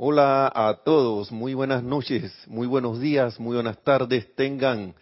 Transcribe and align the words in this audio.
Hola 0.00 0.52
a 0.54 0.84
todos, 0.84 1.32
muy 1.32 1.54
buenas 1.54 1.82
noches, 1.82 2.32
muy 2.46 2.68
buenos 2.68 3.00
días, 3.00 3.40
muy 3.40 3.56
buenas 3.56 3.82
tardes 3.82 4.32
tengan, 4.36 4.94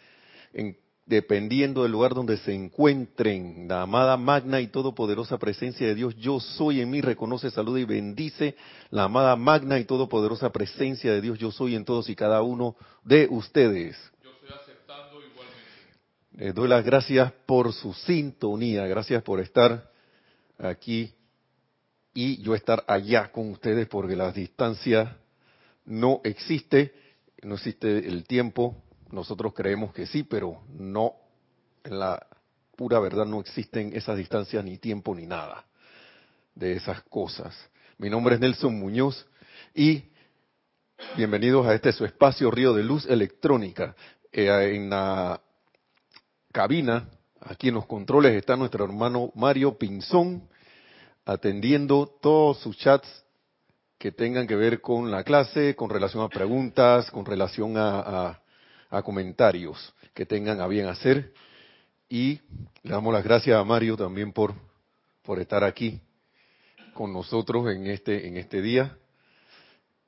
en, 0.54 0.78
dependiendo 1.04 1.82
del 1.82 1.92
lugar 1.92 2.14
donde 2.14 2.38
se 2.38 2.54
encuentren. 2.54 3.68
La 3.68 3.82
amada 3.82 4.16
magna 4.16 4.58
y 4.58 4.68
todopoderosa 4.68 5.36
presencia 5.36 5.86
de 5.86 5.94
Dios, 5.94 6.16
yo 6.16 6.40
soy 6.40 6.80
en 6.80 6.88
mí, 6.88 7.02
reconoce, 7.02 7.50
saluda 7.50 7.78
y 7.78 7.84
bendice. 7.84 8.56
La 8.88 9.04
amada 9.04 9.36
magna 9.36 9.78
y 9.78 9.84
todopoderosa 9.84 10.50
presencia 10.50 11.12
de 11.12 11.20
Dios, 11.20 11.38
yo 11.38 11.50
soy 11.50 11.74
en 11.74 11.84
todos 11.84 12.08
y 12.08 12.16
cada 12.16 12.40
uno 12.40 12.74
de 13.04 13.28
ustedes. 13.30 13.98
Yo 14.24 14.30
estoy 14.30 14.48
aceptando 14.48 15.20
igualmente. 15.20 16.38
Les 16.38 16.54
doy 16.54 16.68
las 16.68 16.82
gracias 16.82 17.32
por 17.44 17.70
su 17.74 17.92
sintonía, 17.92 18.86
gracias 18.86 19.22
por 19.22 19.40
estar 19.40 19.90
aquí 20.58 21.12
y 22.16 22.38
yo 22.40 22.54
estar 22.54 22.82
allá 22.88 23.30
con 23.30 23.50
ustedes 23.50 23.86
porque 23.88 24.16
la 24.16 24.32
distancia 24.32 25.18
no 25.84 26.22
existe, 26.24 26.94
no 27.42 27.56
existe 27.56 28.08
el 28.08 28.24
tiempo, 28.24 28.82
nosotros 29.12 29.52
creemos 29.52 29.92
que 29.92 30.06
sí, 30.06 30.22
pero 30.22 30.62
no, 30.78 31.12
en 31.84 31.98
la 31.98 32.26
pura 32.74 33.00
verdad 33.00 33.26
no 33.26 33.38
existen 33.38 33.94
esas 33.94 34.16
distancias 34.16 34.64
ni 34.64 34.78
tiempo 34.78 35.14
ni 35.14 35.26
nada 35.26 35.66
de 36.54 36.72
esas 36.72 37.02
cosas. 37.02 37.54
Mi 37.98 38.08
nombre 38.08 38.36
es 38.36 38.40
Nelson 38.40 38.74
Muñoz 38.74 39.26
y 39.74 40.04
bienvenidos 41.18 41.66
a 41.66 41.74
este 41.74 41.92
su 41.92 42.06
espacio 42.06 42.50
Río 42.50 42.72
de 42.72 42.82
Luz 42.82 43.04
Electrónica. 43.04 43.94
Eh, 44.32 44.72
en 44.74 44.88
la 44.88 45.38
cabina, 46.50 47.10
aquí 47.40 47.68
en 47.68 47.74
los 47.74 47.84
controles, 47.84 48.32
está 48.32 48.56
nuestro 48.56 48.86
hermano 48.86 49.32
Mario 49.34 49.76
Pinzón 49.76 50.48
atendiendo 51.26 52.06
todos 52.22 52.60
sus 52.60 52.78
chats 52.78 53.24
que 53.98 54.12
tengan 54.12 54.46
que 54.46 54.54
ver 54.54 54.80
con 54.80 55.10
la 55.10 55.24
clase, 55.24 55.74
con 55.74 55.90
relación 55.90 56.22
a 56.22 56.28
preguntas, 56.28 57.10
con 57.10 57.26
relación 57.26 57.74
a, 57.76 58.40
comentarios 59.04 59.92
que 60.14 60.24
tengan 60.24 60.60
a 60.60 60.66
bien 60.66 60.86
hacer. 60.86 61.34
Y 62.08 62.40
le 62.82 62.92
damos 62.92 63.12
las 63.12 63.24
gracias 63.24 63.58
a 63.58 63.64
Mario 63.64 63.96
también 63.96 64.32
por, 64.32 64.54
por 65.22 65.38
estar 65.38 65.64
aquí 65.64 66.00
con 66.94 67.12
nosotros 67.12 67.70
en 67.70 67.86
este, 67.88 68.26
en 68.28 68.36
este 68.38 68.62
día. 68.62 68.96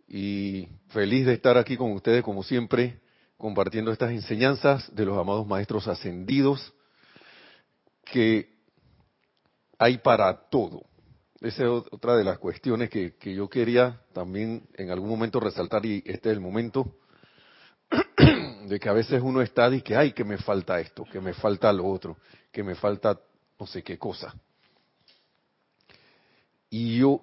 Y 0.07 0.69
feliz 0.89 1.27
de 1.27 1.35
estar 1.35 1.59
aquí 1.59 1.77
con 1.77 1.93
ustedes, 1.93 2.23
como 2.23 2.43
siempre, 2.43 3.01
compartiendo 3.37 3.91
estas 3.91 4.13
enseñanzas 4.13 4.95
de 4.95 5.05
los 5.05 5.19
amados 5.19 5.47
maestros 5.47 5.87
ascendidos 5.89 6.73
que 8.05 8.57
hay 9.79 9.99
para 9.99 10.49
todo. 10.49 10.88
Esa 11.41 11.63
es 11.63 11.69
otra 11.69 12.17
de 12.17 12.25
las 12.25 12.39
cuestiones 12.39 12.91
que, 12.91 13.15
que, 13.15 13.33
yo 13.33 13.49
quería 13.49 14.01
también 14.13 14.67
en 14.75 14.91
algún 14.91 15.09
momento 15.09 15.39
resaltar 15.39 15.87
y 15.87 16.03
este 16.05 16.31
es 16.31 16.37
el 16.37 16.41
momento 16.41 16.97
de 18.67 18.81
que 18.81 18.89
a 18.89 18.93
veces 18.93 19.23
uno 19.23 19.41
está 19.41 19.73
y 19.73 19.83
que, 19.83 19.95
ay, 19.95 20.13
que 20.13 20.25
me 20.25 20.39
falta 20.39 20.81
esto, 20.81 21.05
que 21.05 21.21
me 21.21 21.35
falta 21.35 21.73
lo 21.73 21.87
otro, 21.87 22.17
que 22.51 22.65
me 22.65 22.75
falta 22.75 23.21
no 23.59 23.67
sé 23.69 23.85
qué 23.85 23.99
cosa. 23.99 24.35
Y 26.71 26.99
yo 26.99 27.23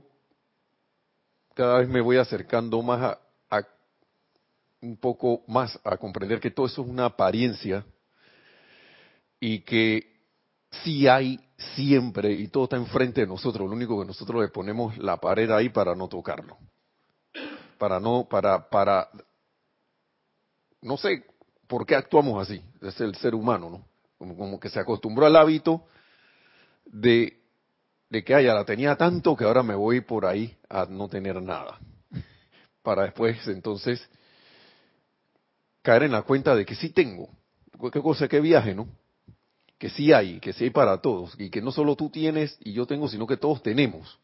cada 1.53 1.79
vez 1.79 1.89
me 1.89 2.01
voy 2.01 2.15
acercando 2.17 2.81
más 2.81 3.01
a, 3.01 3.57
a 3.57 3.67
un 4.81 4.95
poco 4.95 5.43
más 5.47 5.77
a 5.83 5.97
comprender 5.97 6.39
que 6.39 6.51
todo 6.51 6.67
eso 6.67 6.83
es 6.83 6.87
una 6.87 7.05
apariencia 7.05 7.85
y 9.41 9.59
que 9.59 10.14
sí 10.83 11.07
hay 11.07 11.39
siempre 11.75 12.31
y 12.31 12.47
todo 12.47 12.65
está 12.65 12.75
enfrente 12.75 13.21
de 13.21 13.27
nosotros. 13.27 13.67
Lo 13.67 13.75
único 13.75 13.99
que 13.99 14.07
nosotros 14.07 14.41
le 14.41 14.49
ponemos 14.49 14.97
la 14.97 15.17
pared 15.17 15.49
ahí 15.51 15.69
para 15.69 15.95
no 15.95 16.07
tocarlo. 16.07 16.57
Para 17.77 17.99
no, 17.99 18.27
para, 18.29 18.69
para, 18.69 19.09
no 20.81 20.97
sé 20.97 21.25
por 21.67 21.85
qué 21.85 21.95
actuamos 21.95 22.41
así. 22.41 22.61
Es 22.81 22.99
el 23.01 23.15
ser 23.15 23.35
humano, 23.35 23.69
¿no? 23.69 23.85
Como, 24.17 24.59
que 24.59 24.69
se 24.69 24.79
acostumbró 24.79 25.25
al 25.25 25.35
hábito 25.35 25.83
de, 26.85 27.37
de 28.09 28.23
que, 28.23 28.33
haya 28.33 28.53
la 28.53 28.63
tenía 28.63 28.95
tanto 28.95 29.35
que 29.35 29.43
ahora 29.43 29.61
me 29.61 29.75
voy 29.75 30.01
por 30.01 30.25
ahí 30.25 30.57
a 30.69 30.85
no 30.85 31.09
tener 31.09 31.41
nada. 31.41 31.79
Para 32.81 33.03
después, 33.03 33.45
entonces, 33.47 34.07
caer 35.81 36.03
en 36.03 36.13
la 36.13 36.21
cuenta 36.21 36.55
de 36.55 36.65
que 36.65 36.75
sí 36.75 36.89
tengo. 36.91 37.29
Qué 37.91 38.01
cosa, 38.01 38.27
qué 38.27 38.39
viaje, 38.39 38.73
¿no? 38.73 38.87
Que 39.77 39.89
sí 39.89 40.13
hay, 40.13 40.39
que 40.39 40.53
sí 40.53 40.65
hay 40.65 40.69
para 40.69 41.01
todos, 41.01 41.35
y 41.37 41.49
que 41.49 41.61
no 41.61 41.71
solo 41.71 41.95
tú 41.95 42.09
tienes 42.09 42.57
y 42.61 42.73
yo 42.73 42.85
tengo, 42.85 43.07
sino 43.07 43.27
que 43.27 43.37
todos 43.37 43.61
tenemos. 43.61 44.17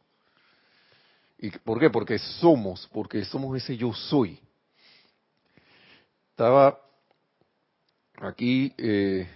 ¿Y 1.37 1.49
por 1.51 1.79
qué? 1.79 1.89
Porque 1.89 2.19
somos, 2.19 2.87
porque 2.93 3.25
somos 3.25 3.57
ese 3.57 3.75
yo 3.75 3.93
soy. 3.93 4.39
Estaba 6.29 6.79
aquí 8.21 8.73
eh, 8.77 9.27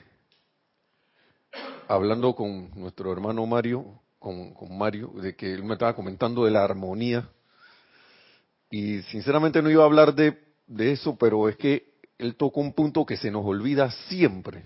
hablando 1.88 2.34
con 2.34 2.72
nuestro 2.80 3.12
hermano 3.12 3.46
Mario, 3.46 4.00
con, 4.20 4.54
Mario, 4.70 5.12
de 5.22 5.36
que 5.36 5.54
él 5.54 5.64
me 5.64 5.74
estaba 5.74 5.96
comentando 5.96 6.46
de 6.46 6.52
la 6.52 6.64
armonía, 6.64 7.30
y 8.72 9.02
sinceramente 9.04 9.62
no 9.62 9.70
iba 9.70 9.84
a 9.84 9.86
hablar 9.86 10.16
de 10.16 10.38
eso, 10.92 11.16
pero 11.18 11.48
es 11.50 11.58
que 11.58 11.94
él 12.18 12.36
tocó 12.36 12.62
un 12.62 12.74
punto 12.74 13.06
que 13.06 13.18
se 13.18 13.30
nos 13.30 13.46
olvida 13.46 13.92
siempre 14.08 14.66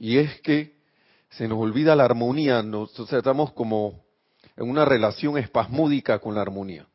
y 0.00 0.16
es 0.16 0.40
que 0.40 0.80
se 1.28 1.46
nos 1.46 1.58
olvida 1.58 1.94
la 1.94 2.06
armonía, 2.06 2.62
nos 2.62 2.98
estamos 2.98 3.52
como 3.52 4.02
en 4.56 4.68
una 4.68 4.84
relación 4.84 5.36
espasmódica 5.38 6.18
con 6.18 6.34
la 6.34 6.40
armonía. 6.40 6.86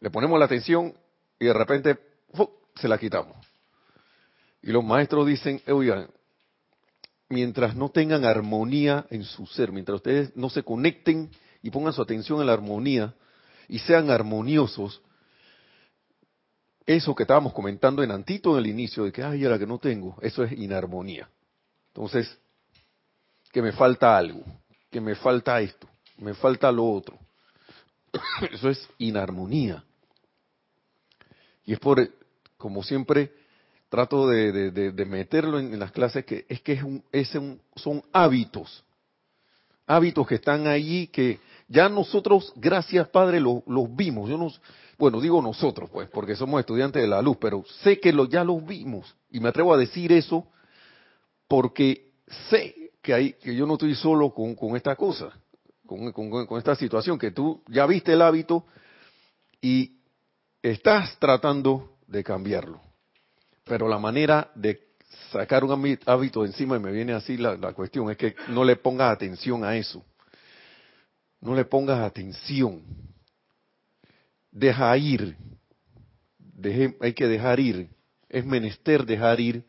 Le 0.00 0.10
ponemos 0.10 0.38
la 0.38 0.46
atención 0.46 0.94
y 1.38 1.44
de 1.44 1.52
repente 1.52 1.98
se 2.76 2.88
la 2.88 2.98
quitamos. 2.98 3.36
Y 4.62 4.72
los 4.72 4.82
maestros 4.82 5.26
dicen, 5.26 5.60
oigan, 5.68 6.08
mientras 7.28 7.76
no 7.76 7.90
tengan 7.90 8.24
armonía 8.24 9.06
en 9.10 9.24
su 9.24 9.46
ser, 9.46 9.70
mientras 9.70 9.96
ustedes 9.96 10.34
no 10.34 10.48
se 10.48 10.62
conecten 10.62 11.30
y 11.62 11.70
pongan 11.70 11.92
su 11.92 12.00
atención 12.00 12.40
en 12.40 12.46
la 12.46 12.54
armonía 12.54 13.14
y 13.68 13.78
sean 13.80 14.10
armoniosos, 14.10 15.02
eso 16.86 17.14
que 17.14 17.24
estábamos 17.24 17.52
comentando 17.52 18.02
en 18.02 18.10
Antito 18.10 18.52
en 18.52 18.64
el 18.64 18.70
inicio, 18.70 19.04
de 19.04 19.12
que, 19.12 19.22
ay, 19.22 19.44
era 19.44 19.58
que 19.58 19.66
no 19.66 19.78
tengo, 19.78 20.16
eso 20.22 20.42
es 20.42 20.52
inarmonía. 20.52 21.28
Entonces, 21.94 22.38
que 23.52 23.60
me 23.60 23.72
falta 23.72 24.16
algo, 24.16 24.42
que 24.90 25.00
me 25.00 25.14
falta 25.14 25.60
esto, 25.60 25.86
me 26.16 26.32
falta 26.32 26.72
lo 26.72 26.90
otro. 26.90 27.18
Eso 28.50 28.70
es 28.70 28.88
inarmonía. 28.96 29.84
Y 31.64 31.74
es 31.74 31.78
por, 31.78 32.10
como 32.56 32.82
siempre, 32.82 33.32
trato 33.90 34.26
de, 34.26 35.04
meterlo 35.06 35.58
en, 35.58 35.78
las 35.78 35.92
clases, 35.92 36.24
que 36.24 36.46
es 36.48 36.62
que 36.62 36.72
es 36.72 36.82
un, 36.82 37.04
es 37.12 37.34
un, 37.34 37.60
son 37.76 38.02
hábitos. 38.10 38.84
Hábitos 39.86 40.26
que 40.26 40.36
están 40.36 40.66
allí, 40.66 41.08
que 41.08 41.40
ya 41.68 41.90
nosotros, 41.90 42.54
gracias 42.56 43.08
Padre, 43.08 43.38
los, 43.38 43.62
los 43.66 43.94
vimos. 43.94 44.30
Yo 44.30 44.38
no, 44.38 44.50
bueno, 44.96 45.20
digo 45.20 45.42
nosotros, 45.42 45.90
pues, 45.90 46.08
porque 46.08 46.36
somos 46.36 46.58
estudiantes 46.60 47.02
de 47.02 47.08
la 47.08 47.20
luz, 47.20 47.36
pero 47.38 47.64
sé 47.82 48.00
que 48.00 48.14
lo, 48.14 48.24
ya 48.24 48.44
los 48.44 48.64
vimos. 48.64 49.14
Y 49.30 49.40
me 49.40 49.50
atrevo 49.50 49.74
a 49.74 49.76
decir 49.76 50.10
eso 50.10 50.46
porque 51.52 52.14
sé 52.48 52.92
que, 53.02 53.12
hay, 53.12 53.34
que 53.34 53.54
yo 53.54 53.66
no 53.66 53.74
estoy 53.74 53.94
solo 53.94 54.32
con, 54.32 54.74
esta 54.74 54.96
cosa, 54.96 55.38
con, 55.84 56.46
esta 56.56 56.74
situación, 56.74 57.18
que 57.18 57.30
tú 57.30 57.62
ya 57.68 57.84
viste 57.84 58.14
el 58.14 58.22
hábito 58.22 58.64
y 59.60 59.98
estás 60.62 61.18
tratando 61.18 61.98
de 62.06 62.24
cambiarlo. 62.24 62.80
Pero 63.64 63.86
la 63.86 63.98
manera 63.98 64.50
de 64.54 64.94
sacar 65.30 65.62
un 65.62 65.98
hábito 66.06 66.46
encima, 66.46 66.76
y 66.76 66.80
me 66.80 66.90
viene 66.90 67.12
así 67.12 67.36
la, 67.36 67.74
cuestión, 67.74 68.10
es 68.10 68.16
que 68.16 68.34
no 68.48 68.64
le 68.64 68.76
pongas 68.76 69.12
atención 69.12 69.62
a 69.62 69.76
eso. 69.76 70.02
No 71.42 71.54
le 71.54 71.66
pongas 71.66 71.98
atención. 72.00 72.82
Deja 74.50 74.96
ir. 74.96 75.36
hay 76.98 77.12
que 77.12 77.28
dejar 77.28 77.60
ir. 77.60 77.90
Es 78.30 78.42
menester 78.46 79.04
dejar 79.04 79.38
ir 79.38 79.66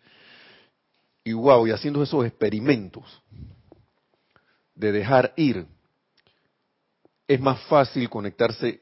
y 1.24 1.34
wow, 1.34 1.68
y 1.68 1.72
haciendo 1.72 2.04
esos 2.04 2.26
experimentos 2.26 3.22
de 4.76 4.92
dejar 4.92 5.34
ir, 5.38 5.66
es 7.28 7.40
más 7.40 7.62
fácil 7.64 8.10
conectarse 8.10 8.82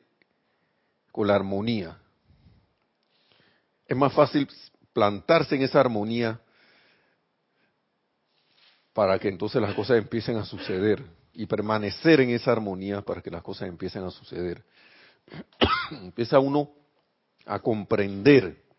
con 1.12 1.28
la 1.28 1.36
armonía. 1.36 1.98
Es 3.86 3.96
más 3.96 4.14
fácil 4.14 4.48
plantarse 4.94 5.56
en 5.56 5.64
esa 5.64 5.80
armonía 5.80 6.40
para 8.94 9.20
que 9.20 9.30
entonces 9.30 9.62
las 9.62 9.76
cosas 9.76 9.98
empiecen 9.98 10.38
a 10.38 10.46
suceder 10.46 11.04
y 11.34 11.46
permanecer 11.46 12.22
en 12.22 12.32
esa 12.32 12.52
armonía 12.52 13.02
para 13.02 13.22
que 13.22 13.30
las 13.30 13.44
cosas 13.44 13.68
empiecen 13.68 14.04
a 14.04 14.10
suceder. 14.10 14.64
Empieza 15.92 16.40
uno 16.40 16.72
a 17.46 17.60
comprender 17.60 18.70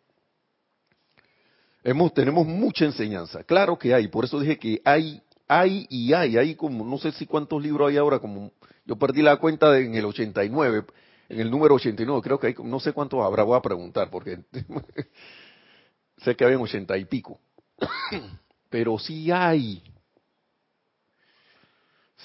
Hemos, 1.85 2.15
tenemos 2.15 2.47
mucha 2.47 2.85
enseñanza, 2.85 3.43
claro 3.45 3.77
que 3.79 3.93
hay, 3.93 4.09
por 4.09 4.25
eso 4.25 4.39
dije 4.39 4.59
que 4.59 4.81
hay, 4.85 5.21
hay 5.49 5.87
y 5.91 6.13
hay, 6.13 6.37
hay 6.37 6.55
como, 6.55 6.85
no 6.85 6.99
sé 6.99 7.11
si 7.13 7.27
cuántos 7.27 7.61
libros 7.61 7.91
hay 7.91 7.97
ahora, 7.97 8.21
como 8.21 8.53
yo 8.85 8.97
perdí 8.97 9.23
la 9.23 9.37
cuenta 9.37 9.71
de, 9.71 9.87
en 9.87 9.95
el 9.95 10.05
89, 10.05 10.85
en 11.29 11.41
el 11.41 11.51
número 11.51 11.75
89, 11.75 12.21
creo 12.23 12.39
que 12.39 12.49
hay, 12.49 12.55
no 12.63 12.79
sé 12.79 12.93
cuántos 12.93 13.21
habrá, 13.21 13.43
voy 13.43 13.57
a 13.57 13.63
preguntar, 13.63 14.11
porque 14.11 14.39
sé 16.19 16.37
que 16.37 16.45
habían 16.45 16.61
ochenta 16.61 16.97
y 16.97 17.05
pico. 17.05 17.41
Pero 18.71 18.99
sí 18.99 19.31
hay. 19.31 19.83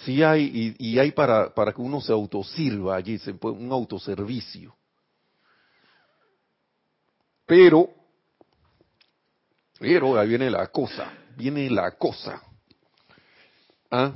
Sí 0.06 0.24
hay, 0.24 0.76
y, 0.80 1.00
hay 1.00 1.12
para, 1.12 1.54
para 1.54 1.74
que 1.74 1.82
uno 1.82 2.00
se 2.00 2.14
autosirva 2.14 2.96
allí, 2.96 3.18
se 3.18 3.36
un 3.42 3.72
autoservicio. 3.72 4.76
Pero, 7.46 7.90
pero 9.80 10.18
ahí 10.18 10.28
viene 10.28 10.50
la 10.50 10.68
cosa, 10.68 11.12
viene 11.36 11.70
la 11.70 11.92
cosa. 11.92 12.42
¿Ah? 13.92 14.14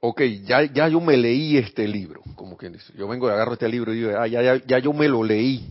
Ok, 0.00 0.22
ya, 0.44 0.64
ya 0.64 0.88
yo 0.88 1.00
me 1.00 1.16
leí 1.16 1.56
este 1.56 1.88
libro, 1.88 2.22
como 2.34 2.56
quien 2.56 2.72
dice. 2.72 2.92
Yo 2.96 3.08
vengo 3.08 3.28
y 3.28 3.32
agarro 3.32 3.54
este 3.54 3.68
libro 3.68 3.92
y 3.92 3.96
digo, 3.96 4.12
ah, 4.18 4.26
ya, 4.26 4.42
ya, 4.42 4.56
ya 4.66 4.78
yo 4.78 4.92
me 4.92 5.08
lo 5.08 5.22
leí. 5.22 5.68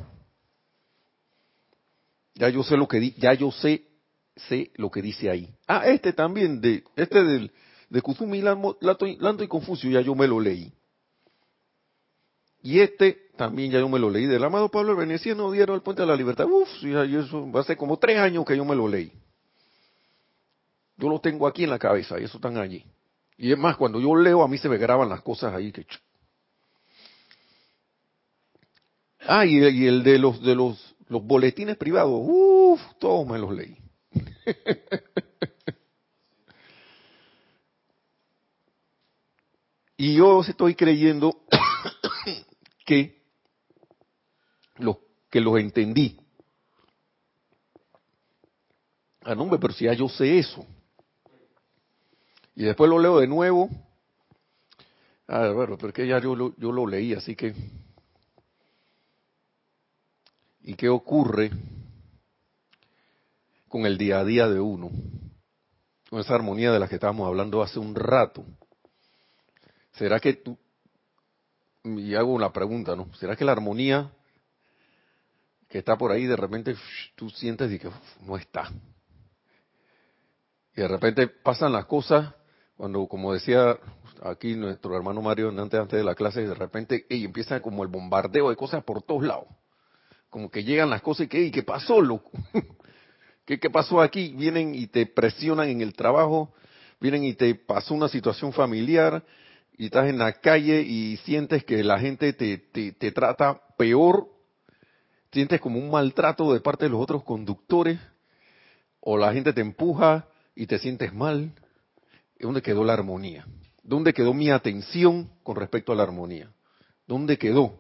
Ya 2.34 2.50
yo 2.50 2.64
sé 2.64 2.76
lo 2.76 2.88
que 2.88 3.00
di, 3.00 3.14
ya 3.18 3.34
yo 3.34 3.52
sé, 3.52 3.88
sé 4.36 4.72
lo 4.76 4.92
que 4.92 5.02
dice 5.02 5.30
ahí. 5.30 5.54
Ah, 5.68 5.88
este 5.88 6.12
también, 6.12 6.60
de, 6.60 6.84
este 6.96 7.24
del, 7.24 7.52
de 7.90 8.02
Kuzumi, 8.02 8.42
Lando 8.42 9.44
y 9.44 9.48
Confucio, 9.48 9.90
ya 9.90 10.02
yo 10.02 10.16
me 10.16 10.28
lo 10.28 10.40
leí. 10.40 10.74
Y 12.62 12.80
este 12.80 13.25
también 13.36 13.72
ya 13.72 13.80
yo 13.80 13.90
me 13.90 14.00
lo 14.00 14.10
leí 14.10 14.26
del 14.26 14.44
amado 14.44 14.70
Pablo 14.70 14.92
el 14.92 14.98
Veneciano, 14.98 15.52
dieron 15.52 15.76
el 15.76 15.82
puente 15.82 16.02
de 16.02 16.08
la 16.08 16.16
libertad. 16.16 16.46
Uf, 16.46 16.70
ya 16.82 17.04
eso 17.04 17.50
hace 17.56 17.76
como 17.76 17.98
tres 17.98 18.18
años 18.18 18.46
que 18.46 18.56
yo 18.56 18.66
me 18.66 18.76
lo 18.76 18.88
leí. 18.88 19.12
Yo 20.98 21.10
lo 21.10 21.20
tengo 21.20 21.46
aquí 21.46 21.66
en 21.66 21.70
la 21.70 21.80
cabeza 21.80 22.20
y 22.20 22.24
eso 22.24 22.38
están 22.38 22.58
allí. 22.58 22.86
Y 23.38 23.52
es 23.52 23.58
más, 23.58 23.76
cuando 23.76 24.00
yo 24.00 24.16
leo 24.16 24.44
a 24.44 24.48
mí 24.48 24.58
se 24.58 24.70
me 24.70 24.78
graban 24.78 25.10
las 25.10 25.22
cosas 25.22 25.54
ahí 25.54 25.72
que... 25.72 25.86
Ah, 29.28 29.46
y, 29.46 29.58
y 29.58 29.88
el 29.88 30.04
de 30.04 30.20
los 30.20 30.42
de 30.42 30.56
los, 30.56 30.96
los 31.10 31.24
boletines 31.24 31.78
privados, 31.78 32.14
uff, 32.14 32.80
todos 33.00 33.28
me 33.28 33.40
los 33.40 33.52
leí. 33.52 33.76
y 39.98 40.16
yo 40.16 40.42
estoy 40.42 40.76
creyendo 40.76 41.42
que 42.86 43.25
los, 44.78 44.98
que 45.30 45.42
los 45.42 45.60
entendí. 45.60 46.20
Ah, 49.24 49.36
no, 49.36 49.50
pero 49.60 49.74
si 49.74 49.86
ya 49.86 49.94
yo 49.94 50.08
sé 50.08 50.38
eso. 50.38 50.66
Y 52.56 52.64
después 52.64 52.90
lo 52.90 53.00
leo 53.00 53.20
de 53.20 53.28
nuevo. 53.28 53.70
Ah, 55.28 55.50
bueno, 55.50 55.78
porque 55.78 56.08
ya 56.08 56.20
yo, 56.20 56.56
yo 56.56 56.72
lo 56.72 56.86
leí, 56.86 57.14
así 57.14 57.36
que... 57.36 57.54
¿Y 60.62 60.74
qué 60.76 60.90
ocurre 60.90 61.52
con 63.68 63.86
el 63.86 63.98
día 63.98 64.20
a 64.20 64.26
día 64.26 64.48
de 64.48 64.60
uno? 64.60 64.90
Con 66.10 66.20
esa 66.20 66.36
armonía 66.36 66.72
de 66.72 66.80
la 66.80 66.88
que 66.88 66.96
estábamos 66.96 67.28
hablando 67.28 67.62
hace 67.62 67.80
un 67.80 67.94
rato. 67.94 68.44
¿Será 69.94 70.20
que 70.20 70.34
tú, 70.34 70.58
y 71.84 72.16
hago 72.16 72.34
una 72.34 72.52
pregunta, 72.52 72.96
¿no? 72.96 73.14
¿Será 73.16 73.36
que 73.36 73.46
la 73.46 73.52
armonía 73.54 74.12
que 75.76 75.80
está 75.80 75.98
por 75.98 76.14
ahí 76.14 76.26
de 76.26 76.38
repente 76.38 76.74
tú 77.16 77.30
sientes 77.30 77.70
y 77.70 77.78
que 77.78 77.90
no 78.22 78.38
está? 78.38 78.72
Y 80.74 80.80
de 80.80 80.88
repente 80.88 81.28
pasan 81.28 81.74
las 81.74 81.84
cosas 81.84 82.34
cuando, 82.78 83.06
como 83.08 83.34
decía 83.34 83.78
aquí 84.24 84.56
nuestro 84.56 84.96
hermano 84.96 85.22
Mario 85.22 85.50
antes, 85.50 85.78
antes 85.78 86.00
de 86.00 86.06
la 86.06 86.16
clase, 86.16 86.48
de 86.48 86.54
repente 86.54 87.06
y 87.10 87.26
empieza 87.26 87.62
como 87.62 87.84
el 87.84 87.90
bombardeo 87.90 88.50
de 88.50 88.56
cosas 88.56 88.86
por 88.86 89.04
todos 89.04 89.24
lados. 89.24 89.48
Como 90.30 90.50
que 90.50 90.64
llegan 90.64 90.90
las 90.90 91.02
cosas 91.02 91.26
y 91.26 91.28
que, 91.28 91.52
¿qué 91.52 91.64
pasó, 91.64 92.00
loco? 92.00 92.32
¿Qué, 93.46 93.60
¿Qué 93.60 93.70
pasó 93.70 94.00
aquí? 94.00 94.34
Vienen 94.34 94.76
y 94.76 94.88
te 94.88 95.06
presionan 95.06 95.68
en 95.68 95.82
el 95.82 95.94
trabajo, 95.94 96.54
vienen 97.02 97.26
y 97.26 97.34
te 97.34 97.54
pasó 97.54 97.96
una 97.96 98.08
situación 98.08 98.54
familiar, 98.54 99.26
y 99.78 99.88
estás 99.88 100.08
en 100.08 100.20
la 100.20 100.32
calle 100.40 100.84
y 100.84 101.18
sientes 101.18 101.66
que 101.66 101.84
la 101.84 102.00
gente 102.00 102.32
te, 102.32 102.58
te, 102.58 103.12
trata 103.12 103.60
peor, 103.78 104.30
sientes 105.36 105.60
como 105.60 105.78
un 105.78 105.92
maltrato 105.92 106.54
de 106.54 106.62
parte 106.62 106.86
de 106.86 106.92
los 106.92 107.02
otros 107.02 107.22
conductores, 107.26 108.00
o 109.02 109.18
la 109.18 109.34
gente 109.34 109.52
te 109.52 109.60
empuja 109.60 110.30
y 110.56 110.66
te 110.66 110.80
sientes 110.80 111.14
mal, 111.14 111.52
¿dónde 112.40 112.62
quedó 112.62 112.86
la 112.86 112.94
armonía? 112.94 113.46
¿Dónde 113.84 114.14
quedó 114.14 114.34
mi 114.34 114.50
atención 114.50 115.30
con 115.44 115.58
respecto 115.58 115.92
a 115.92 115.96
la 115.96 116.04
armonía? 116.04 116.54
¿Dónde 117.06 117.38
quedó? 117.38 117.78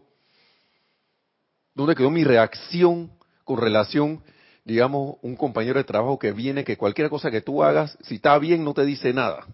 ¿Dónde 1.73 1.95
quedó 1.95 2.09
mi 2.09 2.25
reacción 2.25 3.09
con 3.45 3.57
relación, 3.57 4.21
digamos, 4.65 5.15
un 5.21 5.37
compañero 5.37 5.79
de 5.79 5.85
trabajo 5.85 6.19
que 6.19 6.33
viene, 6.33 6.65
que 6.65 6.75
cualquier 6.75 7.09
cosa 7.09 7.31
que 7.31 7.39
tú 7.39 7.63
hagas, 7.63 7.97
si 8.01 8.15
está 8.15 8.37
bien, 8.37 8.65
no 8.65 8.73
te 8.73 8.83
dice 8.85 9.13
nada? 9.13 9.47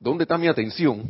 ¿Dónde 0.00 0.24
está 0.24 0.36
mi 0.38 0.48
atención? 0.48 1.04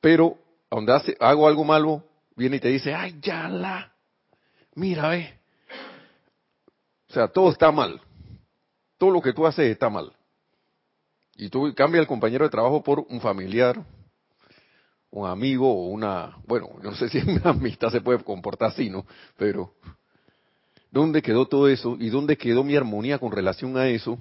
Pero 0.00 0.38
donde 0.70 1.16
hago 1.20 1.46
algo 1.46 1.64
malo, 1.64 2.02
viene 2.34 2.56
y 2.56 2.60
te 2.60 2.68
dice, 2.68 2.94
ay, 2.94 3.18
ya 3.20 3.46
la, 3.46 3.91
mira, 4.74 5.08
ve. 5.08 5.34
O 7.08 7.12
sea, 7.12 7.28
todo 7.28 7.50
está 7.50 7.70
mal. 7.70 8.00
Todo 8.98 9.10
lo 9.10 9.20
que 9.20 9.32
tú 9.32 9.46
haces 9.46 9.70
está 9.70 9.90
mal. 9.90 10.12
Y 11.36 11.48
tú 11.48 11.72
cambia 11.74 12.00
el 12.00 12.06
compañero 12.06 12.44
de 12.44 12.50
trabajo 12.50 12.82
por 12.82 13.00
un 13.00 13.20
familiar, 13.20 13.84
un 15.10 15.28
amigo 15.28 15.70
o 15.70 15.88
una, 15.88 16.38
bueno, 16.46 16.70
no 16.82 16.94
sé 16.94 17.08
si 17.08 17.18
una 17.28 17.50
amistad 17.50 17.90
se 17.90 18.00
puede 18.00 18.22
comportar 18.22 18.70
así, 18.70 18.88
¿no? 18.90 19.06
Pero, 19.36 19.74
¿dónde 20.90 21.22
quedó 21.22 21.46
todo 21.46 21.68
eso? 21.68 21.96
¿Y 21.98 22.10
dónde 22.10 22.36
quedó 22.36 22.64
mi 22.64 22.76
armonía 22.76 23.18
con 23.18 23.32
relación 23.32 23.76
a 23.76 23.88
eso? 23.88 24.18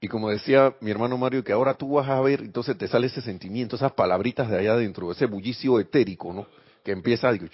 Y 0.00 0.08
como 0.08 0.30
decía 0.30 0.74
mi 0.80 0.90
hermano 0.90 1.16
Mario, 1.16 1.42
que 1.42 1.52
ahora 1.52 1.74
tú 1.74 1.94
vas 1.94 2.08
a 2.08 2.20
ver, 2.20 2.40
entonces 2.40 2.76
te 2.76 2.86
sale 2.86 3.06
ese 3.06 3.22
sentimiento, 3.22 3.76
esas 3.76 3.92
palabritas 3.92 4.48
de 4.48 4.58
allá 4.58 4.74
adentro, 4.74 5.10
ese 5.10 5.26
bullicio 5.26 5.80
etérico, 5.80 6.32
¿no? 6.32 6.46
Que 6.84 6.92
empieza, 6.92 7.32
digo, 7.32 7.46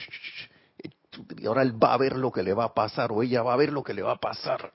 y 1.38 1.46
ahora 1.46 1.62
él 1.62 1.82
va 1.82 1.94
a 1.94 1.98
ver 1.98 2.16
lo 2.16 2.30
que 2.30 2.42
le 2.42 2.54
va 2.54 2.64
a 2.64 2.74
pasar, 2.74 3.12
o 3.12 3.22
ella 3.22 3.42
va 3.42 3.54
a 3.54 3.56
ver 3.56 3.72
lo 3.72 3.82
que 3.82 3.94
le 3.94 4.02
va 4.02 4.12
a 4.12 4.20
pasar. 4.20 4.72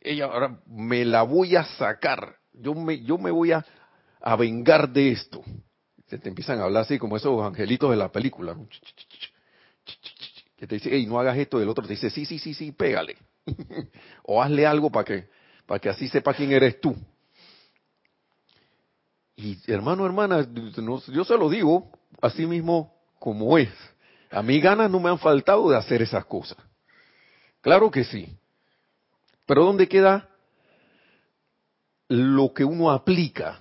Ella 0.00 0.26
ahora 0.26 0.58
me 0.66 1.04
la 1.04 1.22
voy 1.22 1.56
a 1.56 1.64
sacar, 1.64 2.36
yo 2.52 2.74
me, 2.74 3.02
yo 3.02 3.16
me 3.18 3.30
voy 3.30 3.52
a, 3.52 3.64
a 4.20 4.36
vengar 4.36 4.90
de 4.90 5.12
esto. 5.12 5.42
Se 6.06 6.18
te 6.18 6.28
empiezan 6.28 6.60
a 6.60 6.64
hablar 6.64 6.82
así 6.82 6.98
como 6.98 7.16
esos 7.16 7.42
angelitos 7.42 7.90
de 7.90 7.96
la 7.96 8.12
película. 8.12 8.56
Que 10.56 10.66
te 10.66 10.74
dice, 10.76 10.90
hey, 10.92 11.06
no 11.06 11.18
hagas 11.18 11.38
esto, 11.38 11.58
y 11.58 11.62
el 11.62 11.68
otro 11.68 11.86
te 11.86 11.94
dice, 11.94 12.10
sí, 12.10 12.26
sí, 12.26 12.38
sí, 12.38 12.54
sí, 12.54 12.72
pégale. 12.72 13.16
o 14.24 14.42
hazle 14.42 14.66
algo 14.66 14.90
para 14.90 15.04
que 15.04 15.28
para 15.66 15.80
que 15.80 15.88
así 15.88 16.08
sepa 16.08 16.34
quién 16.34 16.52
eres 16.52 16.80
tú. 16.80 16.94
Y 19.36 19.58
hermano, 19.70 20.06
hermana, 20.06 20.46
yo 21.08 21.24
se 21.24 21.36
lo 21.36 21.48
digo 21.48 21.90
así 22.20 22.46
mismo 22.46 22.94
como 23.18 23.58
es. 23.58 23.70
A 24.34 24.42
mí 24.42 24.60
ganas 24.60 24.90
no 24.90 24.98
me 24.98 25.10
han 25.10 25.18
faltado 25.20 25.70
de 25.70 25.76
hacer 25.76 26.02
esas 26.02 26.24
cosas. 26.24 26.58
Claro 27.60 27.88
que 27.88 28.02
sí. 28.02 28.36
Pero 29.46 29.64
¿dónde 29.64 29.88
queda 29.88 30.28
lo 32.08 32.52
que 32.52 32.64
uno 32.64 32.90
aplica? 32.90 33.60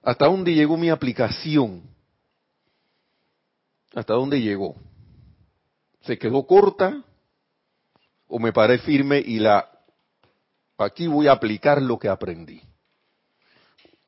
¿Hasta 0.00 0.26
dónde 0.26 0.54
llegó 0.54 0.76
mi 0.76 0.90
aplicación? 0.90 1.82
¿Hasta 3.96 4.14
dónde 4.14 4.40
llegó? 4.40 4.76
¿Se 6.02 6.16
quedó 6.16 6.46
corta? 6.46 7.02
¿O 8.28 8.38
me 8.38 8.52
paré 8.52 8.78
firme 8.78 9.18
y 9.18 9.40
la 9.40 9.68
Aquí 10.78 11.08
voy 11.08 11.26
a 11.26 11.32
aplicar 11.32 11.82
lo 11.82 11.98
que 11.98 12.08
aprendí. 12.08 12.60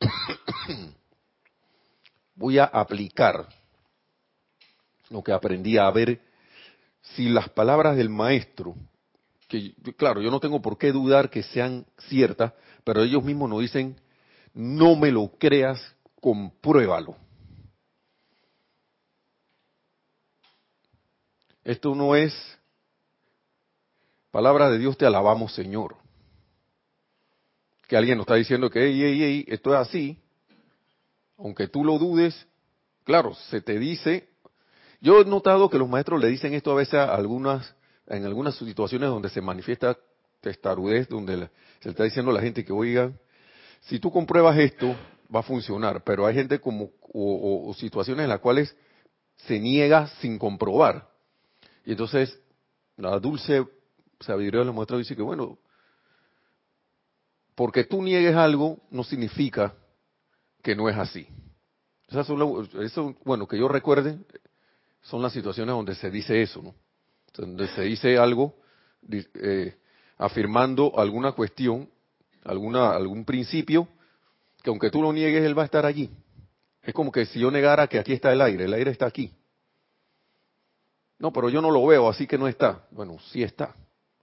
voy 2.35 2.59
a 2.59 2.65
aplicar 2.65 3.49
lo 5.11 5.23
que 5.23 5.33
aprendí 5.33 5.79
a 5.79 5.91
ver 5.91 6.21
si 7.01 7.29
las 7.29 7.49
palabras 7.51 7.97
del 7.97 8.09
maestro, 8.09 8.75
que 9.49 9.75
claro, 9.97 10.21
yo 10.23 10.31
no 10.31 10.41
tengo 10.41 10.63
por 10.63 10.79
qué 10.79 10.93
dudar 10.93 11.31
que 11.31 11.43
sean 11.43 11.87
ciertas, 12.09 12.53
pero 12.83 13.03
ellos 13.03 13.23
mismos 13.23 13.51
nos 13.51 13.61
dicen, 13.61 13.97
no 14.55 14.97
me 14.97 15.11
lo 15.11 15.33
creas, 15.39 15.81
compruébalo. 16.21 17.17
Esto 21.63 21.95
no 21.95 22.15
es 22.15 22.35
palabra 24.31 24.71
de 24.71 24.79
Dios, 24.79 24.99
te 24.99 25.07
alabamos 25.07 25.55
Señor 25.55 25.97
que 27.87 27.97
alguien 27.97 28.17
nos 28.17 28.25
está 28.25 28.35
diciendo 28.35 28.71
que, 28.71 28.81
hey, 28.87 29.01
hey, 29.03 29.19
hey, 29.21 29.45
esto 29.49 29.75
es 29.75 29.81
así, 29.81 30.19
aunque 31.37 31.69
tú 31.69 31.85
lo 31.85 31.99
dudes, 31.99 32.47
claro, 33.05 33.35
se 33.35 33.61
te 33.61 33.79
dice, 33.79 34.29
yo 35.05 35.21
he 35.21 35.25
notado 35.27 35.69
que 35.69 35.77
los 35.77 35.87
maestros 35.87 36.19
le 36.19 36.29
dicen 36.29 36.55
esto 36.55 36.73
a 36.73 36.77
veces 36.77 36.95
a 36.95 37.15
algunas, 37.15 37.75
en 38.07 38.25
algunas 38.25 38.57
situaciones 38.57 39.11
donde 39.11 39.29
se 39.29 39.43
manifiesta 39.43 39.99
testarudez, 40.41 41.11
donde 41.11 41.51
se 41.81 41.85
le 41.85 41.91
está 41.91 42.05
diciendo 42.05 42.31
a 42.31 42.35
la 42.35 42.41
gente 42.41 42.65
que, 42.65 42.73
oiga, 42.73 43.13
si 43.83 44.01
tú 44.01 44.11
compruebas 44.11 44.57
esto, 44.57 44.97
va 45.33 45.41
a 45.41 45.43
funcionar, 45.43 46.03
pero 46.05 46.25
hay 46.25 46.35
gente 46.35 46.59
como, 46.59 46.89
o, 47.13 47.69
o 47.69 47.75
situaciones 47.75 48.25
en 48.25 48.31
las 48.31 48.41
cuales 48.41 48.75
se 49.37 49.61
niega 49.61 50.07
sin 50.23 50.39
comprobar. 50.39 51.07
Y 51.85 51.91
entonces, 51.91 52.41
la 52.97 53.19
dulce 53.19 53.63
sabiduría 54.21 54.61
de 54.61 54.67
los 54.67 54.75
maestros 54.75 55.01
dice 55.01 55.15
que, 55.15 55.21
bueno, 55.23 55.59
porque 57.55 57.85
tú 57.85 58.03
niegues 58.03 58.35
algo 58.35 58.79
no 58.91 59.05
significa 59.05 59.75
que 60.63 60.75
no 60.75 60.89
es 60.89 60.97
así. 60.97 61.29
eso, 62.09 63.15
bueno, 63.23 63.47
que 63.47 63.59
yo 63.59 63.69
recuerde, 63.69 64.19
son 65.05 65.23
las 65.23 65.33
situaciones 65.33 65.75
donde 65.75 65.95
se 65.95 66.11
dice 66.11 66.43
eso, 66.43 66.63
¿no? 66.63 66.75
Donde 67.35 67.69
se 67.69 67.83
dice 67.83 68.17
algo 68.17 68.55
eh, 69.11 69.77
afirmando 70.17 70.99
alguna 70.99 71.33
cuestión, 71.33 71.89
alguna, 72.43 72.93
algún 72.93 73.25
principio, 73.25 73.87
que 74.63 74.71
aunque 74.71 74.91
tú 74.91 75.03
lo 75.03 75.13
niegues, 75.13 75.45
él 75.45 75.57
va 75.57 75.63
a 75.63 75.67
estar 75.67 75.85
allí. 75.85 76.11
Es 76.83 76.95
como 76.95 77.13
que 77.13 77.27
si 77.27 77.41
yo 77.41 77.51
negara 77.51 77.87
que 77.87 77.99
aquí 77.99 78.13
está 78.13 78.33
el 78.33 78.41
aire, 78.41 78.65
el 78.65 78.73
aire 78.73 78.91
está 78.91 79.07
aquí. 79.07 79.33
No, 81.19 81.33
pero 81.33 81.49
yo 81.51 81.61
no 81.61 81.71
lo 81.71 81.87
veo, 81.87 82.09
así 82.09 82.27
que 82.27 82.39
no 82.39 82.49
está. 82.49 82.87
Bueno, 82.91 83.19
sí 83.31 83.43
está. 83.43 83.75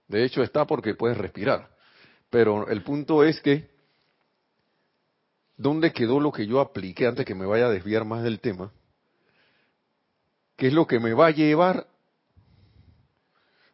De 0.08 0.24
hecho 0.24 0.42
está 0.42 0.66
porque 0.66 0.94
puedes 0.94 1.16
respirar. 1.16 1.70
Pero 2.28 2.68
el 2.68 2.82
punto 2.82 3.22
es 3.24 3.40
que, 3.40 3.70
¿dónde 5.56 5.92
quedó 5.92 6.18
lo 6.18 6.32
que 6.32 6.46
yo 6.46 6.60
apliqué 6.60 7.06
antes 7.06 7.24
que 7.24 7.34
me 7.34 7.46
vaya 7.46 7.66
a 7.66 7.70
desviar 7.70 8.04
más 8.04 8.22
del 8.22 8.40
tema? 8.40 8.72
¿Qué 10.56 10.68
es 10.68 10.72
lo 10.72 10.86
que 10.86 11.00
me 11.00 11.12
va 11.14 11.26
a 11.26 11.30
llevar 11.30 11.86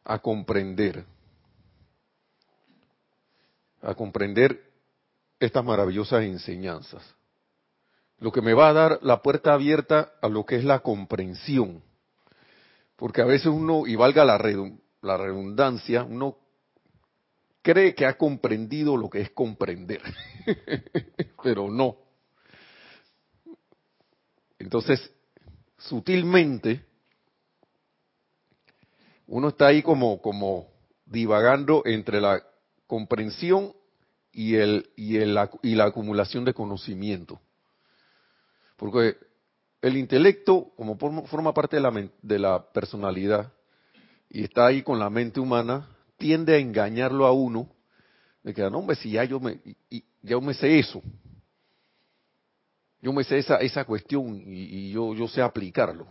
a 0.04 0.18
comprender? 0.20 1.04
A 3.82 3.94
comprender 3.94 4.62
estas 5.38 5.64
maravillosas 5.64 6.24
enseñanzas. 6.24 7.02
Lo 8.18 8.32
que 8.32 8.42
me 8.42 8.54
va 8.54 8.68
a 8.68 8.72
dar 8.72 8.98
la 9.02 9.22
puerta 9.22 9.52
abierta 9.52 10.12
a 10.20 10.28
lo 10.28 10.44
que 10.44 10.56
es 10.56 10.64
la 10.64 10.80
comprensión. 10.80 11.82
Porque 12.96 13.22
a 13.22 13.26
veces 13.26 13.46
uno, 13.46 13.86
y 13.86 13.94
valga 13.94 14.24
la 14.24 14.38
redundancia, 14.38 16.02
uno 16.02 16.36
cree 17.62 17.94
que 17.94 18.06
ha 18.06 18.16
comprendido 18.16 18.96
lo 18.96 19.10
que 19.10 19.20
es 19.20 19.30
comprender, 19.30 20.00
pero 21.42 21.70
no. 21.70 21.96
Entonces, 24.58 25.12
sutilmente, 25.78 26.84
uno 29.26 29.48
está 29.48 29.68
ahí 29.68 29.82
como, 29.82 30.20
como 30.20 30.68
divagando 31.06 31.82
entre 31.84 32.20
la 32.20 32.42
comprensión 32.86 33.72
y, 34.32 34.56
el, 34.56 34.90
y, 34.96 35.16
el, 35.16 35.38
y 35.62 35.74
la 35.74 35.84
acumulación 35.84 36.44
de 36.44 36.54
conocimiento. 36.54 37.40
Porque 38.76 39.16
el 39.82 39.96
intelecto, 39.96 40.72
como 40.76 40.96
forma 40.96 41.54
parte 41.54 41.76
de 41.76 41.82
la, 41.82 42.10
de 42.22 42.38
la 42.38 42.72
personalidad, 42.72 43.52
y 44.30 44.44
está 44.44 44.66
ahí 44.66 44.82
con 44.82 44.98
la 44.98 45.10
mente 45.10 45.40
humana, 45.40 45.88
tiende 46.16 46.54
a 46.54 46.58
engañarlo 46.58 47.26
a 47.26 47.32
uno, 47.32 47.70
de 48.42 48.54
que, 48.54 48.62
no, 48.62 48.78
hombre, 48.78 48.96
si 48.96 49.12
ya 49.12 49.24
yo 49.24 49.40
me, 49.40 49.60
ya 50.22 50.38
me 50.40 50.54
sé 50.54 50.78
eso, 50.78 51.02
yo 53.00 53.12
me 53.12 53.24
sé 53.24 53.38
esa, 53.38 53.56
esa 53.56 53.84
cuestión 53.84 54.42
y, 54.46 54.90
yo, 54.90 55.14
yo 55.14 55.28
sé 55.28 55.40
aplicarlo. 55.40 56.06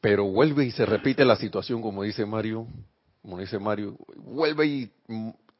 Pero 0.00 0.24
vuelve 0.24 0.64
y 0.64 0.70
se 0.70 0.84
repite 0.84 1.24
la 1.24 1.36
situación, 1.36 1.80
como 1.80 2.02
dice 2.02 2.26
Mario, 2.26 2.66
como 3.20 3.38
dice 3.38 3.58
Mario, 3.58 3.96
vuelve 4.16 4.66
y 4.66 4.92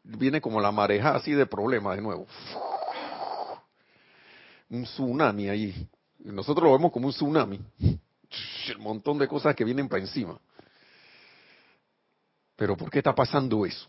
viene 0.02 0.40
como 0.40 0.60
la 0.60 0.72
mareja 0.72 1.14
así 1.14 1.32
de 1.32 1.46
problemas 1.46 1.96
de 1.96 2.02
nuevo. 2.02 2.26
Un 4.68 4.84
tsunami 4.84 5.48
ahí. 5.48 5.88
Nosotros 6.18 6.64
lo 6.64 6.72
vemos 6.72 6.92
como 6.92 7.06
un 7.06 7.12
tsunami. 7.12 7.60
El 8.68 8.78
montón 8.78 9.18
de 9.18 9.28
cosas 9.28 9.54
que 9.54 9.64
vienen 9.64 9.88
para 9.88 10.02
encima. 10.02 10.40
Pero 12.56 12.76
¿por 12.76 12.90
qué 12.90 12.98
está 12.98 13.14
pasando 13.14 13.66
eso? 13.66 13.88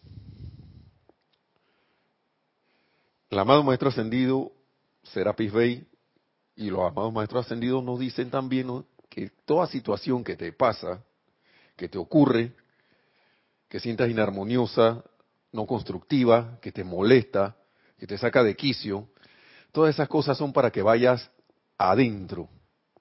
El 3.34 3.40
amado 3.40 3.64
Maestro 3.64 3.90
Ascendido, 3.90 4.52
Serapis 5.02 5.52
Bey, 5.52 5.88
y 6.56 6.70
los 6.70 6.82
amados 6.82 7.12
Maestros 7.12 7.48
Ascendidos 7.48 7.84
nos 7.84 7.98
dicen 7.98 8.30
también 8.30 8.86
que 9.10 9.32
toda 9.46 9.66
situación 9.66 10.24
que 10.24 10.36
te 10.36 10.54
pasa, 10.54 11.04
que 11.76 11.90
te 11.90 11.98
ocurre, 11.98 12.54
que 13.70 13.80
sientas 13.80 14.12
inarmoniosa, 14.12 15.04
no 15.52 15.66
constructiva, 15.66 16.60
que 16.62 16.72
te 16.72 16.84
molesta, 16.84 17.56
que 17.98 18.06
te 18.06 18.20
saca 18.20 18.44
de 18.44 18.56
quicio, 18.56 19.08
todas 19.72 19.96
esas 19.96 20.08
cosas 20.08 20.38
son 20.38 20.54
para 20.54 20.70
que 20.70 20.84
vayas 20.84 21.32
adentro 21.80 22.50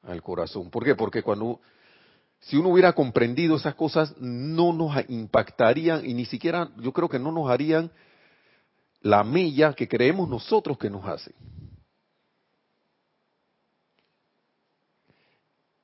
al 0.02 0.22
corazón. 0.22 0.70
¿Por 0.70 0.82
qué? 0.82 0.94
Porque 0.94 1.22
cuando 1.22 1.60
si 2.40 2.56
uno 2.56 2.70
hubiera 2.70 2.94
comprendido 2.94 3.56
esas 3.56 3.74
cosas, 3.74 4.14
no 4.18 4.72
nos 4.72 4.96
impactarían 5.10 6.06
y 6.06 6.14
ni 6.14 6.24
siquiera, 6.24 6.70
yo 6.78 6.90
creo 6.94 7.10
que 7.10 7.18
no 7.18 7.32
nos 7.32 7.50
harían 7.50 7.92
la 9.02 9.24
mella 9.24 9.74
que 9.74 9.88
creemos 9.88 10.28
nosotros 10.28 10.78
que 10.78 10.90
nos 10.90 11.04
hace. 11.04 11.34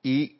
Y 0.01 0.39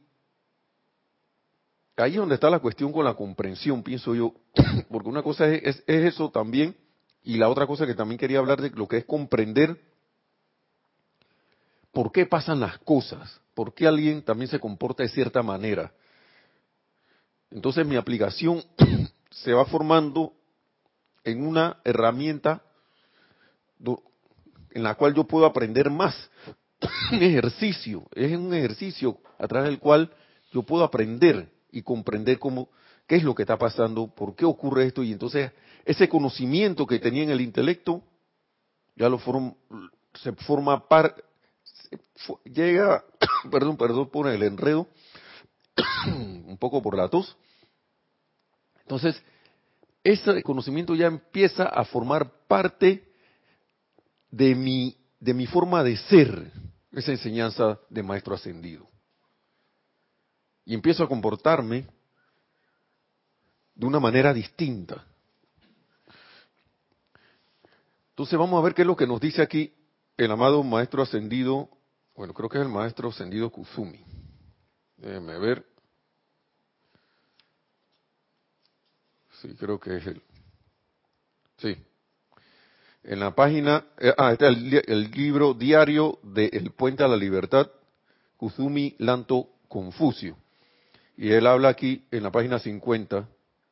ahí 1.97 2.11
es 2.11 2.17
donde 2.17 2.35
está 2.35 2.49
la 2.49 2.59
cuestión 2.59 2.93
con 2.93 3.03
la 3.03 3.13
comprensión, 3.13 3.83
pienso 3.83 4.15
yo, 4.15 4.33
porque 4.89 5.09
una 5.09 5.21
cosa 5.21 5.47
es, 5.47 5.83
es, 5.85 6.05
eso 6.05 6.31
también, 6.31 6.75
y 7.23 7.37
la 7.37 7.49
otra 7.49 7.67
cosa 7.67 7.85
que 7.85 7.93
también 7.93 8.17
quería 8.17 8.39
hablar 8.39 8.61
de 8.61 8.69
lo 8.69 8.87
que 8.87 8.97
es 8.97 9.05
comprender 9.05 9.77
por 11.91 12.11
qué 12.13 12.25
pasan 12.25 12.61
las 12.61 12.77
cosas, 12.79 13.41
por 13.53 13.73
qué 13.73 13.85
alguien 13.85 14.23
también 14.23 14.49
se 14.49 14.59
comporta 14.59 15.03
de 15.03 15.09
cierta 15.09 15.43
manera. 15.43 15.91
Entonces 17.51 17.85
mi 17.85 17.97
aplicación 17.97 18.63
se 19.31 19.51
va 19.51 19.65
formando 19.65 20.33
en 21.25 21.45
una 21.45 21.81
herramienta 21.83 22.63
en 24.71 24.83
la 24.83 24.95
cual 24.95 25.13
yo 25.13 25.23
puedo 25.25 25.45
aprender 25.45 25.89
más. 25.89 26.29
un 27.11 27.21
ejercicio, 27.21 28.07
es 28.13 28.35
un 28.35 28.53
ejercicio 28.53 29.17
a 29.37 29.47
través 29.47 29.69
del 29.69 29.79
cual 29.79 30.11
yo 30.51 30.63
puedo 30.63 30.83
aprender 30.83 31.51
y 31.71 31.81
comprender 31.81 32.39
cómo, 32.39 32.69
qué 33.07 33.15
es 33.15 33.23
lo 33.23 33.35
que 33.35 33.43
está 33.43 33.57
pasando, 33.57 34.07
por 34.07 34.35
qué 34.35 34.45
ocurre 34.45 34.85
esto, 34.85 35.03
y 35.03 35.11
entonces 35.11 35.51
ese 35.85 36.07
conocimiento 36.07 36.85
que 36.85 36.99
tenía 36.99 37.23
en 37.23 37.29
el 37.29 37.41
intelecto, 37.41 38.03
ya 38.95 39.09
lo 39.09 39.19
se 40.13 40.33
forma 40.33 40.87
par, 40.87 41.15
llega, 42.43 43.03
perdón, 43.51 43.77
perdón 43.77 44.09
por 44.09 44.27
el 44.27 44.43
enredo, 44.43 44.87
un 46.07 46.57
poco 46.59 46.81
por 46.81 46.97
la 46.97 47.09
tos. 47.09 47.37
Entonces, 48.81 49.21
ese 50.03 50.41
conocimiento 50.43 50.95
ya 50.95 51.07
empieza 51.07 51.65
a 51.65 51.85
formar 51.85 52.31
parte 52.47 53.08
de 54.31 54.55
mi, 54.55 54.97
de 55.19 55.33
mi 55.33 55.47
forma 55.47 55.83
de 55.83 55.97
ser, 55.97 56.51
esa 56.91 57.11
enseñanza 57.11 57.79
de 57.89 58.03
maestro 58.03 58.35
ascendido. 58.35 58.87
Y 60.65 60.73
empiezo 60.73 61.03
a 61.03 61.07
comportarme 61.07 61.87
de 63.75 63.85
una 63.85 63.99
manera 63.99 64.33
distinta. 64.33 65.05
Entonces 68.09 68.37
vamos 68.37 68.59
a 68.59 68.63
ver 68.63 68.73
qué 68.73 68.81
es 68.81 68.87
lo 68.87 68.97
que 68.97 69.07
nos 69.07 69.21
dice 69.21 69.41
aquí 69.41 69.73
el 70.17 70.31
amado 70.31 70.61
maestro 70.63 71.01
ascendido, 71.01 71.69
bueno, 72.13 72.33
creo 72.33 72.49
que 72.49 72.57
es 72.57 72.65
el 72.65 72.71
maestro 72.71 73.09
ascendido 73.09 73.49
Kusumi. 73.49 74.03
Déjenme 74.97 75.39
ver. 75.39 75.65
Sí, 79.41 79.55
creo 79.55 79.79
que 79.79 79.95
es 79.95 80.07
él. 80.07 80.21
Sí. 81.57 81.77
En 83.03 83.19
la 83.19 83.33
página, 83.33 83.85
eh, 83.97 84.13
ah, 84.17 84.33
está 84.33 84.47
el, 84.47 85.11
libro 85.11 85.53
diario 85.53 86.19
de 86.21 86.47
El 86.51 86.71
Puente 86.71 87.03
a 87.03 87.07
la 87.07 87.15
Libertad, 87.15 87.69
Kuzumi 88.35 88.95
Lanto 88.99 89.47
Confucio. 89.67 90.37
Y 91.15 91.31
él 91.31 91.47
habla 91.47 91.69
aquí 91.69 92.05
en 92.11 92.23
la 92.23 92.31
página 92.31 92.59
50 92.59 93.27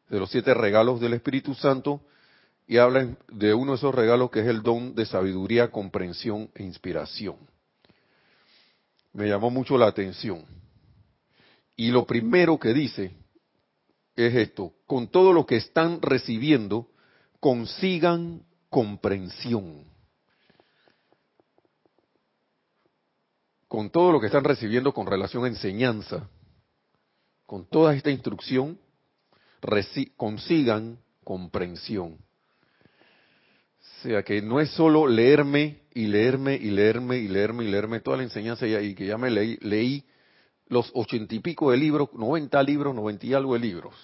de 0.10 0.20
los 0.20 0.30
siete 0.32 0.54
regalos 0.54 1.02
del 1.02 1.14
Espíritu 1.14 1.54
Santo 1.56 2.02
y 2.68 2.78
habla 2.78 3.16
de 3.30 3.54
uno 3.54 3.74
de 3.74 3.78
esos 3.78 3.94
regalos 3.94 4.32
que 4.32 4.42
es 4.42 4.48
el 4.48 4.64
don 4.64 4.96
de 4.96 5.06
sabiduría, 5.06 5.72
comprensión 5.72 6.50
e 6.56 6.64
inspiración. 6.64 7.36
Me 9.14 9.28
llamó 9.28 9.50
mucho 9.50 9.78
la 9.78 9.88
atención. 9.88 10.46
Y 11.76 11.92
lo 11.92 12.06
primero 12.06 12.58
que 12.60 12.74
dice 12.74 13.12
es 14.16 14.36
esto, 14.36 14.74
con 14.86 15.08
todo 15.08 15.32
lo 15.32 15.46
que 15.46 15.58
están 15.58 16.02
recibiendo, 16.02 16.88
consigan 17.40 18.42
comprensión. 18.70 19.86
Con 23.68 23.90
todo 23.90 24.12
lo 24.12 24.20
que 24.20 24.28
están 24.28 24.44
recibiendo 24.44 24.94
con 24.94 25.08
relación 25.08 25.44
a 25.44 25.50
enseñanza, 25.50 26.30
con 27.46 27.66
toda 27.66 27.96
esta 27.96 28.12
instrucción, 28.12 28.80
consigan 30.16 31.00
comprensión. 31.24 32.18
O 33.80 34.02
sea, 34.04 34.24
que 34.24 34.42
no 34.42 34.60
es 34.60 34.70
solo 34.72 35.08
leerme 35.08 35.82
y 35.94 36.08
leerme 36.08 36.56
y 36.56 36.70
leerme 36.70 37.18
y 37.18 37.28
leerme 37.28 37.66
y 37.66 37.68
leerme 37.68 38.00
toda 38.00 38.18
la 38.18 38.24
enseñanza 38.24 38.68
y 38.68 38.94
que 38.96 39.06
ya 39.06 39.18
me 39.18 39.32
leí, 39.32 39.58
leí 39.62 40.06
los 40.68 40.92
ochenta 40.94 41.34
y 41.34 41.40
pico 41.40 41.72
de 41.72 41.78
libros, 41.78 42.10
noventa 42.14 42.62
libros, 42.62 42.94
noventa 42.94 43.26
y 43.26 43.34
algo 43.34 43.54
de 43.54 43.60
libros. 43.60 43.96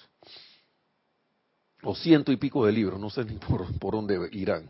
O 1.84 1.94
ciento 1.94 2.32
y 2.32 2.36
pico 2.36 2.64
de 2.64 2.72
libros, 2.72 2.98
no 2.98 3.10
sé 3.10 3.24
ni 3.24 3.36
por, 3.38 3.78
por 3.78 3.94
dónde 3.94 4.28
irán. 4.32 4.68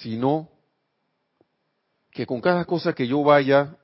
Sino 0.00 0.48
que 2.10 2.26
con 2.26 2.40
cada 2.40 2.64
cosa 2.64 2.94
que 2.94 3.06
yo 3.06 3.22
vaya 3.22 3.76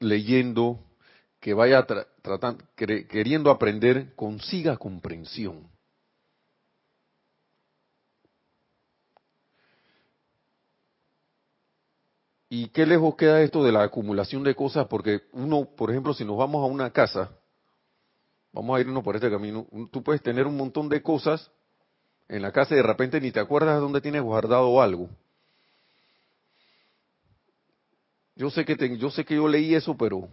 leyendo, 0.00 0.80
que 1.40 1.54
vaya 1.54 1.86
tratando, 2.22 2.64
queriendo 2.74 3.50
aprender, 3.50 4.14
consiga 4.14 4.76
comprensión. 4.76 5.68
¿Y 12.48 12.68
qué 12.68 12.86
lejos 12.86 13.16
queda 13.16 13.42
esto 13.42 13.64
de 13.64 13.72
la 13.72 13.82
acumulación 13.82 14.44
de 14.44 14.54
cosas? 14.54 14.86
Porque 14.86 15.22
uno, 15.32 15.68
por 15.76 15.90
ejemplo, 15.90 16.14
si 16.14 16.24
nos 16.24 16.36
vamos 16.36 16.62
a 16.62 16.72
una 16.72 16.90
casa, 16.90 17.30
vamos 18.56 18.78
a 18.78 18.80
irnos 18.80 19.04
por 19.04 19.14
este 19.14 19.30
camino, 19.30 19.66
tú 19.90 20.02
puedes 20.02 20.22
tener 20.22 20.46
un 20.46 20.56
montón 20.56 20.88
de 20.88 21.02
cosas 21.02 21.50
en 22.26 22.40
la 22.40 22.52
casa 22.52 22.72
y 22.72 22.78
de 22.78 22.82
repente 22.82 23.20
ni 23.20 23.30
te 23.30 23.38
acuerdas 23.38 23.74
de 23.74 23.80
dónde 23.80 24.00
tienes 24.00 24.22
guardado 24.22 24.80
algo. 24.80 25.10
Yo 28.34 28.48
sé 28.48 28.64
que 28.64 28.96
yo 28.96 29.10
sé 29.10 29.26
que 29.26 29.34
yo 29.34 29.46
leí 29.46 29.74
eso, 29.74 29.94
pero 29.94 30.28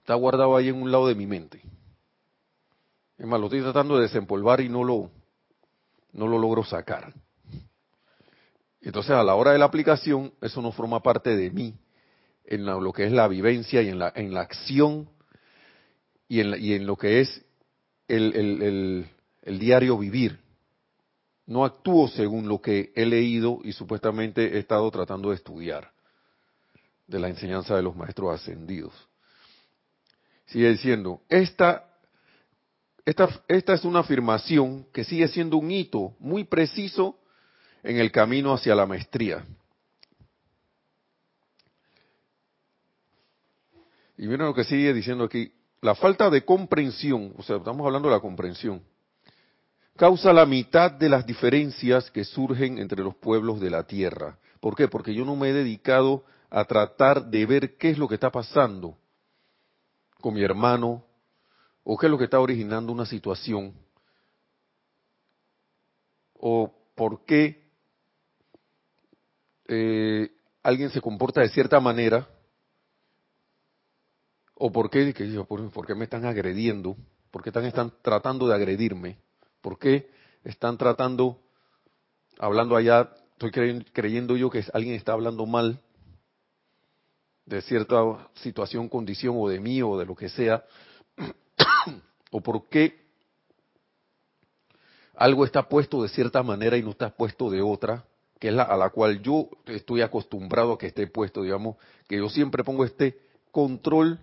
está 0.00 0.14
guardado 0.14 0.56
ahí 0.56 0.68
en 0.68 0.82
un 0.82 0.90
lado 0.90 1.06
de 1.06 1.14
mi 1.14 1.28
mente. 1.28 1.62
Es 3.16 3.26
más, 3.26 3.38
lo 3.38 3.46
estoy 3.46 3.60
tratando 3.60 3.96
de 3.96 4.02
desempolvar 4.02 4.60
y 4.60 4.68
no 4.68 4.82
lo 4.82 5.10
no 6.12 6.26
lo 6.26 6.38
logro 6.38 6.64
sacar. 6.64 7.14
Entonces, 8.80 9.12
a 9.12 9.22
la 9.22 9.36
hora 9.36 9.52
de 9.52 9.58
la 9.58 9.66
aplicación, 9.66 10.32
eso 10.40 10.60
no 10.60 10.72
forma 10.72 11.02
parte 11.02 11.36
de 11.36 11.50
mí, 11.50 11.78
en 12.44 12.66
lo 12.66 12.92
que 12.92 13.04
es 13.04 13.12
la 13.12 13.28
vivencia 13.28 13.80
y 13.80 13.90
en 13.90 14.00
la, 14.00 14.12
en 14.16 14.34
la 14.34 14.40
acción 14.40 15.08
y 16.26 16.40
en, 16.40 16.54
y 16.58 16.72
en 16.72 16.86
lo 16.86 16.96
que 16.96 17.20
es 17.20 17.44
el, 18.10 19.06
el, 19.42 19.58
diario 19.58 19.96
vivir. 19.98 20.38
No 21.46 21.64
actúo 21.64 22.08
según 22.08 22.48
lo 22.48 22.60
que 22.60 22.92
he 22.94 23.06
leído 23.06 23.60
y 23.64 23.72
supuestamente 23.72 24.56
he 24.56 24.58
estado 24.58 24.90
tratando 24.90 25.30
de 25.30 25.36
estudiar 25.36 25.92
de 27.06 27.18
la 27.18 27.28
enseñanza 27.28 27.74
de 27.74 27.82
los 27.82 27.96
maestros 27.96 28.34
ascendidos. 28.34 28.92
Sigue 30.46 30.70
diciendo, 30.70 31.22
esta, 31.28 31.84
esta, 33.04 33.28
esta 33.48 33.74
es 33.74 33.84
una 33.84 34.00
afirmación 34.00 34.86
que 34.92 35.04
sigue 35.04 35.26
siendo 35.28 35.56
un 35.56 35.70
hito 35.70 36.14
muy 36.18 36.44
preciso 36.44 37.18
en 37.82 37.96
el 37.96 38.12
camino 38.12 38.52
hacia 38.52 38.74
la 38.74 38.86
maestría. 38.86 39.44
Y 44.16 44.26
miren 44.26 44.46
lo 44.46 44.54
que 44.54 44.64
sigue 44.64 44.92
diciendo 44.92 45.24
aquí. 45.24 45.52
La 45.82 45.94
falta 45.94 46.28
de 46.28 46.44
comprensión, 46.44 47.32
o 47.38 47.42
sea, 47.42 47.56
estamos 47.56 47.86
hablando 47.86 48.08
de 48.08 48.14
la 48.14 48.20
comprensión, 48.20 48.82
causa 49.96 50.32
la 50.32 50.44
mitad 50.44 50.90
de 50.90 51.08
las 51.08 51.26
diferencias 51.26 52.10
que 52.10 52.24
surgen 52.24 52.78
entre 52.78 53.02
los 53.02 53.14
pueblos 53.16 53.60
de 53.60 53.70
la 53.70 53.84
tierra. 53.84 54.38
¿Por 54.60 54.76
qué? 54.76 54.88
Porque 54.88 55.14
yo 55.14 55.24
no 55.24 55.36
me 55.36 55.48
he 55.48 55.52
dedicado 55.52 56.24
a 56.50 56.64
tratar 56.64 57.26
de 57.26 57.46
ver 57.46 57.76
qué 57.76 57.90
es 57.90 57.98
lo 57.98 58.08
que 58.08 58.14
está 58.14 58.30
pasando 58.30 58.96
con 60.20 60.34
mi 60.34 60.42
hermano 60.42 61.04
o 61.84 61.96
qué 61.96 62.06
es 62.06 62.10
lo 62.10 62.18
que 62.18 62.24
está 62.24 62.40
originando 62.40 62.92
una 62.92 63.06
situación 63.06 63.72
o 66.34 66.72
por 66.94 67.24
qué 67.24 67.62
eh, 69.68 70.30
alguien 70.62 70.90
se 70.90 71.00
comporta 71.00 71.40
de 71.40 71.48
cierta 71.50 71.78
manera, 71.80 72.26
o 74.62 74.70
por 74.70 74.90
qué, 74.90 75.14
por, 75.48 75.86
qué 75.86 75.94
me 75.94 76.04
están 76.04 76.26
agrediendo, 76.26 76.94
por 77.30 77.42
qué 77.42 77.48
están, 77.48 77.64
están 77.64 77.94
tratando 78.02 78.46
de 78.46 78.54
agredirme, 78.54 79.16
por 79.62 79.78
qué 79.78 80.10
están 80.44 80.76
tratando, 80.76 81.40
hablando 82.38 82.76
allá, 82.76 83.10
estoy 83.32 83.52
creyendo 83.90 84.36
yo 84.36 84.50
que 84.50 84.62
alguien 84.74 84.96
está 84.96 85.12
hablando 85.12 85.46
mal 85.46 85.80
de 87.46 87.62
cierta 87.62 88.28
situación, 88.34 88.90
condición, 88.90 89.36
o 89.38 89.48
de 89.48 89.60
mí, 89.60 89.80
o 89.80 89.96
de 89.98 90.04
lo 90.04 90.14
que 90.14 90.28
sea, 90.28 90.62
o 92.30 92.42
por 92.42 92.68
qué 92.68 93.00
algo 95.14 95.46
está 95.46 95.70
puesto 95.70 96.02
de 96.02 96.10
cierta 96.10 96.42
manera 96.42 96.76
y 96.76 96.82
no 96.82 96.90
está 96.90 97.08
puesto 97.08 97.48
de 97.48 97.62
otra, 97.62 98.04
que 98.38 98.48
es 98.48 98.54
la 98.54 98.64
a 98.64 98.76
la 98.76 98.90
cual 98.90 99.22
yo 99.22 99.48
estoy 99.64 100.02
acostumbrado 100.02 100.74
a 100.74 100.78
que 100.78 100.88
esté 100.88 101.06
puesto, 101.06 101.42
digamos, 101.42 101.76
que 102.06 102.18
yo 102.18 102.28
siempre 102.28 102.62
pongo 102.62 102.84
este 102.84 103.18
control 103.50 104.20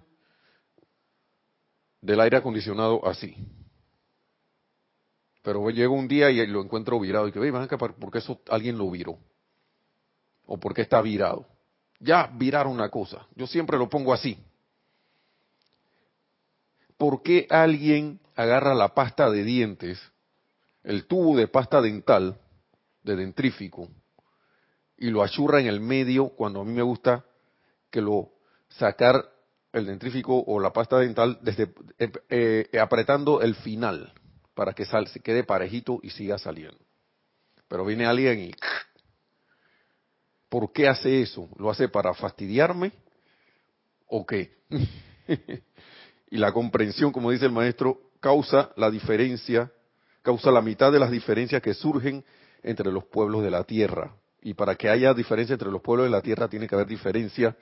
del 2.01 2.19
aire 2.19 2.37
acondicionado 2.37 3.05
así. 3.07 3.35
Pero 5.41 5.69
llega 5.69 5.89
un 5.89 6.07
día 6.07 6.29
y 6.29 6.45
lo 6.47 6.61
encuentro 6.61 6.99
virado 6.99 7.27
y 7.27 7.31
que, 7.31 7.39
van 7.51 7.63
a 7.63 7.77
¿por 7.77 8.11
qué 8.11 8.17
eso 8.17 8.41
alguien 8.49 8.77
lo 8.77 8.89
viró? 8.91 9.17
¿O 10.45 10.59
por 10.59 10.73
qué 10.73 10.81
está 10.81 11.01
virado? 11.01 11.45
Ya 11.99 12.27
viraron 12.27 12.73
una 12.73 12.89
cosa. 12.89 13.25
Yo 13.35 13.47
siempre 13.47 13.77
lo 13.77 13.89
pongo 13.89 14.13
así. 14.13 14.37
¿Por 16.97 17.21
qué 17.21 17.47
alguien 17.49 18.19
agarra 18.35 18.75
la 18.75 18.93
pasta 18.93 19.29
de 19.29 19.43
dientes, 19.43 19.99
el 20.83 21.05
tubo 21.05 21.37
de 21.37 21.47
pasta 21.47 21.81
dental, 21.81 22.39
de 23.03 23.15
dentrífico, 23.15 23.89
y 24.97 25.09
lo 25.09 25.23
achurra 25.23 25.59
en 25.59 25.67
el 25.67 25.79
medio 25.79 26.29
cuando 26.29 26.61
a 26.61 26.65
mí 26.65 26.73
me 26.73 26.81
gusta 26.81 27.23
que 27.89 28.01
lo 28.01 28.31
sacar 28.69 29.29
el 29.73 29.85
dentrífico 29.85 30.43
o 30.45 30.59
la 30.59 30.71
pasta 30.71 30.99
dental 30.99 31.39
desde 31.41 31.71
eh, 31.99 32.11
eh, 32.29 32.79
apretando 32.79 33.41
el 33.41 33.55
final 33.55 34.13
para 34.53 34.73
que 34.73 34.85
sal, 34.85 35.07
se 35.07 35.19
quede 35.19 35.43
parejito 35.43 35.99
y 36.01 36.09
siga 36.09 36.37
saliendo. 36.37 36.79
Pero 37.67 37.85
viene 37.85 38.05
alguien 38.05 38.39
y 38.39 38.51
¿por 40.49 40.71
qué 40.71 40.87
hace 40.87 41.21
eso? 41.21 41.49
¿Lo 41.57 41.69
hace 41.69 41.89
para 41.89 42.13
fastidiarme 42.13 42.91
o 44.07 44.25
qué? 44.25 44.57
y 46.31 46.37
la 46.37 46.51
comprensión, 46.51 47.11
como 47.11 47.31
dice 47.31 47.45
el 47.45 47.51
maestro, 47.51 47.99
causa 48.19 48.71
la 48.77 48.89
diferencia, 48.89 49.71
causa 50.21 50.51
la 50.51 50.61
mitad 50.61 50.91
de 50.91 50.99
las 50.99 51.11
diferencias 51.11 51.61
que 51.61 51.73
surgen 51.73 52.23
entre 52.63 52.91
los 52.91 53.05
pueblos 53.05 53.43
de 53.43 53.51
la 53.51 53.63
tierra. 53.63 54.15
Y 54.41 54.53
para 54.53 54.75
que 54.75 54.89
haya 54.89 55.13
diferencia 55.13 55.53
entre 55.53 55.71
los 55.71 55.81
pueblos 55.81 56.05
de 56.05 56.11
la 56.11 56.21
tierra, 56.21 56.47
tiene 56.47 56.67
que 56.67 56.75
haber 56.75 56.87
diferencia 56.87 57.55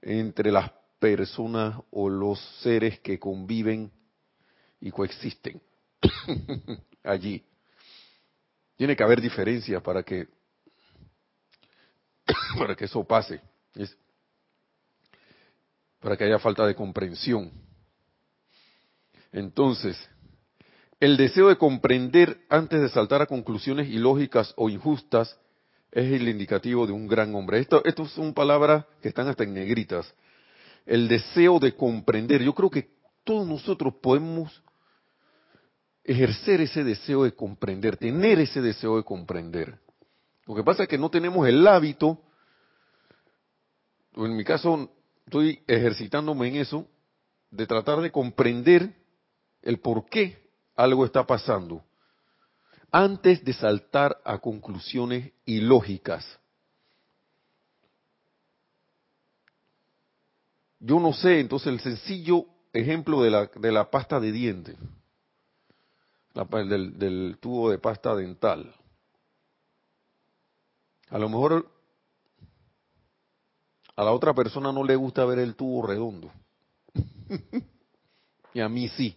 entre 0.00 0.50
las 0.50 0.70
personas 1.02 1.74
o 1.90 2.08
los 2.08 2.38
seres 2.62 3.00
que 3.00 3.18
conviven 3.18 3.90
y 4.80 4.92
coexisten 4.92 5.60
allí. 7.02 7.44
Tiene 8.76 8.94
que 8.94 9.02
haber 9.02 9.20
diferencia 9.20 9.80
para 9.80 10.04
que 10.04 10.28
para 12.56 12.76
que 12.76 12.84
eso 12.84 13.02
pase. 13.02 13.40
para 15.98 16.16
que 16.16 16.24
haya 16.24 16.38
falta 16.38 16.64
de 16.66 16.76
comprensión. 16.76 17.50
Entonces, 19.32 19.98
el 21.00 21.16
deseo 21.16 21.48
de 21.48 21.58
comprender 21.58 22.44
antes 22.48 22.80
de 22.80 22.88
saltar 22.88 23.22
a 23.22 23.26
conclusiones 23.26 23.88
ilógicas 23.88 24.54
o 24.56 24.70
injustas 24.70 25.36
es 25.90 26.12
el 26.12 26.28
indicativo 26.28 26.86
de 26.86 26.92
un 26.92 27.08
gran 27.08 27.34
hombre. 27.34 27.58
Esto, 27.58 27.84
esto 27.84 28.06
son 28.06 28.34
palabras 28.34 28.84
que 29.00 29.08
están 29.08 29.26
hasta 29.26 29.42
en 29.42 29.54
negritas. 29.54 30.14
El 30.86 31.08
deseo 31.08 31.58
de 31.58 31.74
comprender. 31.74 32.42
Yo 32.42 32.54
creo 32.54 32.70
que 32.70 32.90
todos 33.24 33.46
nosotros 33.46 33.94
podemos 34.02 34.62
ejercer 36.04 36.60
ese 36.60 36.82
deseo 36.82 37.24
de 37.24 37.32
comprender, 37.32 37.96
tener 37.96 38.40
ese 38.40 38.60
deseo 38.60 38.96
de 38.96 39.04
comprender. 39.04 39.78
Lo 40.46 40.54
que 40.54 40.64
pasa 40.64 40.82
es 40.82 40.88
que 40.88 40.98
no 40.98 41.10
tenemos 41.10 41.46
el 41.46 41.66
hábito, 41.66 42.20
en 44.16 44.36
mi 44.36 44.44
caso 44.44 44.90
estoy 45.24 45.62
ejercitándome 45.66 46.48
en 46.48 46.56
eso, 46.56 46.86
de 47.50 47.66
tratar 47.66 48.00
de 48.00 48.10
comprender 48.10 48.94
el 49.62 49.78
por 49.78 50.06
qué 50.06 50.50
algo 50.74 51.04
está 51.04 51.24
pasando 51.26 51.84
antes 52.90 53.42
de 53.44 53.52
saltar 53.54 54.20
a 54.24 54.38
conclusiones 54.38 55.32
ilógicas. 55.46 56.38
Yo 60.84 60.98
no 60.98 61.12
sé, 61.12 61.38
entonces 61.38 61.68
el 61.68 61.78
sencillo 61.78 62.44
ejemplo 62.72 63.22
de 63.22 63.30
la, 63.30 63.46
de 63.46 63.70
la 63.70 63.88
pasta 63.88 64.18
de 64.18 64.32
dientes, 64.32 64.76
del, 66.34 66.98
del 66.98 67.38
tubo 67.40 67.70
de 67.70 67.78
pasta 67.78 68.16
dental. 68.16 68.74
A 71.08 71.18
lo 71.18 71.28
mejor 71.28 71.70
a 73.94 74.02
la 74.02 74.10
otra 74.10 74.34
persona 74.34 74.72
no 74.72 74.82
le 74.82 74.96
gusta 74.96 75.24
ver 75.24 75.38
el 75.38 75.54
tubo 75.54 75.86
redondo. 75.86 76.32
y 78.54 78.60
a 78.60 78.68
mí 78.68 78.88
sí. 78.88 79.16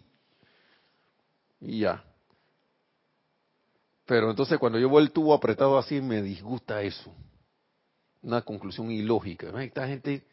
Y 1.60 1.80
ya. 1.80 2.04
Pero 4.04 4.30
entonces 4.30 4.56
cuando 4.60 4.78
yo 4.78 4.88
veo 4.88 5.00
el 5.00 5.10
tubo 5.10 5.34
apretado 5.34 5.78
así, 5.78 6.00
me 6.00 6.22
disgusta 6.22 6.80
eso. 6.82 7.12
Una 8.22 8.42
conclusión 8.42 8.92
ilógica. 8.92 9.48
Esta 9.64 9.88
gente 9.88 10.24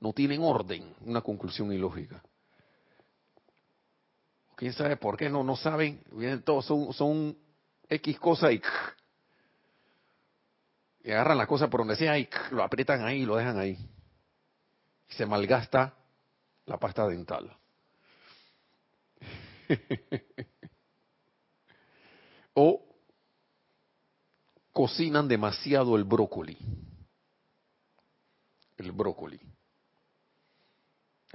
no 0.00 0.12
tiene 0.12 0.38
orden, 0.38 0.94
una 1.00 1.20
conclusión 1.20 1.72
ilógica. 1.72 2.22
¿Quién 4.56 4.72
sabe 4.72 4.96
por 4.96 5.16
qué? 5.16 5.28
No, 5.28 5.44
no 5.44 5.56
saben. 5.56 6.02
Vienen 6.12 6.42
todos, 6.42 6.64
son, 6.64 7.36
X 7.88 8.18
cosas 8.18 8.52
y, 8.52 8.62
y 11.04 11.10
agarran 11.12 11.38
la 11.38 11.46
cosa 11.46 11.68
por 11.68 11.80
donde 11.80 11.94
sea 11.96 12.18
y 12.18 12.28
lo 12.50 12.64
aprietan 12.64 13.04
ahí 13.04 13.22
y 13.22 13.26
lo 13.26 13.36
dejan 13.36 13.58
ahí. 13.58 13.78
Y 15.08 15.14
se 15.14 15.26
malgasta 15.26 15.94
la 16.64 16.78
pasta 16.78 17.06
dental. 17.06 17.54
o 22.54 22.82
cocinan 24.72 25.28
demasiado 25.28 25.96
el 25.96 26.04
brócoli. 26.04 26.56
El 28.78 28.92
brócoli. 28.92 29.40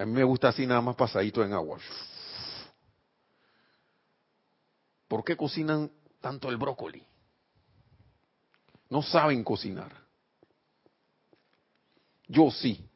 A 0.01 0.05
mí 0.05 0.13
me 0.13 0.23
gusta 0.23 0.47
así 0.47 0.65
nada 0.65 0.81
más 0.81 0.95
pasadito 0.95 1.43
en 1.43 1.53
agua. 1.53 1.77
¿Por 5.07 5.23
qué 5.23 5.37
cocinan 5.37 5.91
tanto 6.19 6.49
el 6.49 6.57
brócoli? 6.57 7.05
No 8.89 9.03
saben 9.03 9.43
cocinar. 9.43 9.93
Yo 12.27 12.49
sí. 12.49 12.89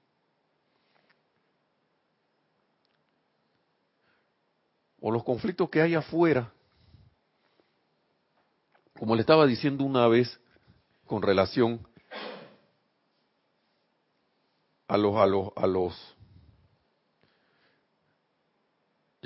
O 5.00 5.12
los 5.12 5.24
conflictos 5.24 5.70
que 5.70 5.84
hay 5.84 5.94
afuera. 5.94 6.52
Como 8.98 9.14
le 9.14 9.22
estaba 9.22 9.46
diciendo 9.46 9.84
una 9.84 10.08
vez 10.08 10.40
con 11.06 11.22
relación 11.22 11.88
a 14.88 14.98
los 14.98 15.16
a 15.18 15.26
los 15.28 15.52
a 15.56 15.68
los 15.68 16.16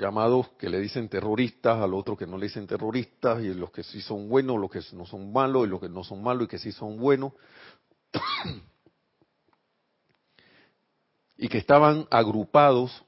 llamados 0.00 0.48
que 0.58 0.70
le 0.70 0.80
dicen 0.80 1.08
terroristas, 1.08 1.80
al 1.80 1.94
otro 1.94 2.16
que 2.16 2.26
no 2.26 2.38
le 2.38 2.46
dicen 2.46 2.66
terroristas, 2.66 3.42
y 3.42 3.54
los 3.54 3.70
que 3.70 3.82
sí 3.82 4.00
son 4.00 4.28
buenos, 4.28 4.58
los 4.58 4.70
que 4.70 4.80
no 4.94 5.04
son 5.04 5.32
malos, 5.32 5.66
y 5.66 5.70
los 5.70 5.80
que 5.80 5.88
no 5.88 6.02
son 6.02 6.22
malos 6.22 6.44
y 6.44 6.48
que 6.48 6.58
sí 6.58 6.72
son 6.72 6.98
buenos, 6.98 7.32
y 11.36 11.48
que 11.48 11.58
estaban 11.58 12.06
agrupados, 12.10 13.04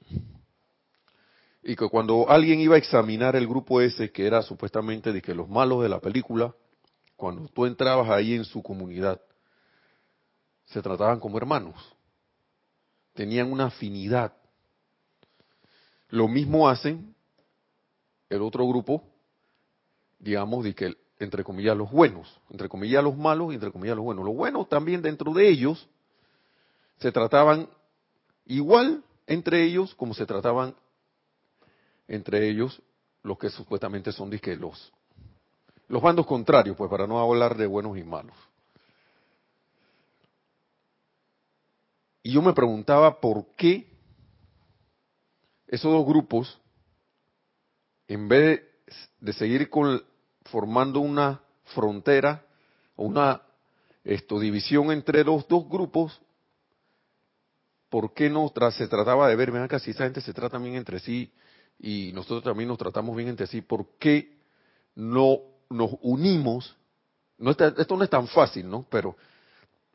y 1.63 1.75
que 1.75 1.89
cuando 1.89 2.29
alguien 2.29 2.59
iba 2.59 2.75
a 2.75 2.77
examinar 2.77 3.35
el 3.35 3.47
grupo 3.47 3.81
ese, 3.81 4.11
que 4.11 4.27
era 4.27 4.43
supuestamente 4.43 5.11
de 5.11 5.21
que 5.21 5.33
los 5.33 5.49
malos 5.49 5.81
de 5.81 5.89
la 5.89 5.99
película, 5.99 6.53
cuando 7.15 7.47
tú 7.47 7.65
entrabas 7.65 8.09
ahí 8.09 8.35
en 8.35 8.45
su 8.45 8.61
comunidad, 8.61 9.19
se 10.65 10.81
trataban 10.81 11.19
como 11.19 11.37
hermanos, 11.37 11.75
tenían 13.13 13.51
una 13.51 13.65
afinidad, 13.65 14.33
lo 16.13 16.27
mismo 16.27 16.69
hacen 16.69 17.15
el 18.29 18.43
otro 18.43 18.67
grupo, 18.67 19.01
digamos, 20.19 20.63
de 20.63 20.75
que 20.75 20.95
entre 21.17 21.43
comillas 21.43 21.75
los 21.75 21.89
buenos, 21.89 22.39
entre 22.51 22.69
comillas 22.69 23.03
los 23.03 23.17
malos 23.17 23.51
y 23.51 23.55
entre 23.55 23.71
comillas 23.71 23.95
los 23.95 24.05
buenos. 24.05 24.23
Los 24.23 24.35
buenos 24.35 24.69
también 24.69 25.01
dentro 25.01 25.33
de 25.33 25.49
ellos 25.49 25.89
se 26.99 27.11
trataban 27.11 27.67
igual 28.45 29.03
entre 29.25 29.63
ellos 29.63 29.95
como 29.95 30.13
se 30.13 30.27
trataban 30.27 30.75
entre 32.07 32.47
ellos 32.47 32.79
los 33.23 33.39
que 33.39 33.49
supuestamente 33.49 34.11
son 34.11 34.29
de 34.29 34.39
los 34.55 34.93
los 35.87 36.01
bandos 36.01 36.27
contrarios, 36.27 36.77
pues 36.77 36.91
para 36.91 37.07
no 37.07 37.19
hablar 37.19 37.57
de 37.57 37.65
buenos 37.65 37.97
y 37.97 38.03
malos. 38.03 38.37
Y 42.21 42.33
yo 42.33 42.43
me 42.43 42.53
preguntaba 42.53 43.19
por 43.19 43.47
qué 43.57 43.92
esos 45.67 45.91
dos 45.91 46.05
grupos, 46.05 46.59
en 48.07 48.27
vez 48.27 48.61
de, 49.19 49.33
seguir 49.33 49.69
con, 49.69 50.03
formando 50.45 50.99
una 50.99 51.41
frontera 51.73 52.45
una 52.95 53.41
esto, 54.03 54.39
división 54.39 54.91
entre 54.91 55.23
los 55.23 55.47
dos 55.47 55.67
grupos, 55.67 56.21
¿por 57.89 58.13
qué 58.13 58.29
no 58.29 58.51
se 58.71 58.87
trataba 58.87 59.27
de 59.27 59.35
ver, 59.35 59.51
vean 59.51 59.69
si 59.79 59.91
esa 59.91 60.03
gente 60.03 60.21
se 60.21 60.33
trata 60.33 60.57
bien 60.57 60.75
entre 60.75 60.99
sí 60.99 61.31
y 61.79 62.11
nosotros 62.13 62.43
también 62.43 62.67
nos 62.67 62.77
tratamos 62.77 63.15
bien 63.15 63.29
entre 63.29 63.47
sí, 63.47 63.61
¿por 63.61 63.97
qué 63.99 64.37
no 64.95 65.39
nos 65.69 65.91
unimos? 66.01 66.75
No 67.37 67.51
esto 67.51 67.97
no 67.97 68.03
es 68.03 68.09
tan 68.09 68.27
fácil, 68.27 68.69
¿no? 68.69 68.85
Pero, 68.89 69.15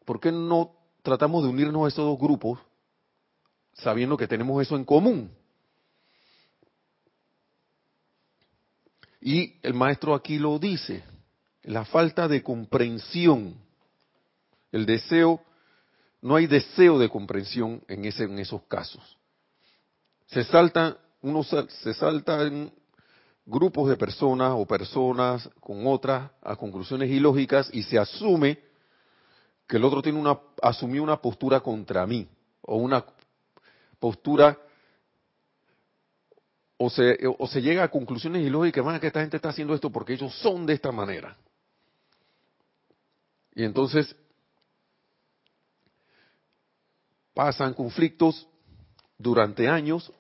¿por 0.05 0.21
qué 0.21 0.33
no 0.33 0.73
tratamos 1.03 1.45
de 1.45 1.51
unirnos 1.51 1.85
a 1.85 1.89
esos 1.89 2.05
dos 2.05 2.19
grupos 2.19 2.59
sabiendo 3.75 4.17
que 4.17 4.27
tenemos 4.27 4.61
eso 4.61 4.77
en 4.77 4.85
común? 4.85 5.31
Y 9.21 9.55
el 9.63 9.75
maestro 9.75 10.15
aquí 10.15 10.39
lo 10.39 10.59
dice, 10.59 11.03
la 11.63 11.85
falta 11.85 12.29
de 12.29 12.43
comprensión, 12.43 13.55
el 14.73 14.87
deseo, 14.87 15.41
no 16.21 16.37
hay 16.37 16.47
deseo 16.47 16.99
de 16.99 17.09
comprensión 17.09 17.83
en, 17.89 18.05
ese, 18.05 18.25
en 18.25 18.39
esos 18.39 18.63
casos. 18.63 19.19
Se 20.27 20.45
salta, 20.45 20.99
uno 21.23 21.43
se 21.43 21.95
salta 21.95 22.43
en 22.43 22.73
grupos 23.47 23.89
de 23.89 23.97
personas 23.97 24.53
o 24.55 24.67
personas 24.67 25.49
con 25.61 25.87
otras 25.87 26.31
a 26.43 26.55
conclusiones 26.55 27.11
ilógicas 27.11 27.71
y 27.73 27.83
se 27.83 27.99
asume 27.99 28.59
que 29.67 29.79
el 29.79 29.85
otro 29.85 30.03
tiene 30.03 30.19
una, 30.19 30.39
asumió 30.63 31.03
una 31.03 31.21
postura 31.21 31.61
contra 31.61 32.07
mí 32.07 32.29
o 32.63 32.77
una 32.77 33.05
postura 33.99 34.59
o 36.79 36.89
se, 36.89 37.19
o 37.39 37.47
se 37.49 37.61
llega 37.61 37.83
a 37.83 37.91
conclusiones 37.91 38.47
ilógicas, 38.47 38.85
van 38.85 39.01
que 39.01 39.09
esta 39.09 39.21
gente 39.21 39.37
está 39.37 39.49
haciendo 39.49 39.75
esto 39.75 39.91
porque 39.91 40.15
ellos 40.15 40.33
son 40.41 40.65
de 40.65 40.75
esta 40.75 40.93
manera. 40.93 41.37
Y 43.55 43.65
entonces 43.65 44.15
pasan 47.35 47.75
conflictos 47.75 48.49
durante 49.19 49.69
años, 49.69 50.13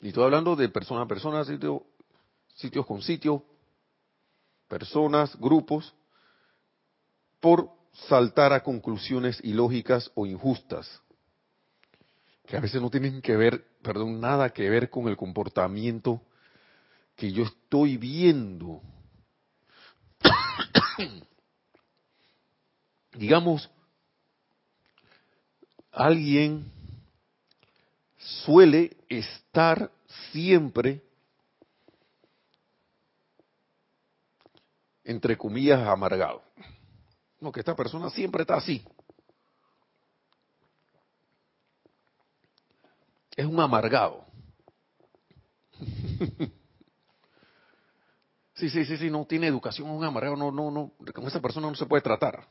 y 0.00 0.08
estoy 0.08 0.24
hablando 0.24 0.56
de 0.56 0.70
persona 0.70 1.02
a 1.02 1.06
persona, 1.06 1.44
sitios 1.44 2.86
con 2.86 3.02
sitios, 3.02 3.42
personas, 4.68 5.38
grupos, 5.38 5.94
por 7.40 7.70
saltar 8.08 8.54
a 8.54 8.62
conclusiones 8.62 9.38
ilógicas 9.44 10.10
o 10.14 10.24
injustas 10.24 11.02
que 12.48 12.56
a 12.56 12.60
veces 12.60 12.80
no 12.80 12.90
tienen 12.90 13.20
que 13.20 13.36
ver, 13.36 13.62
perdón, 13.82 14.20
nada 14.20 14.48
que 14.50 14.70
ver 14.70 14.88
con 14.88 15.06
el 15.06 15.18
comportamiento 15.18 16.22
que 17.14 17.30
yo 17.30 17.42
estoy 17.42 17.98
viendo. 17.98 18.80
Digamos, 23.12 23.70
alguien 25.92 26.72
suele 28.16 28.96
estar 29.10 29.90
siempre, 30.32 31.02
entre 35.04 35.36
comillas, 35.36 35.86
amargado. 35.86 36.42
No, 37.40 37.52
que 37.52 37.60
esta 37.60 37.76
persona 37.76 38.08
siempre 38.08 38.40
está 38.40 38.56
así. 38.56 38.82
Es 43.38 43.46
un 43.46 43.60
amargado. 43.60 44.26
Sí, 48.54 48.68
sí, 48.68 48.84
sí, 48.84 48.96
sí, 48.96 49.08
no 49.08 49.24
tiene 49.24 49.46
educación, 49.46 49.86
es 49.86 49.94
un 49.94 50.02
amargado, 50.02 50.34
no, 50.34 50.50
no, 50.50 50.72
no, 50.72 50.92
con 51.14 51.24
esa 51.28 51.40
persona 51.40 51.68
no 51.68 51.76
se 51.76 51.86
puede 51.86 52.02
tratar. 52.02 52.48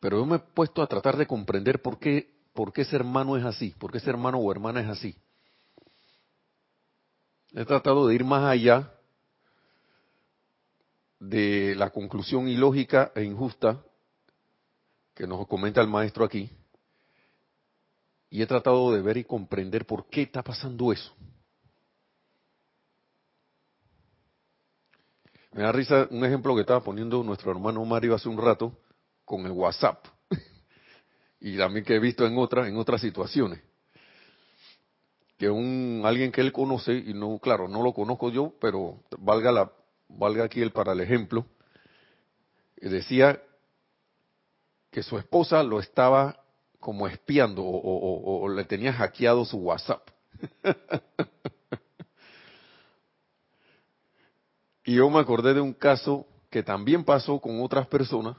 Pero 0.00 0.18
yo 0.18 0.26
me 0.26 0.36
he 0.36 0.40
puesto 0.40 0.82
a 0.82 0.88
tratar 0.88 1.16
de 1.16 1.28
comprender 1.28 1.80
por 1.80 2.00
qué, 2.00 2.34
por 2.52 2.72
qué 2.72 2.82
ese 2.82 2.96
hermano 2.96 3.36
es 3.36 3.44
así, 3.44 3.70
por 3.78 3.92
qué 3.92 3.98
ese 3.98 4.10
hermano 4.10 4.38
o 4.38 4.50
hermana 4.50 4.80
es 4.80 4.88
así. 4.88 5.16
He 7.52 7.64
tratado 7.64 8.08
de 8.08 8.16
ir 8.16 8.24
más 8.24 8.42
allá 8.42 8.92
de 11.20 11.76
la 11.76 11.90
conclusión 11.90 12.48
ilógica 12.48 13.12
e 13.14 13.22
injusta 13.22 13.85
que 15.16 15.26
nos 15.26 15.46
comenta 15.48 15.80
el 15.80 15.88
maestro 15.88 16.24
aquí, 16.24 16.50
y 18.28 18.42
he 18.42 18.46
tratado 18.46 18.92
de 18.92 19.00
ver 19.00 19.16
y 19.16 19.24
comprender 19.24 19.86
por 19.86 20.08
qué 20.10 20.22
está 20.22 20.42
pasando 20.42 20.92
eso. 20.92 21.12
Me 25.52 25.62
da 25.62 25.72
risa 25.72 26.06
un 26.10 26.22
ejemplo 26.22 26.54
que 26.54 26.60
estaba 26.60 26.84
poniendo 26.84 27.22
nuestro 27.24 27.50
hermano 27.50 27.82
Mario 27.86 28.14
hace 28.14 28.28
un 28.28 28.36
rato 28.36 28.78
con 29.24 29.46
el 29.46 29.52
WhatsApp. 29.52 30.04
y 31.40 31.56
también 31.56 31.82
que 31.82 31.94
he 31.94 31.98
visto 31.98 32.26
en 32.26 32.36
otras, 32.36 32.68
en 32.68 32.76
otras 32.76 33.00
situaciones. 33.00 33.62
que 35.38 35.48
un 35.48 36.02
alguien 36.04 36.30
que 36.30 36.42
él 36.42 36.52
conoce 36.52 36.92
y 36.92 37.14
no 37.14 37.38
claro 37.38 37.68
no 37.68 37.82
lo 37.82 37.92
conozco 37.92 38.30
yo 38.30 38.54
pero 38.58 39.02
valga 39.18 39.52
la 39.52 39.70
valga 40.08 40.44
aquí 40.44 40.62
el 40.62 40.72
para 40.72 40.92
el 40.92 41.00
ejemplo 41.00 41.44
decía 42.76 43.42
que 44.96 45.02
su 45.02 45.18
esposa 45.18 45.62
lo 45.62 45.78
estaba 45.78 46.42
como 46.80 47.06
espiando 47.06 47.62
o, 47.62 48.48
le 48.48 48.64
tenía 48.64 48.94
hackeado 48.94 49.44
su 49.44 49.58
WhatsApp. 49.58 50.08
Y 54.84 54.94
yo 54.94 55.10
me 55.10 55.18
acordé 55.18 55.52
de 55.52 55.60
un 55.60 55.74
caso 55.74 56.26
que 56.48 56.62
también 56.62 57.04
pasó 57.04 57.40
con 57.40 57.60
otras 57.60 57.88
personas 57.88 58.36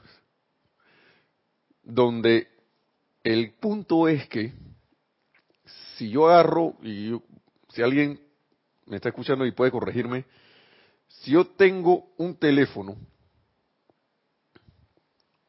donde 1.82 2.48
el 3.22 3.52
punto 3.52 4.08
es 4.08 4.26
que 4.28 4.52
si 5.96 6.10
yo 6.10 6.26
agarro, 6.26 6.74
y 6.82 7.20
si 7.68 7.82
alguien 7.82 8.18
me 8.86 8.96
está 8.96 9.10
escuchando 9.10 9.46
y 9.46 9.52
puede 9.52 9.70
corregirme, 9.70 10.24
si 11.06 11.32
yo 11.32 11.46
tengo 11.46 12.08
un 12.16 12.34
teléfono, 12.34 12.96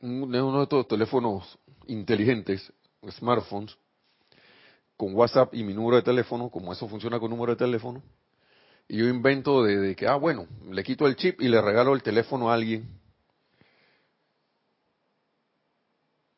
uno 0.01 0.57
de 0.57 0.63
estos 0.63 0.87
teléfonos 0.87 1.57
inteligentes, 1.87 2.71
smartphones, 3.09 3.77
con 4.95 5.15
WhatsApp 5.15 5.53
y 5.53 5.63
mi 5.63 5.73
número 5.73 5.97
de 5.97 6.03
teléfono, 6.03 6.49
como 6.49 6.73
eso 6.73 6.87
funciona 6.87 7.19
con 7.19 7.29
número 7.29 7.53
de 7.53 7.57
teléfono, 7.57 8.03
y 8.87 8.97
yo 8.97 9.07
invento 9.07 9.63
de, 9.63 9.95
que, 9.95 10.07
ah, 10.07 10.15
bueno, 10.15 10.47
le 10.69 10.83
quito 10.83 11.07
el 11.07 11.15
chip 11.15 11.41
y 11.41 11.47
le 11.47 11.61
regalo 11.61 11.93
el 11.93 12.03
teléfono 12.03 12.49
a 12.49 12.53
alguien, 12.53 12.99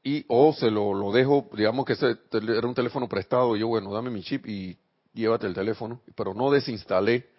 y 0.03 0.25
o 0.27 0.51
se 0.53 0.71
lo, 0.71 0.93
lo 0.93 1.11
dejo, 1.11 1.49
digamos 1.53 1.85
que 1.85 1.93
ese 1.93 2.17
era 2.31 2.67
un 2.67 2.73
teléfono 2.73 3.07
prestado, 3.07 3.55
y 3.55 3.59
yo, 3.59 3.67
bueno, 3.67 3.91
dame 3.93 4.09
mi 4.09 4.23
chip 4.23 4.47
y 4.47 4.77
llévate 5.13 5.47
el 5.47 5.53
teléfono, 5.53 6.01
pero 6.15 6.33
no 6.33 6.51
desinstalé 6.51 7.29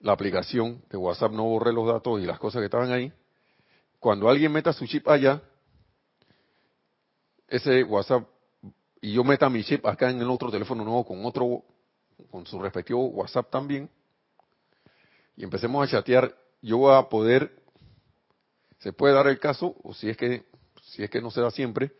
la 0.00 0.12
aplicación 0.12 0.82
de 0.90 0.96
WhatsApp, 0.98 1.32
no 1.32 1.44
borré 1.44 1.72
los 1.72 1.86
datos 1.86 2.20
y 2.20 2.26
las 2.26 2.38
cosas 2.38 2.60
que 2.60 2.66
estaban 2.66 2.90
ahí. 2.90 3.12
Cuando 4.02 4.28
alguien 4.28 4.50
meta 4.50 4.72
su 4.72 4.84
chip 4.84 5.06
allá, 5.06 5.40
ese 7.46 7.84
WhatsApp, 7.84 8.26
y 9.00 9.12
yo 9.12 9.22
meta 9.22 9.48
mi 9.48 9.62
chip 9.62 9.86
acá 9.86 10.10
en 10.10 10.20
el 10.20 10.28
otro 10.28 10.50
teléfono 10.50 10.82
nuevo 10.82 11.06
con 11.06 11.24
otro, 11.24 11.62
con 12.28 12.44
su 12.44 12.60
respectivo 12.60 13.06
WhatsApp 13.10 13.48
también, 13.48 13.88
y 15.36 15.44
empecemos 15.44 15.86
a 15.86 15.88
chatear, 15.88 16.36
yo 16.60 16.78
voy 16.78 16.96
a 16.96 17.08
poder, 17.08 17.62
se 18.80 18.92
puede 18.92 19.14
dar 19.14 19.28
el 19.28 19.38
caso, 19.38 19.76
o 19.84 19.94
si 19.94 20.10
es 20.10 20.16
que 20.16 20.46
si 20.82 21.04
es 21.04 21.08
que 21.08 21.20
no 21.20 21.30
se 21.30 21.40
da 21.40 21.52
siempre, 21.52 21.92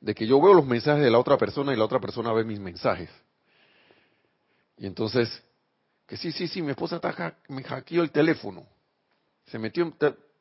de 0.00 0.14
que 0.14 0.28
yo 0.28 0.40
veo 0.40 0.54
los 0.54 0.64
mensajes 0.64 1.02
de 1.02 1.10
la 1.10 1.18
otra 1.18 1.36
persona 1.38 1.72
y 1.72 1.76
la 1.76 1.86
otra 1.86 1.98
persona 1.98 2.32
ve 2.32 2.44
mis 2.44 2.60
mensajes. 2.60 3.10
Y 4.76 4.86
entonces, 4.86 5.28
que 6.06 6.16
sí, 6.16 6.30
sí, 6.30 6.46
sí, 6.46 6.62
mi 6.62 6.70
esposa 6.70 6.96
está 6.96 7.36
me 7.48 7.64
hackeó 7.64 8.04
el 8.04 8.12
teléfono. 8.12 8.64
Se 9.46 9.58
metió, 9.58 9.92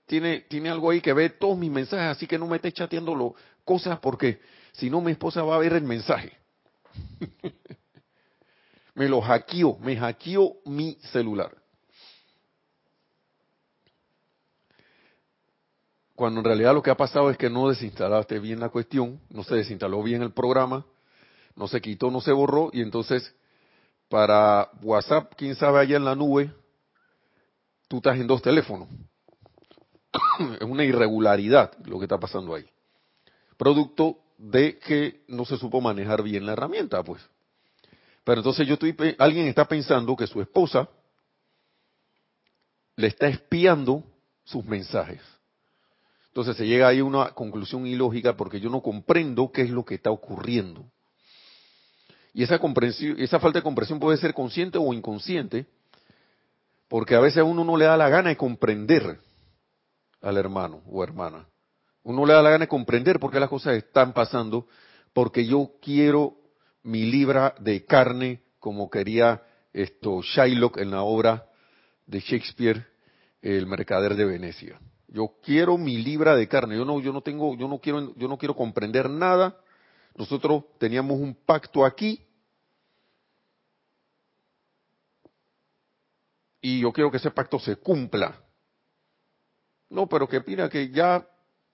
tiene, 0.06 0.42
tiene 0.42 0.70
algo 0.70 0.90
ahí 0.90 1.02
que 1.02 1.14
ve 1.14 1.30
todos 1.30 1.58
mis 1.58 1.72
mensajes, 1.72 2.18
así 2.18 2.28
que 2.28 2.38
no 2.38 2.48
me 2.48 2.58
esté 2.58 2.72
chateando 2.72 3.36
cosas 3.64 4.00
porque 4.00 4.42
si 4.72 4.90
no 4.90 5.02
mi 5.02 5.12
esposa 5.12 5.44
va 5.44 5.56
a 5.56 5.60
ver 5.60 5.74
el 5.74 5.84
mensaje. 5.84 6.32
me 8.96 9.08
lo 9.08 9.22
hackeó, 9.22 9.78
me 9.80 9.96
hackeó 9.98 10.58
mi 10.66 10.98
celular. 11.12 11.62
cuando 16.22 16.40
en 16.42 16.46
realidad 16.46 16.76
lo 16.76 16.84
que 16.84 16.92
ha 16.92 16.96
pasado 16.96 17.32
es 17.32 17.38
que 17.38 17.50
no 17.50 17.68
desinstalaste 17.68 18.38
bien 18.38 18.60
la 18.60 18.70
cuestión, 18.70 19.20
no 19.32 19.44
se 19.44 19.56
desinstaló 19.56 20.04
bien 20.04 20.22
el 20.22 20.32
programa, 20.32 20.86
no 21.56 21.68
se 21.68 21.82
quitó, 21.82 22.12
no 22.12 22.22
se 22.22 22.32
borró, 22.32 22.70
y 22.74 22.84
entonces 22.84 23.34
para 24.08 24.70
WhatsApp, 24.84 25.34
quién 25.36 25.56
sabe 25.56 25.80
allá 25.80 25.98
en 25.98 26.06
la 26.06 26.14
nube, 26.14 26.54
tú 27.88 27.98
estás 27.98 28.20
en 28.20 28.28
dos 28.28 28.40
teléfonos. 28.40 28.88
Es 30.60 30.68
una 30.68 30.84
irregularidad 30.84 31.72
lo 31.86 32.00
que 32.00 32.06
está 32.06 32.20
pasando 32.20 32.56
ahí. 32.56 32.66
Producto 33.58 34.18
de 34.38 34.80
que 34.80 35.22
no 35.28 35.46
se 35.46 35.58
supo 35.58 35.82
manejar 35.82 36.24
bien 36.24 36.46
la 36.46 36.54
herramienta, 36.54 37.04
pues. 37.04 37.22
Pero 38.24 38.42
entonces 38.42 38.68
yo 38.68 38.74
estoy, 38.74 38.96
alguien 39.18 39.48
está 39.48 39.66
pensando 39.66 40.16
que 40.16 40.28
su 40.28 40.42
esposa 40.42 40.88
le 42.96 43.08
está 43.08 43.28
espiando 43.28 44.04
sus 44.44 44.66
mensajes. 44.66 45.22
Entonces 46.28 46.56
se 46.56 46.66
llega 46.66 46.88
ahí 46.88 47.00
a 47.00 47.04
una 47.04 47.32
conclusión 47.32 47.86
ilógica 47.86 48.38
porque 48.38 48.60
yo 48.60 48.70
no 48.70 48.82
comprendo 48.82 49.52
qué 49.52 49.64
es 49.64 49.70
lo 49.70 49.84
que 49.84 49.96
está 49.96 50.12
ocurriendo. 50.12 50.86
Y 52.34 52.44
esa, 52.44 52.60
comprensión, 52.60 53.20
esa 53.20 53.40
falta 53.40 53.60
de 53.60 53.64
comprensión 53.64 54.00
puede 54.00 54.18
ser 54.18 54.34
consciente 54.34 54.78
o 54.78 54.94
inconsciente, 54.94 55.66
porque 56.88 57.16
a 57.16 57.20
veces 57.20 57.40
a 57.40 57.44
uno 57.44 57.64
no 57.64 57.76
le 57.76 57.86
da 57.86 57.98
la 57.98 58.10
gana 58.10 58.30
de 58.30 58.38
comprender 58.38 59.20
al 60.22 60.38
hermano 60.38 60.82
o 60.88 61.04
hermana. 61.04 61.48
Uno 62.04 62.26
le 62.26 62.34
da 62.34 62.42
la 62.42 62.50
gana 62.50 62.66
de 62.66 62.70
comprender 62.70 63.20
por 63.20 63.32
qué 63.32 63.40
las 63.40 63.50
cosas 63.50 63.76
están 63.76 64.14
pasando, 64.14 64.68
porque 65.14 65.46
yo 65.46 65.72
quiero 65.82 66.36
mi 66.84 67.04
libra 67.04 67.54
de 67.60 67.86
carne, 67.86 68.42
como 68.60 68.90
quería 68.90 69.44
esto 69.74 70.22
Shylock 70.22 70.78
en 70.78 70.92
la 70.92 71.04
obra 71.04 71.46
de 72.06 72.20
Shakespeare, 72.20 72.86
El 73.42 73.68
mercader 73.68 74.16
de 74.16 74.26
Venecia. 74.26 74.80
Yo 75.08 75.36
quiero 75.44 75.78
mi 75.78 75.98
libra 75.98 76.36
de 76.36 76.48
carne. 76.48 76.78
Yo 76.78 76.86
no, 76.86 77.00
yo 77.02 77.12
no 77.12 77.22
tengo, 77.22 77.56
yo 77.56 77.68
no 77.68 77.80
quiero, 77.80 78.16
yo 78.16 78.28
no 78.28 78.38
quiero 78.38 78.56
comprender 78.56 79.10
nada. 79.10 79.58
Nosotros 80.16 80.64
teníamos 80.78 81.20
un 81.20 81.36
pacto 81.36 81.86
aquí. 81.86 82.26
Y 86.62 86.80
yo 86.80 86.94
quiero 86.94 87.12
que 87.12 87.18
ese 87.18 87.32
pacto 87.32 87.60
se 87.60 87.76
cumpla. 87.76 88.40
No, 89.92 90.08
pero 90.08 90.28
que 90.28 90.42
mira 90.48 90.70
que 90.70 90.90
ya 90.90 91.28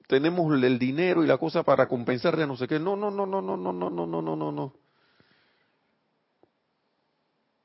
tenemos 0.08 0.52
el 0.52 0.80
dinero 0.80 1.24
y 1.24 1.28
la 1.28 1.38
cosa 1.38 1.62
para 1.62 1.88
compensar 1.88 2.36
de 2.36 2.48
no 2.48 2.58
sé 2.58 2.68
qué. 2.68 2.80
No, 2.80 2.96
no, 2.96 3.12
no, 3.12 3.28
no, 3.28 3.42
no, 3.42 3.56
no, 3.56 3.72
no, 3.72 3.90
no, 3.90 4.06
no, 4.08 4.22
no, 4.22 4.36
no, 4.36 4.52
no. 4.52 4.74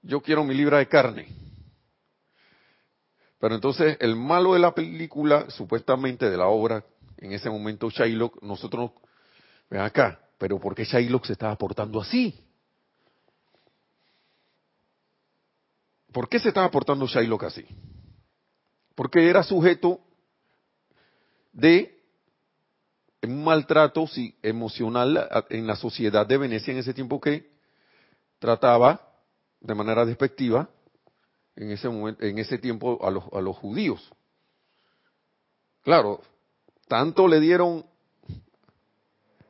Yo 0.02 0.20
quiero 0.20 0.44
mi 0.44 0.54
libra 0.54 0.78
de 0.78 0.88
carne. 0.88 1.26
Pero 3.40 3.54
entonces 3.54 3.96
el 3.98 4.14
malo 4.14 4.52
de 4.52 4.60
la 4.60 4.74
película, 4.74 5.48
supuestamente 5.48 6.28
de 6.28 6.36
la 6.36 6.48
obra, 6.48 6.84
en 7.16 7.32
ese 7.32 7.48
momento 7.48 7.88
Shylock, 7.88 8.42
nosotros, 8.42 8.90
ven 9.70 9.80
acá, 9.80 10.20
pero 10.36 10.60
¿por 10.60 10.74
qué 10.74 10.84
Shylock 10.84 11.24
se 11.24 11.32
estaba 11.32 11.56
portando 11.56 11.98
así? 11.98 12.38
¿Por 16.12 16.28
qué 16.28 16.38
se 16.38 16.48
estaba 16.48 16.70
portando 16.70 17.06
Shylock 17.06 17.44
así? 17.44 17.66
Porque 18.94 19.30
era 19.30 19.42
sujeto 19.42 20.00
de 21.52 21.98
un 23.22 23.44
maltrato 23.44 24.06
emocional 24.42 25.28
en 25.50 25.66
la 25.66 25.76
sociedad 25.76 26.26
de 26.26 26.38
Venecia 26.38 26.72
en 26.72 26.78
ese 26.78 26.94
tiempo 26.94 27.20
que 27.20 27.50
trataba 28.38 29.00
de 29.60 29.74
manera 29.74 30.04
despectiva 30.04 30.68
en 31.54 31.70
ese 31.70 31.88
momento, 31.88 32.24
en 32.24 32.38
ese 32.38 32.58
tiempo 32.58 32.98
a 33.06 33.10
los, 33.10 33.24
a 33.32 33.40
los 33.40 33.56
judíos. 33.56 34.10
Claro, 35.82 36.20
tanto 36.88 37.28
le 37.28 37.40
dieron 37.40 37.84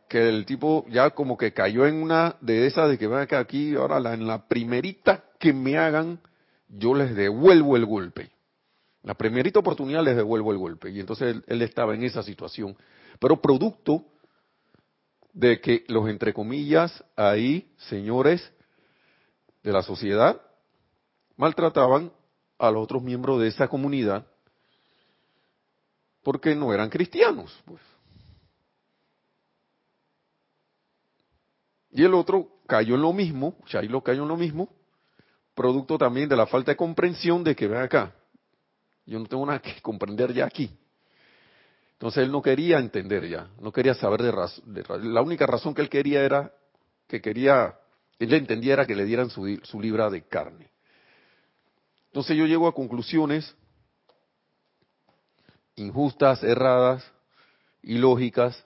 que 0.08 0.28
el 0.28 0.44
tipo 0.44 0.84
ya 0.90 1.10
como 1.10 1.38
que 1.38 1.54
cayó 1.54 1.86
en 1.86 2.02
una 2.02 2.36
de 2.40 2.66
esas 2.66 2.90
de 2.90 2.98
que 2.98 3.06
vean 3.06 3.26
que 3.26 3.36
aquí 3.36 3.74
ahora 3.74 3.98
la, 3.98 4.12
en 4.12 4.26
la 4.26 4.46
primerita 4.46 5.24
que 5.38 5.52
me 5.52 5.78
hagan 5.78 6.20
yo 6.68 6.94
les 6.94 7.14
devuelvo 7.14 7.76
el 7.76 7.86
golpe. 7.86 8.31
La 9.02 9.14
primerita 9.14 9.58
oportunidad 9.58 10.04
les 10.04 10.16
devuelvo 10.16 10.52
el 10.52 10.58
golpe. 10.58 10.90
Y 10.90 11.00
entonces 11.00 11.36
él, 11.46 11.62
estaba 11.62 11.94
en 11.94 12.04
esa 12.04 12.22
situación. 12.22 12.76
Pero 13.18 13.40
producto 13.40 14.04
de 15.32 15.60
que 15.60 15.84
los 15.88 16.08
entre 16.08 16.32
comillas 16.32 17.04
ahí 17.16 17.72
señores 17.88 18.52
de 19.62 19.72
la 19.72 19.82
sociedad 19.82 20.40
maltrataban 21.36 22.12
a 22.58 22.70
los 22.70 22.84
otros 22.84 23.02
miembros 23.02 23.40
de 23.40 23.48
esa 23.48 23.66
comunidad 23.66 24.26
porque 26.22 26.54
no 26.54 26.72
eran 26.72 26.88
cristianos. 26.88 27.60
Pues. 27.64 27.80
Y 31.90 32.04
el 32.04 32.14
otro 32.14 32.48
cayó 32.66 32.94
en 32.94 33.02
lo 33.02 33.12
mismo, 33.12 33.56
Shailo 33.66 34.02
cayó 34.02 34.22
en 34.22 34.28
lo 34.28 34.36
mismo, 34.36 34.68
producto 35.54 35.98
también 35.98 36.28
de 36.28 36.36
la 36.36 36.46
falta 36.46 36.70
de 36.70 36.76
comprensión 36.76 37.42
de 37.42 37.56
que, 37.56 37.66
ven 37.66 37.82
acá, 37.82 38.14
yo 39.06 39.18
no 39.18 39.26
tengo 39.26 39.44
nada 39.46 39.60
que 39.60 39.80
comprender 39.80 40.32
ya 40.32 40.46
aquí. 40.46 40.70
Entonces 41.92 42.24
él 42.24 42.32
no 42.32 42.42
quería 42.42 42.78
entender 42.78 43.28
ya, 43.28 43.48
no 43.60 43.72
quería 43.72 43.94
saber 43.94 44.22
de 44.22 44.32
razón. 44.32 45.14
La 45.14 45.22
única 45.22 45.46
razón 45.46 45.74
que 45.74 45.82
él 45.82 45.88
quería 45.88 46.22
era 46.22 46.52
que 47.06 47.20
quería, 47.20 47.78
él 48.18 48.32
entendiera 48.34 48.86
que 48.86 48.96
le 48.96 49.04
dieran 49.04 49.30
su, 49.30 49.60
su 49.62 49.80
libra 49.80 50.10
de 50.10 50.22
carne. 50.26 50.70
Entonces 52.06 52.36
yo 52.36 52.46
llego 52.46 52.66
a 52.66 52.74
conclusiones 52.74 53.54
injustas, 55.76 56.42
erradas, 56.42 57.04
ilógicas, 57.82 58.64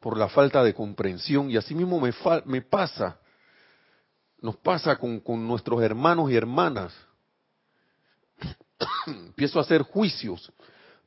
por 0.00 0.18
la 0.18 0.28
falta 0.28 0.62
de 0.62 0.74
comprensión 0.74 1.50
y 1.50 1.56
así 1.56 1.74
mismo 1.74 2.00
me, 2.00 2.12
me 2.44 2.60
pasa 2.60 3.18
nos 4.42 4.56
pasa 4.56 4.96
con, 4.96 5.20
con 5.20 5.46
nuestros 5.46 5.80
hermanos 5.82 6.30
y 6.30 6.36
hermanas. 6.36 6.92
Empiezo 9.06 9.58
a 9.58 9.62
hacer 9.62 9.82
juicios. 9.82 10.52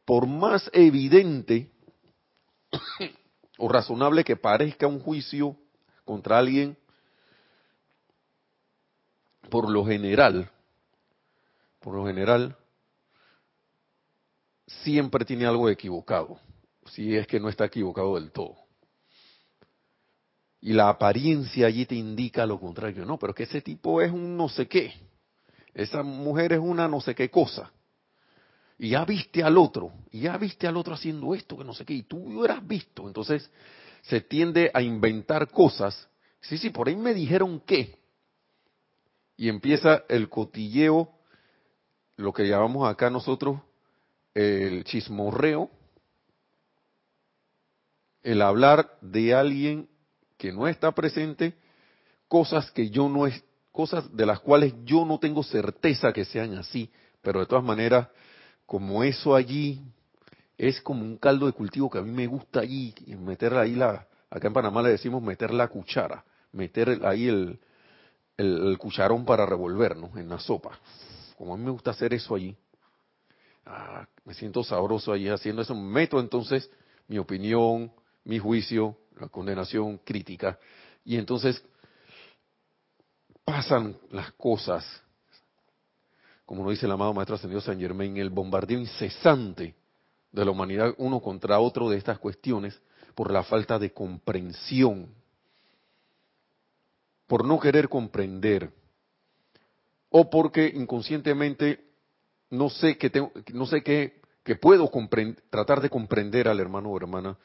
Por 0.05 0.27
más 0.27 0.69
evidente 0.73 1.69
o 3.57 3.67
razonable 3.67 4.23
que 4.23 4.35
parezca 4.35 4.87
un 4.87 4.99
juicio 4.99 5.57
contra 6.03 6.37
alguien, 6.37 6.77
por 9.49 9.69
lo 9.69 9.85
general, 9.85 10.49
por 11.79 11.95
lo 11.95 12.05
general, 12.05 12.55
siempre 14.67 15.25
tiene 15.25 15.45
algo 15.45 15.69
equivocado, 15.69 16.39
si 16.87 17.15
es 17.15 17.27
que 17.27 17.39
no 17.39 17.49
está 17.49 17.65
equivocado 17.65 18.15
del 18.15 18.31
todo. 18.31 18.55
Y 20.61 20.73
la 20.73 20.89
apariencia 20.89 21.67
allí 21.67 21.85
te 21.85 21.93
indica 21.93 22.45
lo 22.45 22.59
contrario. 22.59 23.05
No, 23.05 23.19
pero 23.19 23.35
que 23.35 23.43
ese 23.43 23.61
tipo 23.61 24.01
es 24.01 24.11
un 24.11 24.35
no 24.35 24.49
sé 24.49 24.67
qué. 24.67 24.93
Esa 25.75 26.01
mujer 26.01 26.53
es 26.53 26.59
una 26.59 26.87
no 26.87 27.01
sé 27.01 27.13
qué 27.13 27.29
cosa. 27.29 27.71
Y 28.79 28.89
ya 28.89 29.05
viste 29.05 29.43
al 29.43 29.57
otro, 29.57 29.91
y 30.11 30.21
ya 30.21 30.37
viste 30.37 30.67
al 30.67 30.75
otro 30.77 30.95
haciendo 30.95 31.35
esto, 31.35 31.57
que 31.57 31.63
no 31.63 31.73
sé 31.73 31.85
qué, 31.85 31.93
y 31.93 32.03
tú 32.03 32.17
hubieras 32.17 32.65
visto. 32.65 33.07
Entonces 33.07 33.49
se 34.01 34.21
tiende 34.21 34.71
a 34.73 34.81
inventar 34.81 35.49
cosas. 35.49 36.09
Sí, 36.41 36.57
sí, 36.57 36.69
por 36.71 36.87
ahí 36.87 36.95
me 36.95 37.13
dijeron 37.13 37.61
qué. 37.65 37.99
Y 39.37 39.49
empieza 39.49 40.03
el 40.09 40.29
cotilleo, 40.29 41.11
lo 42.15 42.33
que 42.33 42.47
llamamos 42.47 42.89
acá 42.89 43.09
nosotros 43.09 43.59
el 44.33 44.83
chismorreo, 44.83 45.69
el 48.21 48.41
hablar 48.41 48.97
de 49.01 49.33
alguien 49.33 49.87
que 50.37 50.51
no 50.51 50.67
está 50.67 50.91
presente, 50.91 51.53
cosas 52.27 52.69
que 52.71 52.89
yo 52.89 53.07
no 53.07 53.27
es, 53.27 53.41
cosas 53.75 54.15
de 54.15 54.25
las 54.25 54.39
cuales 54.39 54.73
yo 54.85 55.03
no 55.05 55.19
tengo 55.19 55.43
certeza 55.43 56.13
que 56.13 56.23
sean 56.23 56.57
así, 56.57 56.89
pero 57.21 57.41
de 57.41 57.45
todas 57.45 57.63
maneras, 57.63 58.07
como 58.65 59.03
eso 59.03 59.35
allí 59.35 59.81
es 60.57 60.79
como 60.79 61.03
un 61.03 61.17
caldo 61.17 61.45
de 61.45 61.51
cultivo 61.51 61.89
que 61.89 61.97
a 61.97 62.01
mí 62.01 62.11
me 62.11 62.25
gusta 62.25 62.61
allí, 62.61 62.95
meter 63.19 63.53
ahí 63.55 63.75
la, 63.75 64.07
acá 64.29 64.47
en 64.47 64.53
Panamá 64.53 64.81
le 64.81 64.91
decimos 64.91 65.21
meter 65.21 65.53
la 65.53 65.67
cuchara, 65.67 66.23
meter 66.53 67.01
ahí 67.05 67.27
el, 67.27 67.59
el, 68.37 68.77
cucharón 68.77 69.25
para 69.25 69.45
revolvernos 69.45 70.15
en 70.15 70.29
la 70.29 70.39
sopa. 70.39 70.79
Como 71.37 71.53
a 71.53 71.57
mí 71.57 71.65
me 71.65 71.71
gusta 71.71 71.91
hacer 71.91 72.13
eso 72.13 72.33
allí, 72.33 72.55
ah, 73.65 74.07
me 74.23 74.33
siento 74.33 74.63
sabroso 74.63 75.11
allí 75.11 75.27
haciendo 75.27 75.63
eso, 75.63 75.75
meto 75.75 76.21
entonces 76.21 76.71
mi 77.09 77.17
opinión, 77.17 77.91
mi 78.23 78.39
juicio, 78.39 78.95
la 79.19 79.27
condenación 79.27 79.97
crítica, 79.97 80.57
y 81.03 81.17
entonces 81.17 81.61
pasan 83.45 83.95
las 84.09 84.31
cosas, 84.33 84.83
como 86.45 86.63
lo 86.63 86.71
dice 86.71 86.87
el 86.87 86.91
amado 86.91 87.13
Maestro 87.13 87.35
Ascendido 87.35 87.61
San 87.61 87.79
Germain, 87.79 88.17
el 88.17 88.31
bombardeo 88.31 88.79
incesante 88.79 89.75
de 90.31 90.45
la 90.45 90.51
humanidad 90.51 90.93
uno 90.97 91.19
contra 91.21 91.59
otro 91.59 91.89
de 91.89 91.97
estas 91.97 92.17
cuestiones 92.19 92.79
por 93.13 93.31
la 93.31 93.43
falta 93.43 93.79
de 93.79 93.93
comprensión, 93.93 95.07
por 97.27 97.45
no 97.45 97.59
querer 97.59 97.87
comprender, 97.87 98.71
o 100.09 100.29
porque 100.29 100.71
inconscientemente 100.73 101.85
no 102.49 102.69
sé 102.69 102.97
que 102.97 103.09
tengo, 103.09 103.31
no 103.53 103.65
sé 103.65 103.81
qué, 103.83 104.21
que 104.43 104.55
puedo 104.55 104.89
tratar 105.49 105.81
de 105.81 105.89
comprender 105.89 106.47
al 106.47 106.59
hermano 106.59 106.89
o 106.89 106.97
hermana. 106.97 107.37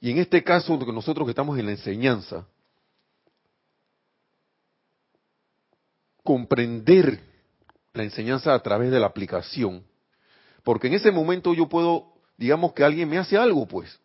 Y 0.00 0.10
en 0.10 0.18
este 0.18 0.42
caso, 0.42 0.76
nosotros 0.76 1.26
que 1.26 1.30
estamos 1.30 1.58
en 1.58 1.66
la 1.66 1.72
enseñanza, 1.72 2.46
comprender 6.26 7.22
la 7.94 8.02
enseñanza 8.02 8.52
a 8.52 8.62
través 8.62 8.90
de 8.90 9.00
la 9.00 9.06
aplicación, 9.06 9.82
porque 10.62 10.88
en 10.88 10.94
ese 10.94 11.10
momento 11.10 11.54
yo 11.54 11.70
puedo, 11.70 12.12
digamos 12.36 12.74
que 12.74 12.84
alguien 12.84 13.08
me 13.08 13.16
hace 13.16 13.38
algo, 13.38 13.66
pues. 13.66 13.98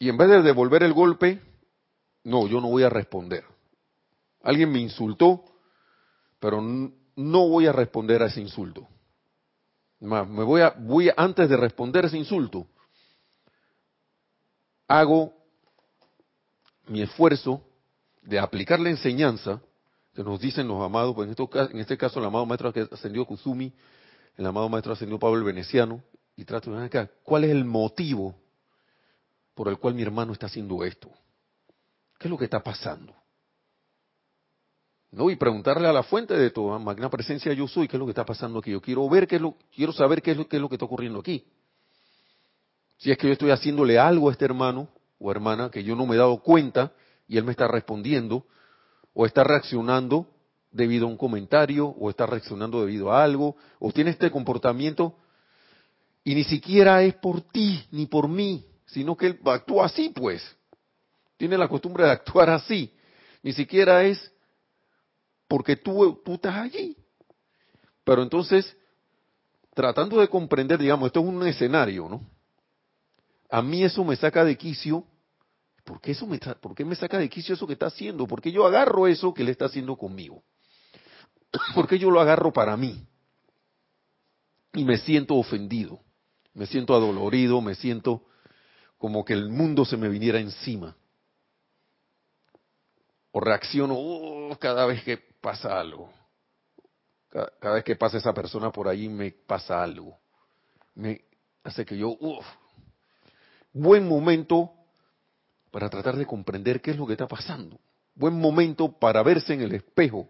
Y 0.00 0.08
en 0.08 0.16
vez 0.16 0.28
de 0.28 0.42
devolver 0.42 0.82
el 0.82 0.92
golpe, 0.92 1.40
no, 2.24 2.48
yo 2.48 2.60
no 2.60 2.68
voy 2.68 2.82
a 2.82 2.88
responder. 2.88 3.44
Alguien 4.42 4.72
me 4.72 4.80
insultó, 4.80 5.44
pero 6.40 6.60
no 6.60 7.48
voy 7.48 7.66
a 7.66 7.72
responder 7.72 8.22
a 8.22 8.26
ese 8.26 8.40
insulto. 8.40 8.88
Me 10.00 10.44
voy 10.44 10.62
a, 10.62 10.70
voy 10.70 11.10
antes 11.14 11.48
de 11.48 11.56
responder 11.56 12.06
ese 12.06 12.16
insulto, 12.16 12.66
hago 14.88 15.34
mi 16.86 17.02
esfuerzo 17.02 17.62
de 18.22 18.38
aplicar 18.38 18.80
la 18.80 18.90
enseñanza 18.90 19.60
que 20.14 20.22
nos 20.22 20.40
dicen 20.40 20.66
los 20.68 20.82
amados, 20.82 21.14
pues 21.14 21.28
en, 21.28 21.78
este 21.78 21.96
caso 21.96 22.18
el 22.18 22.26
amado 22.26 22.46
maestro 22.46 22.72
ascendió 22.90 23.24
Kuzumi, 23.24 23.72
el 24.36 24.46
amado 24.46 24.68
maestro 24.68 24.92
ascendió 24.92 25.18
Pablo 25.18 25.38
el 25.38 25.44
Veneciano, 25.44 26.02
y 26.36 26.44
trato 26.44 26.70
de 26.70 26.76
ver 26.76 26.86
acá, 26.86 27.10
¿cuál 27.22 27.44
es 27.44 27.50
el 27.50 27.64
motivo 27.64 28.34
por 29.54 29.68
el 29.68 29.78
cual 29.78 29.94
mi 29.94 30.02
hermano 30.02 30.32
está 30.32 30.46
haciendo 30.46 30.84
esto? 30.84 31.10
¿Qué 32.18 32.28
es 32.28 32.30
lo 32.30 32.38
que 32.38 32.44
está 32.44 32.62
pasando? 32.62 33.14
¿no? 35.10 35.30
Y 35.30 35.36
preguntarle 35.36 35.88
a 35.88 35.92
la 35.92 36.02
fuente 36.02 36.34
de 36.34 36.50
toda 36.50 36.78
magna 36.78 37.10
presencia 37.10 37.52
yo 37.52 37.66
soy, 37.66 37.88
qué 37.88 37.96
es 37.96 37.98
lo 37.98 38.06
que 38.06 38.12
está 38.12 38.24
pasando 38.24 38.58
aquí. 38.58 38.70
Yo 38.70 38.80
quiero 38.80 39.08
ver 39.08 39.26
qué 39.26 39.36
es 39.36 39.42
lo, 39.42 39.56
quiero 39.74 39.92
saber 39.92 40.22
qué 40.22 40.32
es 40.32 40.36
lo, 40.36 40.48
qué 40.48 40.56
es 40.56 40.62
lo 40.62 40.68
que 40.68 40.76
está 40.76 40.84
ocurriendo 40.84 41.18
aquí. 41.18 41.44
Si 42.98 43.10
es 43.10 43.18
que 43.18 43.26
yo 43.26 43.32
estoy 43.32 43.50
haciéndole 43.50 43.98
algo 43.98 44.28
a 44.28 44.32
este 44.32 44.44
hermano 44.44 44.88
o 45.18 45.30
hermana 45.30 45.70
que 45.70 45.82
yo 45.82 45.96
no 45.96 46.06
me 46.06 46.14
he 46.14 46.18
dado 46.18 46.38
cuenta 46.38 46.92
y 47.30 47.38
él 47.38 47.44
me 47.44 47.52
está 47.52 47.68
respondiendo, 47.68 48.44
o 49.14 49.24
está 49.24 49.44
reaccionando 49.44 50.26
debido 50.72 51.06
a 51.06 51.10
un 51.10 51.16
comentario, 51.16 51.86
o 51.86 52.10
está 52.10 52.26
reaccionando 52.26 52.80
debido 52.80 53.12
a 53.12 53.22
algo, 53.22 53.54
o 53.78 53.92
tiene 53.92 54.10
este 54.10 54.32
comportamiento 54.32 55.16
y 56.24 56.34
ni 56.34 56.42
siquiera 56.42 57.04
es 57.04 57.14
por 57.14 57.40
ti 57.40 57.86
ni 57.92 58.06
por 58.06 58.26
mí, 58.26 58.66
sino 58.86 59.16
que 59.16 59.28
él 59.28 59.40
actúa 59.44 59.86
así, 59.86 60.08
pues. 60.08 60.42
Tiene 61.36 61.56
la 61.56 61.68
costumbre 61.68 62.02
de 62.02 62.10
actuar 62.10 62.50
así. 62.50 62.92
Ni 63.44 63.52
siquiera 63.52 64.02
es 64.02 64.32
porque 65.46 65.76
tú, 65.76 66.20
tú 66.24 66.34
estás 66.34 66.56
allí. 66.56 66.96
Pero 68.02 68.24
entonces, 68.24 68.76
tratando 69.72 70.18
de 70.18 70.26
comprender, 70.26 70.80
digamos, 70.80 71.06
esto 71.06 71.20
es 71.20 71.26
un 71.26 71.46
escenario, 71.46 72.08
¿no? 72.08 72.28
A 73.48 73.62
mí 73.62 73.84
eso 73.84 74.02
me 74.02 74.16
saca 74.16 74.44
de 74.44 74.58
quicio. 74.58 75.04
¿Por 75.84 76.00
qué, 76.00 76.12
eso 76.12 76.26
me, 76.26 76.38
¿Por 76.38 76.74
qué 76.74 76.84
me 76.84 76.94
saca 76.94 77.18
de 77.18 77.28
quicio 77.28 77.54
eso 77.54 77.66
que 77.66 77.74
está 77.74 77.86
haciendo? 77.86 78.26
¿Por 78.26 78.40
qué 78.40 78.52
yo 78.52 78.66
agarro 78.66 79.06
eso 79.06 79.32
que 79.32 79.42
él 79.42 79.48
está 79.48 79.66
haciendo 79.66 79.96
conmigo? 79.96 80.42
¿Por 81.74 81.88
qué 81.88 81.98
yo 81.98 82.10
lo 82.10 82.20
agarro 82.20 82.52
para 82.52 82.76
mí? 82.76 83.06
Y 84.72 84.84
me 84.84 84.98
siento 84.98 85.34
ofendido, 85.34 86.00
me 86.54 86.66
siento 86.66 86.94
adolorido, 86.94 87.60
me 87.60 87.74
siento 87.74 88.24
como 88.98 89.24
que 89.24 89.32
el 89.32 89.48
mundo 89.48 89.84
se 89.84 89.96
me 89.96 90.08
viniera 90.08 90.38
encima. 90.38 90.96
O 93.32 93.40
reacciono 93.40 93.94
uh, 93.94 94.56
cada 94.58 94.86
vez 94.86 95.02
que 95.02 95.16
pasa 95.16 95.80
algo. 95.80 96.12
Cada, 97.30 97.74
vez 97.74 97.84
que 97.84 97.96
pasa 97.96 98.18
esa 98.18 98.34
persona 98.34 98.70
por 98.70 98.88
ahí 98.88 99.08
me 99.08 99.30
pasa 99.30 99.82
algo. 99.82 100.18
Me 100.94 101.24
hace 101.62 101.84
que 101.84 101.96
yo, 101.96 102.16
uff, 102.20 102.44
buen 103.72 104.06
momento 104.06 104.72
para 105.70 105.88
tratar 105.88 106.16
de 106.16 106.26
comprender 106.26 106.80
qué 106.80 106.92
es 106.92 106.96
lo 106.96 107.06
que 107.06 107.12
está 107.12 107.28
pasando. 107.28 107.78
Buen 108.14 108.34
momento 108.34 108.90
para 108.98 109.22
verse 109.22 109.54
en 109.54 109.62
el 109.62 109.74
espejo 109.74 110.28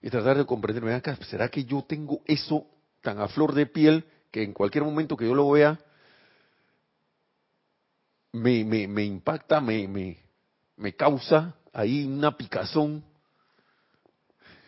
y 0.00 0.10
tratar 0.10 0.36
de 0.36 0.46
comprender, 0.46 0.92
acá, 0.92 1.16
¿será 1.28 1.48
que 1.48 1.64
yo 1.64 1.82
tengo 1.82 2.20
eso 2.24 2.66
tan 3.00 3.20
a 3.20 3.28
flor 3.28 3.54
de 3.54 3.66
piel 3.66 4.04
que 4.30 4.42
en 4.42 4.52
cualquier 4.52 4.84
momento 4.84 5.16
que 5.16 5.26
yo 5.26 5.34
lo 5.34 5.50
vea 5.50 5.78
me, 8.32 8.64
me, 8.64 8.88
me 8.88 9.04
impacta, 9.04 9.60
me, 9.60 9.86
me, 9.86 10.18
me 10.76 10.94
causa 10.94 11.54
ahí 11.72 12.06
una 12.06 12.36
picazón 12.36 13.04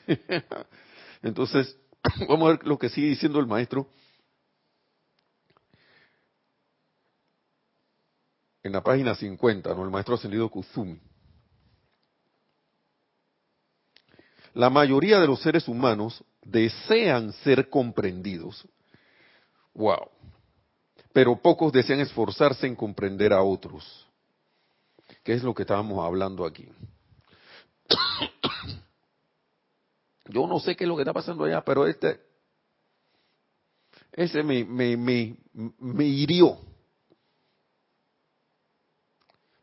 Entonces, 1.22 1.76
vamos 2.28 2.46
a 2.46 2.52
ver 2.52 2.66
lo 2.66 2.78
que 2.78 2.88
sigue 2.88 3.08
diciendo 3.08 3.40
el 3.40 3.46
maestro. 3.46 3.88
En 8.64 8.72
la 8.72 8.82
página 8.82 9.14
50, 9.14 9.74
¿no? 9.74 9.84
El 9.84 9.90
maestro 9.90 10.14
ascendido 10.14 10.48
Kuzumi. 10.48 10.98
La 14.54 14.70
mayoría 14.70 15.20
de 15.20 15.26
los 15.26 15.42
seres 15.42 15.68
humanos 15.68 16.24
desean 16.42 17.32
ser 17.44 17.68
comprendidos. 17.68 18.66
Wow. 19.74 20.08
Pero 21.12 21.36
pocos 21.36 21.72
desean 21.72 22.00
esforzarse 22.00 22.66
en 22.66 22.74
comprender 22.74 23.34
a 23.34 23.42
otros. 23.42 24.06
¿Qué 25.22 25.34
es 25.34 25.42
lo 25.42 25.54
que 25.54 25.62
estábamos 25.62 26.02
hablando 26.02 26.46
aquí? 26.46 26.66
Yo 30.26 30.46
no 30.46 30.58
sé 30.58 30.74
qué 30.74 30.84
es 30.84 30.88
lo 30.88 30.96
que 30.96 31.02
está 31.02 31.12
pasando 31.12 31.44
allá, 31.44 31.62
pero 31.62 31.86
este, 31.86 32.18
ese 34.12 34.42
me, 34.42 34.64
me, 34.64 34.96
me, 34.96 35.36
me 35.52 36.04
hirió. 36.04 36.58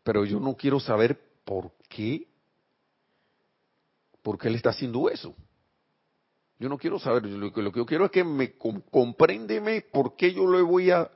Pero 0.04 0.26
yo 0.26 0.40
no 0.40 0.56
quiero 0.56 0.80
saber 0.80 1.20
por 1.46 1.72
qué, 1.90 2.28
por 4.22 4.38
qué 4.38 4.48
él 4.48 4.56
está 4.56 4.70
haciendo 4.72 5.10
eso. 5.10 5.36
Yo 6.60 6.70
no 6.70 6.78
quiero 6.78 7.00
saber, 7.00 7.26
lo 7.26 7.52
que, 7.52 7.62
lo 7.62 7.72
que 7.72 7.80
yo 7.80 7.86
quiero 7.86 8.06
es 8.06 8.12
que 8.12 8.24
me 8.24 8.54
compréndeme 8.54 9.82
por 9.82 10.16
qué 10.16 10.34
yo 10.34 10.52
le 10.52 10.62
voy 10.62 10.92
a, 10.92 11.10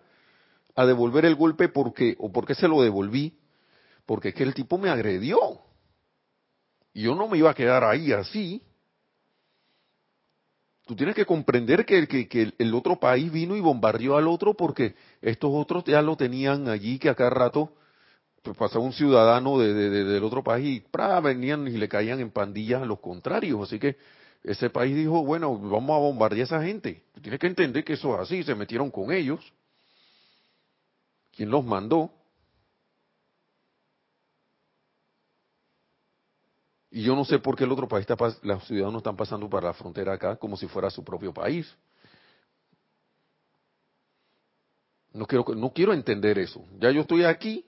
a 0.76 0.86
devolver 0.86 1.26
el 1.26 1.36
golpe, 1.36 1.70
porque, 1.70 2.16
o 2.20 2.32
por 2.32 2.46
qué 2.46 2.56
se 2.56 2.68
lo 2.68 2.82
devolví, 2.82 3.38
porque 4.06 4.30
es 4.30 4.36
que 4.36 4.44
el 4.44 4.54
tipo 4.54 4.78
me 4.78 4.90
agredió. 4.90 5.38
Y 6.94 7.04
yo 7.04 7.16
no 7.16 7.28
me 7.28 7.38
iba 7.38 7.52
a 7.52 7.56
quedar 7.56 7.84
ahí 7.84 8.12
así. 8.12 8.64
Tú 10.86 10.96
tienes 10.96 11.16
que 11.16 11.26
comprender 11.26 11.86
que, 11.86 12.08
que, 12.08 12.54
el 12.58 12.74
otro 12.74 13.00
país 13.00 13.32
vino 13.32 13.56
y 13.56 13.62
bombardeó 13.62 14.18
al 14.18 14.28
otro 14.28 14.54
porque 14.54 14.96
estos 15.22 15.52
otros 15.54 15.84
ya 15.84 16.02
lo 16.02 16.16
tenían 16.16 16.70
allí, 16.70 17.00
que 17.00 17.10
a 17.10 17.16
cada 17.16 17.32
rato 17.32 17.74
pasaba 18.54 18.84
un 18.84 18.94
ciudadano 18.94 19.58
de, 19.58 19.74
del 19.74 20.24
otro 20.24 20.44
país 20.44 20.82
y 20.82 21.22
venían 21.22 21.68
y 21.68 21.78
le 21.78 21.90
caían 21.90 22.20
en 22.20 22.32
pandillas 22.32 22.82
a 22.82 22.86
los 22.86 23.00
contrarios. 23.00 23.62
Así 23.62 23.80
que 23.80 23.98
ese 24.44 24.70
país 24.70 24.96
dijo, 24.96 25.24
bueno, 25.26 25.58
vamos 25.58 25.96
a 25.96 26.00
bombardear 26.00 26.42
a 26.42 26.44
esa 26.46 26.64
gente. 26.64 27.04
Tienes 27.22 27.40
que 27.40 27.48
entender 27.48 27.84
que 27.84 27.94
eso 27.94 28.14
es 28.16 28.22
así, 28.22 28.44
se 28.44 28.54
metieron 28.54 28.92
con 28.92 29.12
ellos. 29.12 29.40
¿Quién 31.36 31.50
los 31.50 31.66
mandó? 31.66 32.12
Y 36.92 37.04
yo 37.04 37.16
no 37.16 37.26
sé 37.26 37.40
por 37.40 37.58
qué 37.58 37.66
el 37.66 37.72
otro 37.72 37.88
país, 37.88 38.06
está, 38.08 38.16
los 38.44 38.64
ciudadanos 38.68 39.00
están 39.00 39.18
pasando 39.18 39.50
para 39.50 39.68
la 39.68 39.74
frontera 39.74 40.14
acá 40.14 40.38
como 40.38 40.56
si 40.56 40.68
fuera 40.68 40.90
su 40.90 41.04
propio 41.04 41.34
país. 41.34 41.68
No 45.12 45.26
quiero, 45.26 45.46
no 45.56 45.74
quiero 45.74 45.94
entender 45.94 46.38
eso. 46.40 46.64
Ya 46.80 46.92
yo 46.92 47.02
estoy 47.02 47.24
aquí 47.24 47.66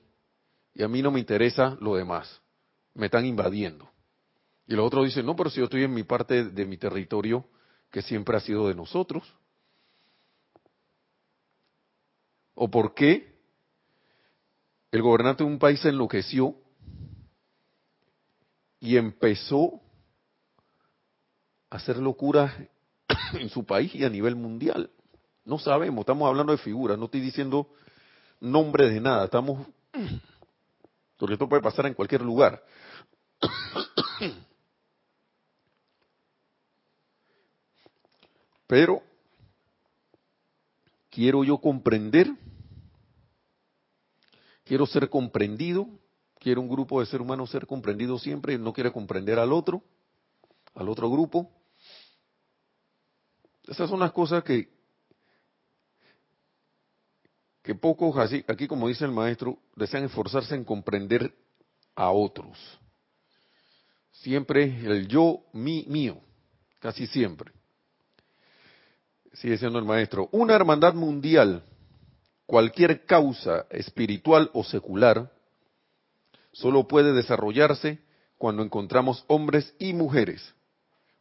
y 0.78 0.84
a 0.84 0.88
mí 0.88 1.02
no 1.02 1.10
me 1.10 1.20
interesa 1.20 1.76
lo 1.82 1.96
demás. 1.96 2.40
Me 2.94 3.08
están 3.08 3.26
invadiendo. 3.26 3.90
Y 4.68 4.76
los 4.76 4.86
otros 4.86 5.06
dicen, 5.06 5.26
no, 5.26 5.36
pero 5.36 5.50
si 5.50 5.58
yo 5.58 5.64
estoy 5.64 5.84
en 5.84 5.94
mi 5.94 6.04
parte 6.04 6.44
de 6.44 6.66
mi 6.66 6.78
territorio 6.78 7.48
que 7.90 8.04
siempre 8.04 8.38
ha 8.38 8.40
sido 8.42 8.68
de 8.68 8.76
nosotros. 8.76 9.24
¿O 12.54 12.70
por 12.70 12.94
qué 12.94 13.40
el 14.92 15.02
gobernante 15.02 15.44
de 15.44 15.50
un 15.50 15.58
país 15.58 15.80
se 15.80 15.90
enloqueció 15.90 16.56
y 18.80 18.98
empezó 18.98 19.82
a 21.72 21.78
hacer 21.78 21.98
locuras 21.98 22.54
en 23.34 23.50
su 23.50 23.66
país 23.66 23.96
y 23.96 24.06
a 24.06 24.10
nivel 24.10 24.36
mundial? 24.36 24.92
No 25.44 25.58
sabemos, 25.58 26.02
estamos 26.02 26.28
hablando 26.28 26.52
de 26.52 26.60
figuras, 26.60 27.00
no 27.00 27.06
estoy 27.06 27.22
diciendo 27.22 27.68
nombre 28.40 28.92
de 28.92 29.02
nada, 29.02 29.26
estamos... 29.26 29.66
Porque 31.18 31.34
esto 31.34 31.50
puede 31.50 31.62
pasar 31.62 31.86
en 31.88 31.94
cualquier 31.94 32.22
lugar. 32.22 32.64
Pero 38.68 39.02
quiero 41.10 41.44
yo 41.44 41.58
comprender, 41.58 42.30
quiero 44.64 44.86
ser 44.86 45.10
comprendido, 45.10 45.88
quiero 46.38 46.62
un 46.62 46.70
grupo 46.70 47.00
de 47.00 47.06
ser 47.06 47.22
humanos 47.22 47.50
ser 47.50 47.66
comprendido 47.66 48.20
siempre, 48.20 48.54
y 48.54 48.58
no 48.58 48.74
quiere 48.74 48.92
comprender 48.92 49.40
al 49.40 49.54
otro, 49.54 49.82
al 50.76 50.90
otro 50.90 51.10
grupo. 51.10 51.50
Esas 53.64 53.90
son 53.90 54.00
las 54.00 54.12
cosas 54.12 54.44
que, 54.44 54.77
que 57.68 57.76
pocos, 57.76 58.16
así, 58.16 58.46
aquí 58.48 58.66
como 58.66 58.88
dice 58.88 59.04
el 59.04 59.12
maestro, 59.12 59.58
desean 59.76 60.06
esforzarse 60.06 60.56
en 60.56 60.64
comprender 60.64 61.34
a 61.98 62.12
otros. 62.12 62.58
Siempre 64.14 64.64
el 64.64 65.10
yo, 65.10 65.42
mi, 65.52 65.84
mío, 65.90 66.18
casi 66.80 67.08
siempre. 67.08 67.52
Sigue 69.34 69.58
siendo 69.58 69.80
el 69.80 69.84
maestro, 69.84 70.30
una 70.32 70.56
hermandad 70.56 70.94
mundial, 70.94 71.62
cualquier 72.46 73.06
causa 73.06 73.66
espiritual 73.70 74.50
o 74.54 74.64
secular, 74.64 75.30
solo 76.54 76.88
puede 76.88 77.12
desarrollarse 77.12 78.00
cuando 78.38 78.64
encontramos 78.64 79.26
hombres 79.28 79.76
y 79.78 79.92
mujeres 79.92 80.56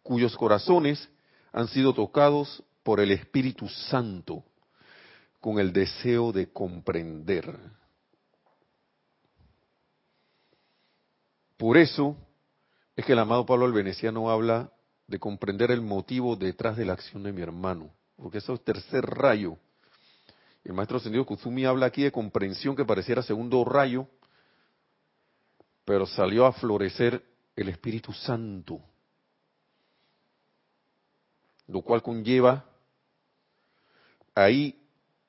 cuyos 0.05 0.37
corazones 0.37 1.09
han 1.53 1.67
sido 1.67 1.93
tocados 1.93 2.63
por 2.85 3.01
el 3.01 3.11
Espíritu 3.11 3.69
Santo 3.69 4.45
con 5.47 5.61
el 5.61 5.73
deseo 5.73 6.33
de 6.33 6.53
comprender. 6.53 7.57
Por 11.57 11.77
eso 11.77 12.17
es 12.97 13.05
que 13.05 13.13
el 13.13 13.21
amado 13.21 13.47
Pablo 13.47 13.67
el 13.67 13.73
Veneciano 13.73 14.29
habla 14.29 14.73
de 15.07 15.21
comprender 15.21 15.71
el 15.71 15.83
motivo 15.83 16.35
detrás 16.35 16.77
de 16.77 16.85
la 16.85 16.95
acción 16.95 17.23
de 17.23 17.31
mi 17.31 17.43
hermano 17.43 17.93
porque 18.17 18.39
eso 18.39 18.55
es 18.55 18.65
tercer 18.65 19.05
rayo. 19.05 19.57
El 20.65 20.73
maestro 20.73 20.97
ascendido 20.97 21.25
Kuzumi 21.25 21.65
habla 21.65 21.87
aquí 21.87 22.03
de 22.03 22.11
comprensión 22.11 22.75
que 22.75 22.85
pareciera 22.85 23.23
segundo 23.23 23.65
rayo, 23.65 24.09
pero 25.85 26.07
salió 26.07 26.45
a 26.45 26.55
florecer 26.55 27.23
el 27.55 27.69
Espíritu 27.69 28.13
Santo, 28.13 28.81
lo 31.69 31.83
cual 31.83 32.03
conlleva 32.03 32.65
ahí, 34.35 34.83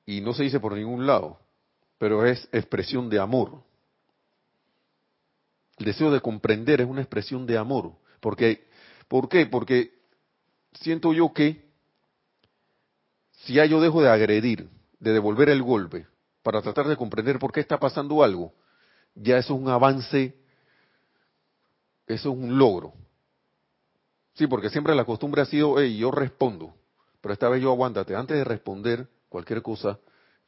y 0.08 0.22
no 0.22 0.32
se 0.32 0.42
dice 0.42 0.58
por 0.58 0.72
ningún 0.72 1.06
lado, 1.06 1.38
pero 1.98 2.24
es 2.24 2.48
expresión 2.50 3.10
de 3.10 3.18
amor. 3.18 3.62
El 5.76 5.84
deseo 5.84 6.10
de 6.10 6.22
comprender 6.22 6.80
es 6.80 6.86
una 6.86 7.02
expresión 7.02 7.44
de 7.44 7.58
amor. 7.58 7.92
Porque, 8.18 8.66
¿Por 9.06 9.28
qué? 9.28 9.44
Porque 9.44 9.92
siento 10.80 11.12
yo 11.12 11.34
que 11.34 11.62
si 13.32 13.52
ya 13.52 13.66
yo 13.66 13.82
dejo 13.82 14.00
de 14.00 14.08
agredir, 14.08 14.70
de 14.98 15.12
devolver 15.12 15.50
el 15.50 15.62
golpe, 15.62 16.06
para 16.42 16.62
tratar 16.62 16.88
de 16.88 16.96
comprender 16.96 17.38
por 17.38 17.52
qué 17.52 17.60
está 17.60 17.78
pasando 17.78 18.22
algo, 18.22 18.54
ya 19.14 19.36
eso 19.36 19.56
es 19.56 19.60
un 19.60 19.68
avance, 19.68 20.34
eso 22.06 22.30
es 22.30 22.34
un 22.34 22.56
logro. 22.56 22.94
Sí, 24.32 24.46
porque 24.46 24.70
siempre 24.70 24.94
la 24.94 25.04
costumbre 25.04 25.42
ha 25.42 25.44
sido, 25.44 25.78
hey, 25.78 25.98
yo 25.98 26.10
respondo, 26.10 26.74
pero 27.20 27.34
esta 27.34 27.50
vez 27.50 27.60
yo 27.60 27.70
aguántate, 27.70 28.16
antes 28.16 28.38
de 28.38 28.44
responder 28.44 29.06
cualquier 29.28 29.62
cosa, 29.62 29.98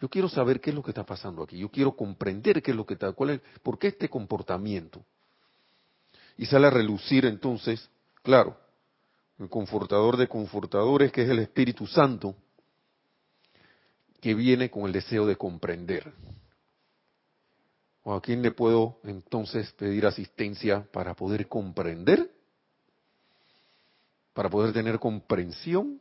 yo 0.01 0.09
quiero 0.09 0.28
saber 0.28 0.61
qué 0.61 0.70
es 0.70 0.76
lo 0.76 0.83
que 0.83 0.91
está 0.91 1.05
pasando 1.05 1.43
aquí, 1.43 1.59
yo 1.59 1.70
quiero 1.70 1.95
comprender 1.95 2.62
qué 2.62 2.70
es 2.70 2.76
lo 2.76 2.87
que 2.87 2.95
está, 2.95 3.12
cuál 3.12 3.31
es, 3.31 3.41
por 3.62 3.78
qué 3.78 3.89
este 3.89 4.09
comportamiento. 4.09 5.05
Y 6.37 6.47
sale 6.47 6.68
a 6.68 6.70
relucir 6.70 7.26
entonces, 7.26 7.91
claro, 8.22 8.57
el 9.39 9.49
confortador 9.49 10.16
de 10.16 10.28
confortadores, 10.28 11.12
que 11.12 11.22
es 11.22 11.28
el 11.28 11.39
Espíritu 11.39 11.87
Santo, 11.87 12.35
que 14.20 14.35
viene 14.35 14.70
con 14.70 14.85
el 14.85 14.93
deseo 14.93 15.26
de 15.26 15.37
comprender. 15.37 16.12
¿O 18.03 18.14
a 18.14 18.22
quién 18.22 18.43
le 18.43 18.53
puedo 18.53 18.99
entonces 19.05 19.70
pedir 19.72 20.07
asistencia 20.07 20.87
para 20.93 21.14
poder 21.14 21.49
comprender? 21.49 22.31
Para 24.33 24.49
poder 24.49 24.72
tener 24.72 24.99
comprensión, 24.99 26.01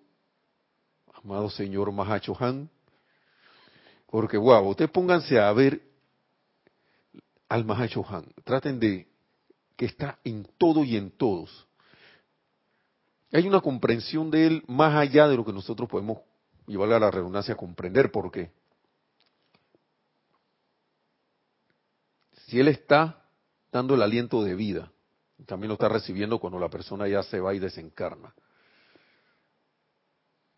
amado 1.24 1.50
señor 1.50 1.92
Mahacho 1.92 2.36
Han. 2.40 2.70
Porque, 4.08 4.38
wow, 4.38 4.68
ustedes 4.70 4.92
pónganse 4.92 5.40
a 5.40 5.52
ver 5.54 5.82
al 7.48 7.66
Mahacho 7.66 8.06
Han. 8.10 8.26
Traten 8.44 8.80
de 8.80 9.08
que 9.76 9.86
está 9.86 10.20
en 10.24 10.48
todo 10.58 10.84
y 10.84 10.98
en 10.98 11.12
todos. 11.12 11.68
Hay 13.32 13.48
una 13.48 13.62
comprensión 13.62 14.32
de 14.32 14.48
él 14.48 14.64
más 14.68 14.96
allá 14.96 15.28
de 15.28 15.38
lo 15.38 15.46
que 15.46 15.54
nosotros 15.54 15.88
podemos 15.88 16.20
y 16.70 16.76
valga 16.76 17.00
la 17.00 17.12
redundancia, 17.12 17.56
comprender 17.56 18.12
por 18.12 18.32
qué. 18.32 18.52
Si 22.46 22.60
Él 22.60 22.68
está 22.68 23.26
dando 23.72 23.96
el 23.96 24.02
aliento 24.04 24.44
de 24.44 24.56
vida, 24.56 24.92
también 25.48 25.70
lo 25.70 25.74
está 25.74 25.90
recibiendo 25.90 26.40
cuando 26.40 26.60
la 26.60 26.70
persona 26.70 27.08
ya 27.08 27.24
se 27.24 27.40
va 27.40 27.54
y 27.56 27.60
desencarna. 27.60 28.34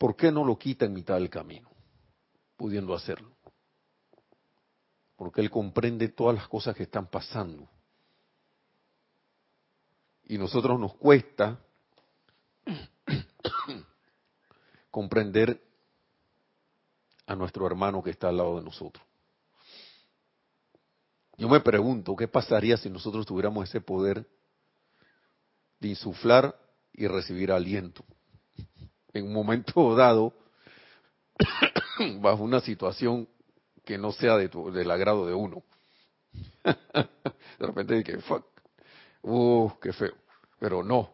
¿Por 0.01 0.15
qué 0.15 0.31
no 0.31 0.43
lo 0.43 0.57
quita 0.57 0.85
en 0.85 0.93
mitad 0.93 1.13
del 1.13 1.29
camino, 1.29 1.69
pudiendo 2.57 2.95
hacerlo? 2.95 3.37
Porque 5.15 5.41
Él 5.41 5.51
comprende 5.51 6.09
todas 6.09 6.37
las 6.37 6.47
cosas 6.47 6.75
que 6.75 6.81
están 6.81 7.05
pasando. 7.05 7.69
Y 10.23 10.39
nosotros 10.39 10.79
nos 10.79 10.95
cuesta 10.95 11.59
comprender 14.89 15.61
a 17.27 17.35
nuestro 17.35 17.67
hermano 17.67 18.01
que 18.01 18.09
está 18.09 18.29
al 18.29 18.37
lado 18.37 18.57
de 18.57 18.63
nosotros. 18.63 19.05
Yo 21.37 21.47
me 21.47 21.59
pregunto, 21.59 22.15
¿qué 22.15 22.27
pasaría 22.27 22.75
si 22.75 22.89
nosotros 22.89 23.27
tuviéramos 23.27 23.69
ese 23.69 23.81
poder 23.81 24.27
de 25.79 25.89
insuflar 25.89 26.59
y 26.91 27.05
recibir 27.05 27.51
aliento? 27.51 28.03
En 29.13 29.25
un 29.25 29.33
momento 29.33 29.95
dado, 29.95 30.33
bajo 32.19 32.43
una 32.43 32.61
situación 32.61 33.27
que 33.83 33.97
no 33.97 34.11
sea 34.11 34.37
de 34.37 34.47
del 34.47 34.91
agrado 34.91 35.25
de 35.25 35.33
uno. 35.33 35.63
de 36.63 37.65
repente 37.67 37.95
dije, 37.95 38.19
fuck, 38.19 38.45
uh, 39.23 39.71
qué 39.81 39.93
feo. 39.93 40.13
Pero 40.59 40.83
no. 40.83 41.09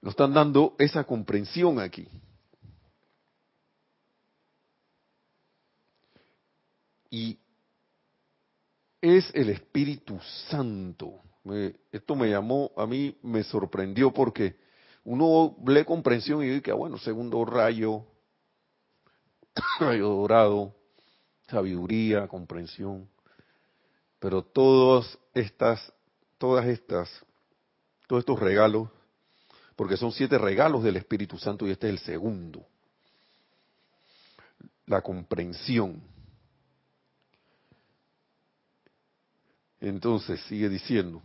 Nos 0.00 0.12
están 0.12 0.34
dando 0.34 0.74
esa 0.78 1.04
comprensión 1.04 1.78
aquí. 1.78 2.08
Y 7.08 7.38
es 9.00 9.30
el 9.34 9.50
Espíritu 9.50 10.18
Santo. 10.48 11.20
esto 11.92 12.16
me 12.16 12.30
llamó, 12.30 12.72
a 12.76 12.86
mí 12.86 13.16
me 13.22 13.44
sorprendió 13.44 14.12
porque 14.12 14.56
uno 15.04 15.56
lee 15.66 15.84
comprensión 15.84 16.42
y 16.42 16.48
dice, 16.48 16.70
ah, 16.70 16.74
bueno, 16.74 16.98
segundo 16.98 17.44
rayo, 17.44 18.04
rayo 19.80 20.08
dorado, 20.08 20.74
sabiduría, 21.48 22.28
comprensión. 22.28 23.08
Pero 24.18 24.42
todas 24.42 25.18
estas, 25.34 25.92
todas 26.38 26.66
estas, 26.66 27.08
todos 28.06 28.20
estos 28.20 28.38
regalos, 28.38 28.88
porque 29.74 29.96
son 29.96 30.12
siete 30.12 30.38
regalos 30.38 30.84
del 30.84 30.96
Espíritu 30.96 31.38
Santo 31.38 31.66
y 31.66 31.70
este 31.72 31.88
es 31.88 31.94
el 31.94 31.98
segundo. 31.98 32.64
La 34.86 35.00
comprensión. 35.00 36.00
Entonces, 39.80 40.40
sigue 40.42 40.68
diciendo. 40.68 41.20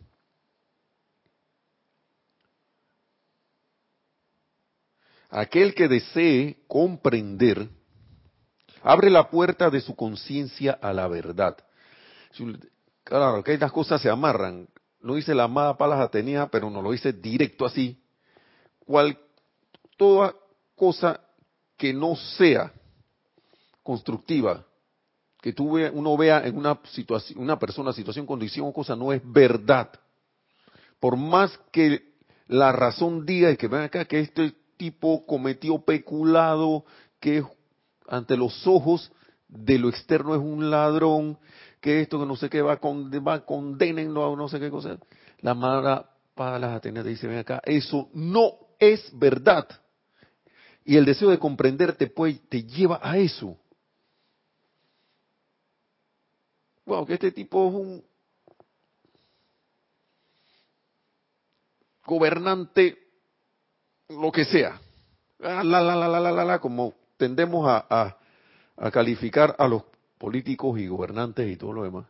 Aquel 5.29 5.75
que 5.75 5.87
desee 5.87 6.63
comprender, 6.67 7.69
abre 8.81 9.09
la 9.09 9.29
puerta 9.29 9.69
de 9.69 9.81
su 9.81 9.95
conciencia 9.95 10.77
a 10.81 10.93
la 10.93 11.07
verdad. 11.07 11.57
Claro, 13.03 13.43
que 13.43 13.53
estas 13.53 13.71
cosas 13.71 14.01
se 14.01 14.09
amarran. 14.09 14.67
No 15.01 15.15
dice 15.15 15.35
la 15.35 15.43
amada 15.43 15.77
Palas 15.77 15.99
Atenea, 15.99 16.47
pero 16.47 16.69
no 16.69 16.81
lo 16.81 16.91
dice 16.91 17.13
directo 17.13 17.65
así. 17.65 18.01
Cual, 18.79 19.17
toda 19.97 20.33
cosa 20.75 21.19
que 21.77 21.93
no 21.93 22.15
sea 22.15 22.73
constructiva, 23.83 24.65
que 25.41 25.53
tú 25.53 25.77
uno 25.77 26.17
vea 26.17 26.45
en 26.45 26.57
una 26.57 26.79
situación, 26.91 27.39
una 27.39 27.59
persona, 27.59 27.93
situación, 27.93 28.25
condición 28.25 28.67
o 28.67 28.73
cosa 28.73 28.95
no 28.95 29.13
es 29.13 29.21
verdad. 29.23 29.89
Por 30.99 31.15
más 31.15 31.57
que 31.71 32.15
la 32.47 32.71
razón 32.71 33.25
diga 33.25 33.51
y 33.51 33.57
que 33.57 33.67
ven 33.67 33.81
acá 33.81 34.05
que 34.05 34.19
este 34.19 34.53
tipo 34.77 35.25
cometió 35.25 35.79
peculado, 35.79 36.85
que 37.19 37.43
ante 38.07 38.37
los 38.37 38.65
ojos 38.65 39.11
de 39.47 39.79
lo 39.79 39.89
externo 39.89 40.35
es 40.35 40.41
un 40.41 40.69
ladrón, 40.69 41.37
que 41.81 42.01
esto 42.01 42.19
que 42.19 42.25
no 42.25 42.35
sé 42.35 42.49
qué 42.49 42.61
va, 42.61 42.77
con, 42.77 43.11
va 43.25 43.45
condenenlo 43.45 44.31
a 44.31 44.35
no 44.35 44.47
sé 44.47 44.59
qué 44.59 44.69
cosa. 44.69 44.97
La 45.41 45.53
mala 45.53 46.09
para 46.35 46.59
las 46.59 46.73
Atenas 46.73 47.05
dice, 47.05 47.27
ven 47.27 47.39
acá, 47.39 47.61
eso 47.65 48.09
no 48.13 48.53
es 48.79 49.09
verdad. 49.17 49.67
Y 50.85 50.95
el 50.95 51.05
deseo 51.05 51.29
de 51.29 51.39
comprenderte 51.39 52.07
pues, 52.07 52.39
te 52.47 52.63
lleva 52.63 52.99
a 53.01 53.17
eso. 53.17 53.57
Bueno, 56.85 57.05
que 57.05 57.15
este 57.15 57.31
tipo 57.33 57.67
es 57.67 57.73
un 57.73 58.03
gobernante, 62.05 63.06
lo 64.09 64.31
que 64.31 64.45
sea. 64.45 64.79
La, 65.39 65.63
la, 65.63 65.81
la, 65.81 65.95
la, 65.95 66.07
la, 66.07 66.31
la, 66.31 66.45
la, 66.45 66.59
como 66.59 66.93
tendemos 67.17 67.67
a, 67.67 67.85
a, 67.89 68.17
a 68.77 68.91
calificar 68.91 69.55
a 69.57 69.67
los 69.67 69.83
políticos 70.17 70.79
y 70.79 70.87
gobernantes 70.87 71.49
y 71.49 71.57
todo 71.57 71.73
lo 71.73 71.83
demás. 71.83 72.05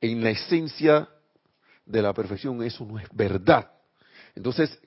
En 0.00 0.22
la 0.22 0.30
esencia 0.30 1.08
de 1.86 2.02
la 2.02 2.12
perfección 2.12 2.62
eso 2.62 2.84
no 2.84 2.98
es 2.98 3.06
verdad. 3.12 3.70
Entonces, 4.34 4.80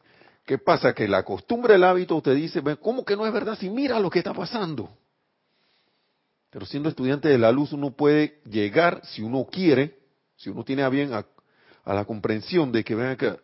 ¿qué 0.45 0.57
pasa? 0.57 0.93
Que 0.93 1.07
la 1.07 1.23
costumbre, 1.23 1.73
del 1.73 1.83
hábito 1.83 2.21
te 2.21 2.33
dice, 2.33 2.61
¿cómo 2.81 3.05
que 3.05 3.15
no 3.15 3.25
es 3.25 3.33
verdad 3.33 3.57
si 3.57 3.69
mira 3.69 3.99
lo 3.99 4.09
que 4.09 4.19
está 4.19 4.33
pasando? 4.33 4.89
Pero 6.49 6.65
siendo 6.65 6.89
estudiante 6.89 7.27
de 7.27 7.37
la 7.37 7.51
luz 7.51 7.73
uno 7.73 7.91
puede 7.91 8.41
llegar, 8.45 9.01
si 9.05 9.21
uno 9.21 9.45
quiere, 9.45 9.99
si 10.37 10.49
uno 10.49 10.63
tiene 10.63 10.83
a 10.83 10.89
bien 10.89 11.13
a, 11.13 11.25
la 11.85 12.05
comprensión 12.05 12.71
de 12.71 12.83
que 12.83 12.95
vean 12.95 13.17
que 13.17 13.35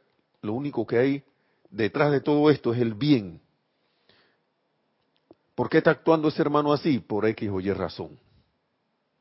lo 0.42 0.54
único 0.54 0.88
que 0.88 0.98
hay 0.98 1.24
detrás 1.72 2.12
de 2.12 2.22
todo 2.22 2.52
esto 2.52 2.74
es 2.74 2.80
el 2.80 2.94
bien. 2.94 3.42
¿Por 5.56 5.70
qué 5.70 5.80
está 5.80 5.92
actuando 5.92 6.28
ese 6.28 6.42
hermano 6.42 6.74
así? 6.74 7.00
Por 7.00 7.26
X 7.26 7.50
o 7.50 7.60
Y 7.60 7.72
razón. 7.72 8.20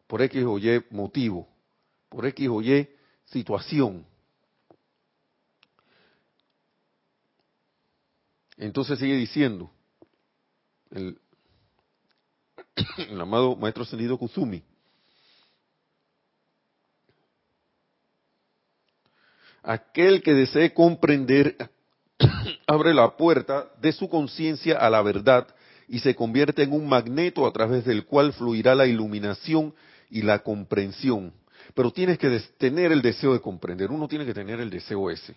Por 0.07 0.23
X 0.23 0.45
o 0.45 0.59
Y 0.59 0.85
motivo. 0.91 1.49
Por 2.09 2.27
X 2.27 2.49
o 2.49 2.61
Y 2.61 2.89
situación. 3.25 4.05
Entonces 8.57 8.99
sigue 8.99 9.15
diciendo, 9.15 9.71
el, 10.91 11.19
amado 13.19 13.57
Maestro 13.57 13.85
Ascendido 13.85 14.19
Kusumi. 14.19 14.63
Aquel 19.63 20.23
que 20.23 20.35
desee 20.35 20.75
comprender 20.75 21.57
abre 22.67 22.95
la 22.95 23.17
puerta 23.17 23.71
de 23.81 23.93
su 23.93 24.09
conciencia 24.09 24.79
a 24.79 24.91
la 24.91 25.03
verdad 25.03 25.47
y 25.89 25.99
se 25.99 26.15
convierte 26.15 26.63
en 26.63 26.73
un 26.73 26.89
magneto 26.89 27.47
a 27.47 27.53
través 27.53 27.85
del 27.85 28.05
cual 28.05 28.33
fluirá 28.33 28.75
la 28.75 28.87
iluminación 28.87 29.75
y 30.09 30.23
la 30.23 30.41
comprensión. 30.41 31.33
Pero 31.75 31.93
tienes 31.93 32.19
que 32.19 32.41
tener 32.59 32.93
el 32.93 33.03
deseo 33.03 33.33
de 33.33 33.41
comprender, 33.41 33.91
uno 33.91 34.09
tiene 34.09 34.27
que 34.27 34.35
tener 34.35 34.61
el 34.61 34.71
deseo 34.71 35.11
ese. 35.11 35.37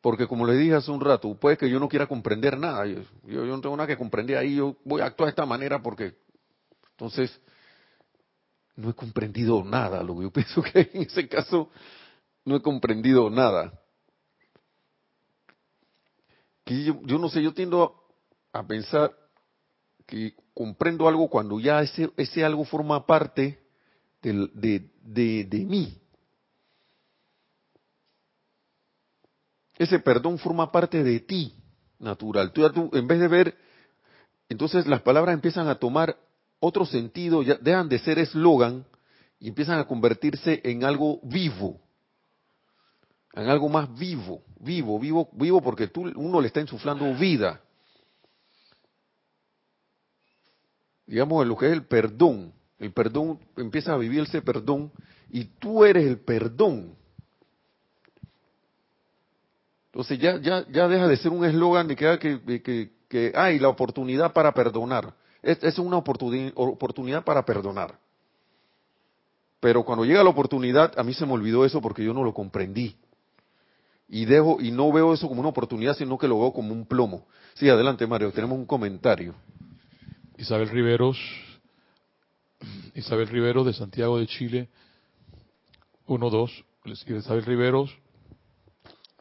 Porque 0.00 0.26
como 0.26 0.44
le 0.46 0.56
dije 0.56 0.74
hace 0.74 0.90
un 0.90 1.00
rato, 1.00 1.32
puede 1.36 1.56
que 1.56 1.70
yo 1.70 1.78
no 1.78 1.88
quiera 1.88 2.06
comprender 2.06 2.58
nada, 2.58 2.84
yo, 2.86 3.02
yo, 3.24 3.44
no 3.44 3.60
tengo 3.60 3.76
nada 3.76 3.86
que 3.86 3.96
comprender 3.96 4.36
ahí, 4.36 4.56
yo 4.56 4.76
voy 4.84 5.00
a 5.00 5.06
actuar 5.06 5.28
de 5.28 5.30
esta 5.30 5.46
manera 5.46 5.80
porque 5.80 6.16
entonces 6.90 7.40
no 8.74 8.90
he 8.90 8.94
comprendido 8.94 9.62
nada, 9.64 10.02
lo 10.02 10.16
que 10.16 10.22
yo 10.22 10.30
pienso 10.32 10.62
que 10.62 10.90
en 10.92 11.02
ese 11.02 11.28
caso 11.28 11.70
no 12.44 12.56
he 12.56 12.62
comprendido 12.62 13.30
nada. 13.30 13.72
Que 16.64 16.84
yo, 16.84 17.18
no 17.18 17.28
sé, 17.28 17.42
yo 17.42 17.52
tiendo 17.52 17.94
a, 18.52 18.66
pensar 18.66 19.12
que 20.06 20.34
comprendo 20.54 21.08
algo 21.08 21.28
cuando 21.28 21.58
ya 21.58 21.82
ese, 21.82 22.10
ese 22.16 22.44
algo 22.44 22.64
forma 22.64 23.06
parte 23.06 23.62
de, 24.22 24.88
de, 25.02 25.44
de 25.44 25.64
mí. 25.64 26.02
ese 29.82 29.98
perdón 29.98 30.38
forma 30.38 30.70
parte 30.70 31.02
de 31.02 31.20
ti, 31.20 31.52
natural. 31.98 32.52
Tú, 32.52 32.90
en 32.92 33.06
vez 33.06 33.20
de 33.20 33.28
ver, 33.28 33.56
entonces 34.48 34.86
las 34.86 35.02
palabras 35.02 35.34
empiezan 35.34 35.68
a 35.68 35.76
tomar 35.76 36.16
otro 36.60 36.86
sentido, 36.86 37.42
ya 37.42 37.56
dejan 37.56 37.88
de 37.88 37.98
ser 37.98 38.18
eslogan 38.18 38.84
y 39.40 39.48
empiezan 39.48 39.78
a 39.78 39.86
convertirse 39.86 40.60
en 40.64 40.84
algo 40.84 41.20
vivo, 41.24 41.80
en 43.34 43.48
algo 43.48 43.68
más 43.68 43.92
vivo, 43.98 44.42
vivo, 44.60 44.98
vivo, 44.98 45.28
vivo 45.32 45.62
porque 45.62 45.88
tú, 45.88 46.02
uno 46.16 46.40
le 46.40 46.48
está 46.48 46.60
insuflando 46.60 47.12
vida. 47.14 47.60
Digamos, 51.06 51.42
en 51.42 51.48
lo 51.48 51.56
que 51.56 51.66
es 51.66 51.72
el 51.72 51.84
perdón, 51.84 52.52
el 52.78 52.92
perdón 52.92 53.38
empieza 53.56 53.92
a 53.92 53.96
vivirse 53.96 54.42
perdón 54.42 54.92
y 55.30 55.44
tú 55.44 55.84
eres 55.84 56.06
el 56.06 56.18
perdón. 56.18 56.94
Entonces 59.86 60.18
ya, 60.18 60.38
ya, 60.40 60.66
ya 60.68 60.88
deja 60.88 61.06
de 61.06 61.16
ser 61.16 61.32
un 61.32 61.44
eslogan 61.44 61.86
de 61.86 61.96
que, 61.96 62.18
que, 62.62 62.92
que, 63.08 63.32
hay 63.34 63.58
la 63.58 63.68
oportunidad 63.68 64.32
para 64.32 64.52
perdonar. 64.52 65.14
Es, 65.42 65.62
es 65.62 65.78
una 65.78 65.98
oportunidad 65.98 67.24
para 67.24 67.44
perdonar. 67.44 67.98
Pero 69.60 69.84
cuando 69.84 70.04
llega 70.04 70.24
la 70.24 70.30
oportunidad, 70.30 70.98
a 70.98 71.02
mí 71.02 71.12
se 71.14 71.26
me 71.26 71.32
olvidó 71.32 71.64
eso 71.64 71.80
porque 71.80 72.04
yo 72.04 72.14
no 72.14 72.24
lo 72.24 72.32
comprendí. 72.32 72.96
Y 74.14 74.26
dejo, 74.26 74.58
y 74.60 74.70
no 74.70 74.92
veo 74.92 75.14
eso 75.14 75.26
como 75.26 75.40
una 75.40 75.48
oportunidad, 75.48 75.96
sino 75.96 76.18
que 76.18 76.28
lo 76.28 76.38
veo 76.38 76.52
como 76.52 76.74
un 76.74 76.84
plomo. 76.84 77.26
Sí, 77.54 77.70
adelante 77.70 78.06
Mario, 78.06 78.30
tenemos 78.30 78.58
un 78.58 78.66
comentario. 78.66 79.34
Isabel 80.36 80.68
Riveros, 80.68 81.18
Isabel 82.94 83.28
Riveros 83.28 83.64
de 83.64 83.72
Santiago 83.72 84.18
de 84.18 84.26
Chile, 84.26 84.68
1-2. 86.06 86.62
Isabel 86.84 87.44
Riveros, 87.46 87.90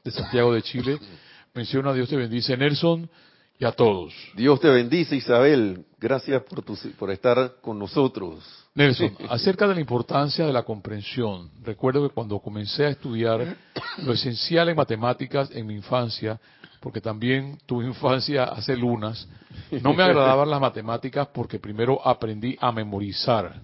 de 0.04 0.12
Santiago 0.12 0.54
de 0.54 0.62
Chile. 0.62 1.00
Menciona 1.54 1.94
Dios 1.94 2.10
te 2.10 2.18
bendice, 2.18 2.58
Nelson, 2.58 3.10
y 3.62 3.66
a 3.66 3.72
todos. 3.72 4.12
Dios 4.36 4.60
te 4.60 4.70
bendice, 4.70 5.16
Isabel. 5.16 5.86
Gracias 6.00 6.42
por, 6.42 6.64
por 6.98 7.12
estar 7.12 7.58
con 7.62 7.78
nosotros. 7.78 8.44
Nelson, 8.74 9.16
acerca 9.30 9.68
de 9.68 9.76
la 9.76 9.82
importancia 9.82 10.48
de 10.48 10.52
la 10.52 10.64
comprensión, 10.64 11.52
recuerdo 11.62 12.08
que 12.08 12.12
cuando 12.12 12.40
comencé 12.40 12.88
a 12.88 12.90
estudiar 12.90 13.56
lo 14.04 14.14
esencial 14.14 14.70
en 14.70 14.76
matemáticas 14.76 15.52
en 15.52 15.68
mi 15.68 15.76
infancia, 15.76 16.40
porque 16.80 17.02
también 17.02 17.60
tuve 17.68 17.86
infancia 17.86 18.46
hace 18.46 18.76
lunas, 18.76 19.28
no 19.84 19.94
me 19.94 20.02
agradaban 20.02 20.50
las 20.50 20.60
matemáticas 20.60 21.28
porque 21.32 21.60
primero 21.60 22.02
aprendí 22.04 22.58
a 22.60 22.72
memorizar 22.72 23.62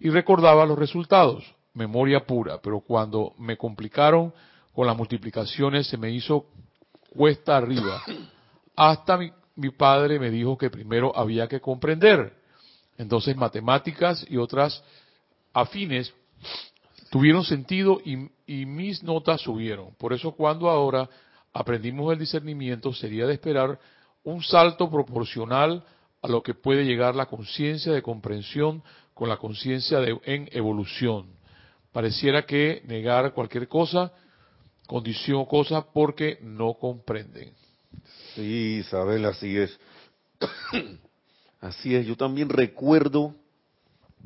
y 0.00 0.10
recordaba 0.10 0.66
los 0.66 0.78
resultados, 0.78 1.42
memoria 1.72 2.26
pura, 2.26 2.58
pero 2.62 2.80
cuando 2.80 3.32
me 3.38 3.56
complicaron 3.56 4.34
con 4.74 4.86
las 4.86 4.94
multiplicaciones 4.94 5.86
se 5.86 5.96
me 5.96 6.10
hizo 6.10 6.44
cuesta 7.16 7.56
arriba. 7.56 8.02
Hasta 8.80 9.18
mi, 9.18 9.70
padre 9.72 10.18
me 10.18 10.30
dijo 10.30 10.56
que 10.56 10.70
primero 10.70 11.14
había 11.14 11.46
que 11.46 11.60
comprender. 11.60 12.32
Entonces 12.96 13.36
matemáticas 13.36 14.24
y 14.26 14.38
otras 14.38 14.82
afines 15.52 16.14
tuvieron 17.10 17.44
sentido 17.44 18.00
y, 18.02 18.30
y, 18.46 18.64
mis 18.64 19.02
notas 19.02 19.42
subieron. 19.42 19.94
Por 19.96 20.14
eso 20.14 20.32
cuando 20.32 20.70
ahora 20.70 21.10
aprendimos 21.52 22.10
el 22.10 22.20
discernimiento 22.20 22.94
sería 22.94 23.26
de 23.26 23.34
esperar 23.34 23.78
un 24.24 24.42
salto 24.42 24.90
proporcional 24.90 25.84
a 26.22 26.28
lo 26.28 26.42
que 26.42 26.54
puede 26.54 26.86
llegar 26.86 27.14
la 27.14 27.26
conciencia 27.26 27.92
de 27.92 28.00
comprensión 28.00 28.82
con 29.12 29.28
la 29.28 29.36
conciencia 29.36 29.98
en 30.24 30.48
evolución. 30.52 31.26
Pareciera 31.92 32.46
que 32.46 32.82
negar 32.86 33.34
cualquier 33.34 33.68
cosa, 33.68 34.10
condición 34.86 35.40
o 35.40 35.46
cosa 35.46 35.92
porque 35.92 36.38
no 36.40 36.72
comprenden. 36.72 37.52
Sí, 38.34 38.78
Isabel, 38.80 39.24
así 39.24 39.56
es. 39.56 39.78
así 41.60 41.94
es, 41.94 42.06
yo 42.06 42.16
también 42.16 42.48
recuerdo 42.48 43.34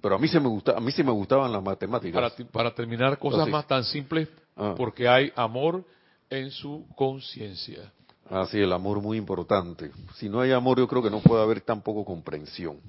pero 0.05 0.17
a 0.17 0.19
mí 0.19 0.29
se 0.29 0.39
me 0.39 0.49
gusta, 0.49 0.73
a 0.77 0.81
mí 0.81 0.93
sí 0.93 1.03
me 1.03 1.13
gustaban 1.13 1.51
las 1.51 1.63
matemáticas. 1.63 2.35
Para, 2.53 2.75
terminar, 2.75 3.19
cosas 3.19 3.49
más 3.49 3.67
tan 3.67 3.85
simples, 3.85 4.29
ah. 4.55 4.75
porque 4.77 5.09
hay 5.09 5.33
amor 5.35 5.83
en 6.29 6.51
su 6.51 6.87
conciencia. 6.95 7.91
Ah, 8.29 8.47
sí, 8.51 8.59
el 8.59 8.73
amor 8.73 9.01
muy 9.01 9.17
importante. 9.17 9.91
Si 10.17 10.29
no 10.29 10.41
hay 10.41 10.53
amor, 10.53 10.79
yo 10.79 10.89
creo 10.89 11.03
que 11.03 11.09
no 11.09 11.21
puede 11.21 11.43
haber 11.43 11.63
tampoco 11.63 12.05
comprensión. 12.05 12.81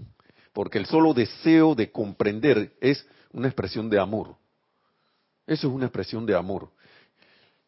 Porque 0.51 0.77
el 0.77 0.87
solo 0.87 1.13
deseo 1.13 1.73
de 1.73 1.89
comprender 1.89 2.73
es 2.81 3.07
una 3.31 3.47
expresión 3.47 3.89
de 3.89 3.97
amor. 3.97 4.35
Eso 5.47 5.67
es 5.67 5.73
una 5.73 5.85
expresión 5.85 6.25
de 6.25 6.35
amor. 6.35 6.69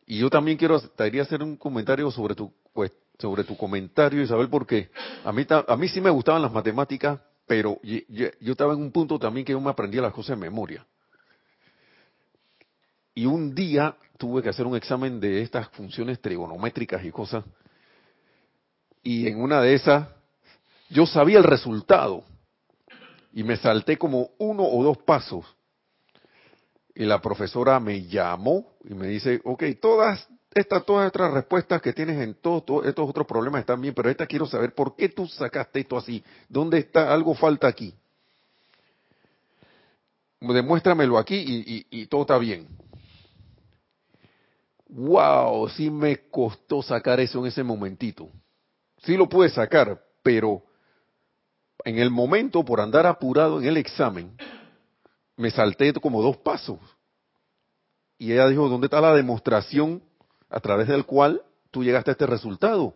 Y 0.06 0.20
yo 0.20 0.30
también 0.30 0.58
quiero, 0.58 0.78
te 0.80 1.22
hacer 1.22 1.42
un 1.42 1.56
comentario 1.58 2.12
sobre 2.12 2.36
tu, 2.36 2.52
pues, 2.74 2.92
sobre 3.18 3.44
tu 3.44 3.58
comentario, 3.58 4.22
Isabel, 4.22 4.50
porque 4.50 4.90
a 5.24 5.32
mí, 5.32 5.46
a 5.50 5.76
mí 5.76 5.88
sí 5.88 6.00
me 6.02 6.10
gustaban 6.10 6.42
las 6.42 6.52
matemáticas, 6.52 7.20
pero 7.48 7.80
yo, 7.82 8.28
estaba 8.40 8.74
en 8.74 8.82
un 8.82 8.92
punto 8.92 9.18
también 9.18 9.46
que 9.46 9.54
yo 9.54 9.62
me 9.62 9.70
aprendía 9.70 10.02
las 10.02 10.14
cosas 10.14 10.34
en 10.34 10.40
memoria. 10.40 10.86
Y 13.16 13.26
un 13.26 13.56
día 13.56 13.96
tuve 14.18 14.44
que 14.44 14.50
hacer 14.50 14.68
un 14.68 14.76
examen 14.76 15.20
de 15.20 15.42
estas 15.42 15.70
funciones 15.70 16.22
trigonométricas 16.22 17.04
y 17.04 17.12
cosas. 17.12 17.44
Y 19.02 19.28
en 19.28 19.42
una 19.42 19.62
de 19.62 19.74
esas, 19.74 20.08
yo 20.90 21.08
sabía 21.08 21.40
el 21.40 21.44
resultado. 21.44 22.24
Y 23.34 23.44
me 23.44 23.56
salté 23.58 23.98
como 23.98 24.32
uno 24.38 24.64
o 24.64 24.84
dos 24.84 24.98
pasos. 25.00 25.46
Y 26.94 27.06
la 27.06 27.22
profesora 27.22 27.80
me 27.80 28.06
llamó 28.06 28.74
y 28.84 28.94
me 28.94 29.08
dice, 29.08 29.42
ok, 29.44 29.64
todas 29.82 30.28
estas, 30.58 30.86
todas 30.86 31.08
estas 31.08 31.32
respuestas 31.32 31.82
que 31.82 31.94
tienes 31.94 32.20
en 32.22 32.36
todos 32.36 32.86
estos 32.86 33.10
otros 33.10 33.28
problemas 33.28 33.62
están 33.62 33.82
bien, 33.82 33.94
pero 33.94 34.10
esta 34.10 34.28
quiero 34.28 34.46
saber 34.46 34.74
por 34.74 34.96
qué 34.96 35.10
tú 35.10 35.28
sacaste 35.28 35.82
esto 35.82 35.98
así. 35.98 36.24
¿Dónde 36.50 36.80
está? 36.80 37.14
Algo 37.14 37.34
falta 37.34 37.68
aquí. 37.68 37.94
Demuéstramelo 40.40 41.18
aquí 41.18 41.36
y, 41.36 41.86
y 41.90 42.06
todo 42.08 42.22
está 42.22 42.38
bien. 42.38 42.68
Wow, 44.90 45.68
sí 45.70 45.90
me 45.90 46.30
costó 46.30 46.82
sacar 46.82 47.20
eso 47.20 47.40
en 47.40 47.48
ese 47.48 47.64
momentito. 47.64 48.30
Sí 49.04 49.18
lo 49.18 49.28
pude 49.28 49.50
sacar, 49.50 50.02
pero 50.24 50.64
en 51.84 52.00
el 52.00 52.10
momento, 52.10 52.64
por 52.64 52.80
andar 52.80 53.06
apurado 53.06 53.60
en 53.62 53.68
el 53.68 53.78
examen, 53.78 54.36
me 55.36 55.52
salté 55.52 55.94
como 55.94 56.22
dos 56.22 56.38
pasos. 56.38 56.80
Y 58.18 58.32
ella 58.32 58.48
dijo, 58.48 58.68
¿dónde 58.68 58.88
está 58.88 59.00
la 59.00 59.14
demostración 59.14 60.02
a 60.50 60.60
través 60.60 60.88
del 60.88 61.06
cual 61.06 61.42
tú 61.72 61.84
llegaste 61.84 62.12
a 62.12 62.14
este 62.14 62.26
resultado. 62.26 62.94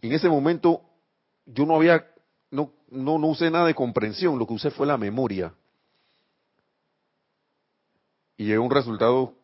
En 0.00 0.12
ese 0.12 0.28
momento 0.28 0.82
yo 1.46 1.64
no 1.64 1.76
había, 1.76 2.06
no, 2.50 2.72
no, 2.88 3.18
no 3.18 3.26
usé 3.28 3.50
nada 3.50 3.66
de 3.66 3.74
comprensión, 3.74 4.38
lo 4.38 4.46
que 4.46 4.54
usé 4.54 4.70
fue 4.70 4.86
la 4.86 4.96
memoria. 4.96 5.54
Y 8.36 8.44
llegó 8.44 8.64
un 8.64 8.70
resultado, 8.70 9.34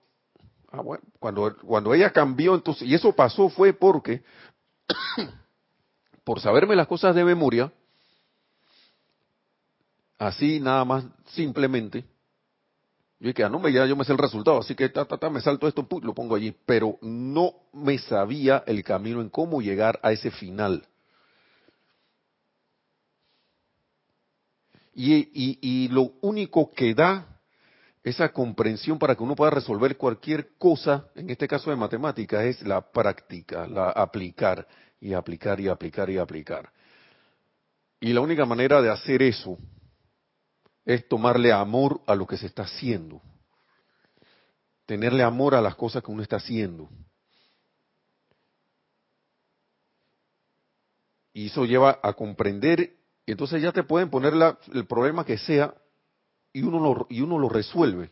ah, 0.71 0.83
bueno, 0.83 1.03
cuando, 1.19 1.57
cuando 1.59 1.95
ella 1.95 2.13
cambió, 2.13 2.55
entonces, 2.55 2.87
y 2.87 2.95
eso 2.95 3.13
pasó 3.15 3.49
fue 3.49 3.73
porque, 3.73 4.23
por 6.25 6.41
saberme 6.41 6.77
las 6.77 6.89
cosas 6.89 7.15
de 7.15 7.25
memoria, 7.25 7.73
así 10.19 10.61
nada 10.61 10.85
más 10.85 11.05
simplemente, 11.29 12.05
yo 13.23 13.29
dije, 13.29 13.45
ah, 13.45 13.49
no, 13.49 13.69
ya 13.69 13.87
yo 13.87 13.95
me 13.95 14.05
sé 14.05 14.11
el 14.11 14.19
resultado, 14.19 14.59
así 14.59 14.75
que 14.75 14.89
ta, 14.89 15.05
ta, 15.05 15.31
me 15.31 15.41
salto 15.41 15.69
esto, 15.69 15.87
lo 16.03 16.13
pongo 16.13 16.35
allí. 16.35 16.53
Pero 16.67 16.99
no 17.03 17.55
me 17.73 17.97
sabía 17.99 18.65
el 18.67 18.83
camino 18.83 19.21
en 19.21 19.29
cómo 19.29 19.63
llegar 19.63 20.01
a 20.03 20.11
ese 20.11 20.33
final. 20.33 20.85
Y, 24.93 25.15
y, 25.15 25.59
y 25.63 25.89
lo 25.91 26.15
único 26.21 26.73
que 26.73 26.95
da 26.95 27.39
esa 28.03 28.31
comprensión 28.31 28.99
para 28.99 29.15
que 29.15 29.23
uno 29.23 29.37
pueda 29.37 29.53
resolver 29.53 29.97
cualquier 29.97 30.57
cosa, 30.59 31.07
en 31.15 31.31
este 31.31 31.47
caso 31.47 31.71
de 31.71 31.77
matemáticas, 31.77 32.43
es 32.43 32.63
la 32.63 32.81
práctica, 32.81 33.69
la 33.69 33.91
aplicar 33.91 34.67
y 35.01 35.13
aplicar 35.13 35.61
y 35.61 35.69
aplicar 35.69 36.11
y 36.11 36.19
aplicar. 36.19 36.73
Y 38.01 38.13
la 38.13 38.21
única 38.21 38.45
manera 38.45 38.83
de 38.83 38.91
hacer 38.91 39.23
eso 39.23 39.57
es 40.85 41.07
tomarle 41.09 41.53
amor 41.53 42.01
a 42.07 42.15
lo 42.15 42.27
que 42.27 42.37
se 42.37 42.47
está 42.47 42.63
haciendo. 42.63 43.21
Tenerle 44.87 45.23
amor 45.23 45.55
a 45.55 45.61
las 45.61 45.77
cosas 45.77 46.03
que 46.03 46.11
uno 46.11 46.23
está 46.23 46.37
haciendo. 46.37 46.89
Y 51.33 51.47
eso 51.47 51.65
lleva 51.65 51.99
a 52.03 52.13
comprender, 52.13 52.95
entonces 53.27 53.63
ya 53.63 53.73
te 53.73 53.85
pueden 53.85 54.11
poner 54.11 54.35
el 54.73 54.87
problema 54.87 55.25
que 55.25 55.39
sea 55.39 55.75
y 56.53 56.63
uno, 56.63 56.79
lo, 56.79 57.07
y 57.09 57.23
uno 57.23 57.39
lo 57.39 57.49
resuelve. 57.49 58.11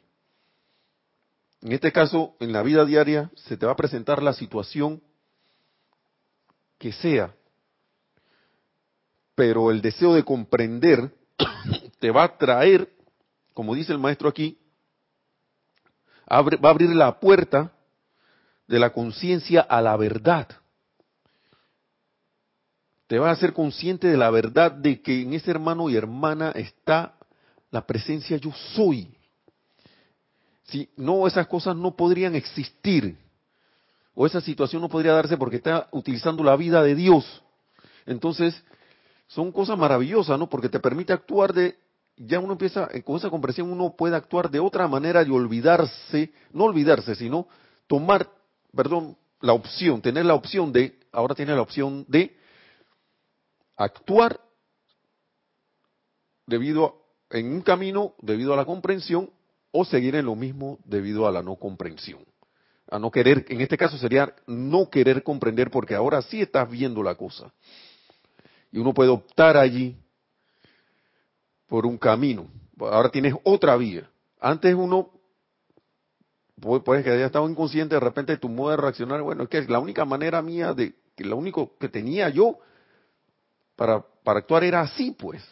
En 1.61 1.73
este 1.73 1.93
caso, 1.93 2.37
en 2.41 2.53
la 2.53 2.62
vida 2.62 2.87
diaria, 2.87 3.31
se 3.37 3.59
te 3.59 3.66
va 3.66 3.73
a 3.73 3.77
presentar 3.77 4.23
la 4.23 4.33
situación 4.33 5.03
que 6.79 6.93
sea, 6.93 7.35
pero 9.35 9.71
el 9.71 9.83
deseo 9.83 10.14
de 10.14 10.25
comprender 10.25 11.14
te 12.01 12.11
va 12.11 12.24
a 12.24 12.36
traer, 12.36 12.90
como 13.55 13.74
dice 13.74 13.92
el 13.92 13.98
maestro 13.98 14.28
aquí, 14.28 14.59
va 16.28 16.38
a 16.38 16.70
abrir 16.70 16.90
la 16.90 17.20
puerta 17.20 17.72
de 18.66 18.78
la 18.78 18.90
conciencia 18.90 19.61
a 19.61 19.80
la 19.82 19.96
verdad. 19.96 20.48
Te 23.07 23.18
va 23.18 23.28
a 23.28 23.32
hacer 23.32 23.53
consciente 23.53 24.07
de 24.07 24.16
la 24.16 24.30
verdad 24.30 24.72
de 24.72 25.03
que 25.03 25.22
en 25.22 25.34
ese 25.34 25.51
hermano 25.51 25.90
y 25.90 25.96
hermana 25.96 26.53
está 26.53 27.14
la 27.70 27.86
presencia 27.86 28.36
yo 28.36 28.53
soy. 28.74 29.16
Si 30.64 30.88
no, 30.96 31.26
esas 31.26 31.48
cosas 31.48 31.76
no 31.76 31.96
podrían 31.96 32.36
existir. 32.36 33.18
O 34.14 34.26
esa 34.26 34.40
situación 34.40 34.80
no 34.80 34.88
podría 34.88 35.12
darse 35.12 35.36
porque 35.36 35.57
está 35.57 35.88
utilizando 35.90 36.44
la 36.44 36.57
vida 36.57 36.82
de 36.82 36.94
Dios. 36.94 37.42
Entonces, 38.07 38.62
son 39.26 39.51
cosas 39.51 39.76
maravillosas, 39.76 40.38
¿no? 40.38 40.48
Porque 40.48 40.68
te 40.68 40.78
permite 40.78 41.12
actuar 41.12 41.53
de 41.53 41.76
ya 42.23 42.39
uno 42.39 42.53
empieza, 42.53 42.89
eh, 42.93 43.03
con 43.03 43.16
esa 43.16 43.31
comprensión 43.31 43.73
uno 43.73 43.95
puede 43.97 44.14
actuar 44.14 44.51
de 44.51 44.61
otra 44.61 44.87
manera 44.87 45.23
y 45.23 45.31
olvidarse, 45.31 46.33
no 46.53 46.64
olvidarse, 46.64 47.14
sino 47.14 47.49
tomar, 47.87 48.31
perdón, 48.77 49.16
la 49.41 49.55
opción, 49.55 50.03
tener 50.03 50.27
la 50.27 50.35
opción 50.35 50.71
de, 50.71 50.99
ahora 51.12 51.35
tiene 51.35 51.55
la 51.55 51.62
opción 51.62 52.05
de 52.09 52.37
actuar 53.75 54.39
debido 56.47 56.97
en 57.31 57.53
un 57.53 57.62
camino 57.62 58.14
debido 58.21 58.53
a 58.53 58.57
la 58.57 58.66
comprensión 58.66 59.31
o 59.73 59.87
seguir 59.87 60.14
en 60.14 60.27
lo 60.27 60.37
mismo 60.37 60.79
debido 60.85 61.27
a 61.27 61.33
la 61.33 61.43
no 61.43 61.57
comprensión. 61.57 62.21
A 62.91 62.99
no 62.99 63.11
querer, 63.11 63.47
en 63.49 63.62
este 63.62 63.79
caso 63.79 63.97
sería 63.97 64.35
no 64.47 64.91
querer 64.91 65.23
comprender 65.23 65.71
porque 65.71 65.95
ahora 65.95 66.21
sí 66.21 66.43
estás 66.43 66.68
viendo 66.68 67.03
la 67.03 67.14
cosa. 67.14 67.51
Y 68.73 68.79
uno 68.79 68.93
puede 68.93 69.11
optar 69.11 69.57
allí 69.57 69.97
por 71.71 71.87
un 71.87 71.97
camino. 71.97 72.49
Ahora 72.81 73.11
tienes 73.11 73.33
otra 73.45 73.77
vía. 73.77 74.11
Antes 74.41 74.75
uno, 74.75 75.12
puede 76.85 77.05
que 77.05 77.11
haya 77.11 77.27
estado 77.27 77.49
inconsciente, 77.49 77.95
de 77.95 78.01
repente 78.01 78.37
tu 78.37 78.49
modo 78.49 78.73
de 78.73 78.77
reaccionar, 78.77 79.23
bueno, 79.23 79.45
es 79.45 79.49
que 79.49 79.62
la 79.62 79.79
única 79.79 80.05
manera 80.05 80.43
mía 80.43 80.75
de, 80.75 80.95
lo 81.18 81.37
único 81.37 81.79
que 81.79 81.89
tenía 81.89 82.29
yo 82.29 82.59
para, 83.77 84.05
para 84.25 84.41
actuar 84.41 84.64
era 84.64 84.81
así, 84.81 85.12
pues. 85.12 85.43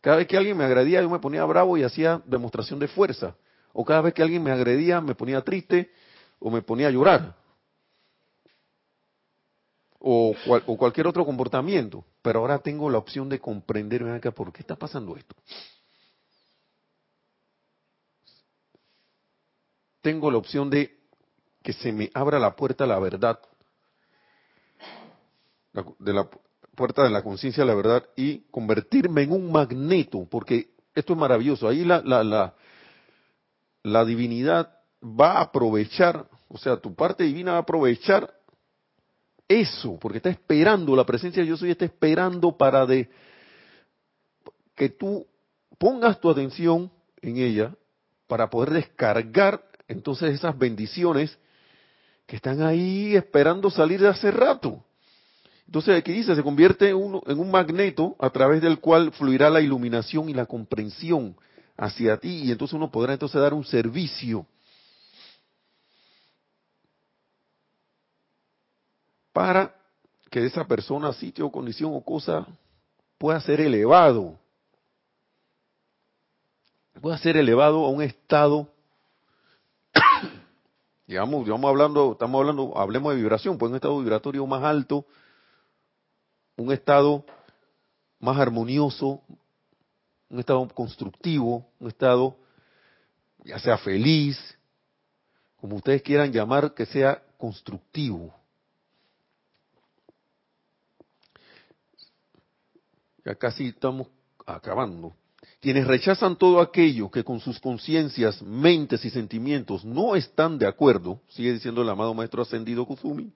Cada 0.00 0.18
vez 0.18 0.28
que 0.28 0.36
alguien 0.36 0.56
me 0.56 0.64
agredía, 0.64 1.02
yo 1.02 1.10
me 1.10 1.18
ponía 1.18 1.44
bravo 1.44 1.76
y 1.76 1.82
hacía 1.82 2.22
demostración 2.24 2.78
de 2.78 2.86
fuerza. 2.86 3.34
O 3.72 3.84
cada 3.84 4.02
vez 4.02 4.14
que 4.14 4.22
alguien 4.22 4.44
me 4.44 4.52
agredía, 4.52 5.00
me 5.00 5.16
ponía 5.16 5.42
triste 5.42 5.90
o 6.38 6.50
me 6.50 6.62
ponía 6.62 6.86
a 6.86 6.92
llorar. 6.92 7.34
O 9.98 10.36
cualquier 10.78 11.08
otro 11.08 11.26
comportamiento 11.26 12.04
pero 12.26 12.40
ahora 12.40 12.58
tengo 12.58 12.90
la 12.90 12.98
opción 12.98 13.28
de 13.28 13.38
comprenderme 13.38 14.10
acá 14.10 14.32
por 14.32 14.52
qué 14.52 14.62
está 14.62 14.74
pasando 14.74 15.16
esto. 15.16 15.36
Tengo 20.02 20.28
la 20.32 20.38
opción 20.38 20.68
de 20.68 20.98
que 21.62 21.72
se 21.72 21.92
me 21.92 22.10
abra 22.14 22.40
la 22.40 22.56
puerta 22.56 22.82
a 22.82 22.88
la 22.88 22.98
verdad, 22.98 23.38
de 26.00 26.12
la 26.12 26.28
puerta 26.74 27.04
de 27.04 27.10
la 27.10 27.22
conciencia 27.22 27.62
a 27.62 27.66
la 27.66 27.76
verdad 27.76 28.04
y 28.16 28.40
convertirme 28.50 29.22
en 29.22 29.30
un 29.30 29.52
magneto, 29.52 30.26
porque 30.28 30.70
esto 30.96 31.12
es 31.12 31.18
maravilloso. 31.20 31.68
Ahí 31.68 31.84
la, 31.84 32.02
la, 32.04 32.24
la, 32.24 32.56
la 33.84 34.04
divinidad 34.04 34.80
va 35.00 35.34
a 35.34 35.42
aprovechar, 35.42 36.28
o 36.48 36.58
sea, 36.58 36.76
tu 36.78 36.92
parte 36.92 37.22
divina 37.22 37.52
va 37.52 37.58
a 37.58 37.60
aprovechar 37.60 38.34
eso, 39.48 39.98
porque 40.00 40.18
está 40.18 40.30
esperando, 40.30 40.96
la 40.96 41.06
presencia 41.06 41.42
de 41.42 41.48
yo 41.48 41.56
soy 41.56 41.70
está 41.70 41.84
esperando 41.84 42.56
para 42.56 42.86
de 42.86 43.08
que 44.74 44.88
tú 44.88 45.26
pongas 45.78 46.20
tu 46.20 46.30
atención 46.30 46.90
en 47.22 47.38
ella 47.38 47.74
para 48.26 48.50
poder 48.50 48.70
descargar 48.70 49.62
entonces 49.88 50.34
esas 50.34 50.58
bendiciones 50.58 51.38
que 52.26 52.36
están 52.36 52.62
ahí 52.62 53.14
esperando 53.14 53.70
salir 53.70 54.00
de 54.00 54.08
hace 54.08 54.30
rato. 54.30 54.84
Entonces 55.66 55.96
aquí 55.96 56.12
dice, 56.12 56.34
se 56.34 56.42
convierte 56.42 56.90
en 56.90 56.96
un 56.96 57.50
magneto 57.50 58.16
a 58.18 58.30
través 58.30 58.62
del 58.62 58.78
cual 58.78 59.12
fluirá 59.12 59.50
la 59.50 59.60
iluminación 59.60 60.28
y 60.28 60.34
la 60.34 60.46
comprensión 60.46 61.36
hacia 61.76 62.16
ti 62.16 62.44
y 62.44 62.52
entonces 62.52 62.74
uno 62.74 62.90
podrá 62.90 63.12
entonces 63.12 63.40
dar 63.40 63.52
un 63.52 63.64
servicio 63.64 64.46
para 69.36 69.74
que 70.30 70.46
esa 70.46 70.64
persona, 70.64 71.12
sitio, 71.12 71.50
condición 71.50 71.92
o 71.94 72.00
cosa 72.00 72.46
pueda 73.18 73.38
ser 73.38 73.60
elevado. 73.60 74.38
Pueda 77.02 77.18
ser 77.18 77.36
elevado 77.36 77.84
a 77.84 77.90
un 77.90 78.00
estado, 78.00 78.66
digamos, 81.06 81.44
digamos 81.44 81.68
hablando, 81.68 82.12
estamos 82.12 82.40
hablando, 82.40 82.78
hablemos 82.78 83.12
de 83.12 83.20
vibración, 83.20 83.58
pues 83.58 83.68
un 83.68 83.76
estado 83.76 83.98
vibratorio 83.98 84.46
más 84.46 84.64
alto, 84.64 85.04
un 86.56 86.72
estado 86.72 87.22
más 88.18 88.38
armonioso, 88.38 89.20
un 90.30 90.40
estado 90.40 90.66
constructivo, 90.68 91.66
un 91.78 91.88
estado 91.88 92.38
ya 93.44 93.58
sea 93.58 93.76
feliz, 93.76 94.38
como 95.60 95.76
ustedes 95.76 96.00
quieran 96.00 96.32
llamar, 96.32 96.72
que 96.72 96.86
sea 96.86 97.22
constructivo. 97.36 98.34
Ya 103.26 103.34
casi 103.34 103.66
estamos 103.66 104.06
acabando. 104.46 105.16
Quienes 105.60 105.84
rechazan 105.84 106.36
todo 106.36 106.60
aquello 106.60 107.10
que 107.10 107.24
con 107.24 107.40
sus 107.40 107.58
conciencias, 107.58 108.40
mentes 108.40 109.04
y 109.04 109.10
sentimientos 109.10 109.84
no 109.84 110.14
están 110.14 110.58
de 110.58 110.66
acuerdo, 110.68 111.20
sigue 111.28 111.52
diciendo 111.52 111.82
el 111.82 111.88
amado 111.88 112.14
maestro 112.14 112.42
ascendido 112.42 112.86
Kuzumi, 112.86 113.32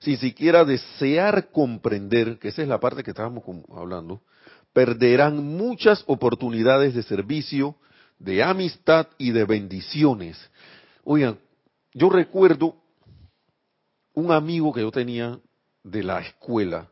sin 0.00 0.18
siquiera 0.18 0.62
desear 0.66 1.50
comprender, 1.50 2.38
que 2.38 2.48
esa 2.48 2.60
es 2.60 2.68
la 2.68 2.80
parte 2.80 3.02
que 3.02 3.12
estábamos 3.12 3.44
hablando, 3.74 4.20
perderán 4.74 5.56
muchas 5.56 6.04
oportunidades 6.06 6.94
de 6.94 7.02
servicio, 7.02 7.76
de 8.18 8.42
amistad 8.42 9.08
y 9.16 9.30
de 9.30 9.46
bendiciones. 9.46 10.38
Oigan, 11.04 11.38
yo 11.94 12.10
recuerdo 12.10 12.76
un 14.12 14.32
amigo 14.32 14.70
que 14.70 14.82
yo 14.82 14.90
tenía 14.90 15.40
de 15.82 16.02
la 16.02 16.20
escuela, 16.20 16.90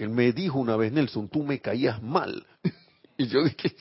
que 0.00 0.04
él 0.04 0.10
me 0.10 0.32
dijo 0.32 0.58
una 0.58 0.76
vez, 0.76 0.90
Nelson, 0.90 1.28
tú 1.28 1.42
me 1.42 1.60
caías 1.60 2.02
mal. 2.02 2.46
y 3.18 3.26
yo 3.26 3.44
dije, 3.44 3.76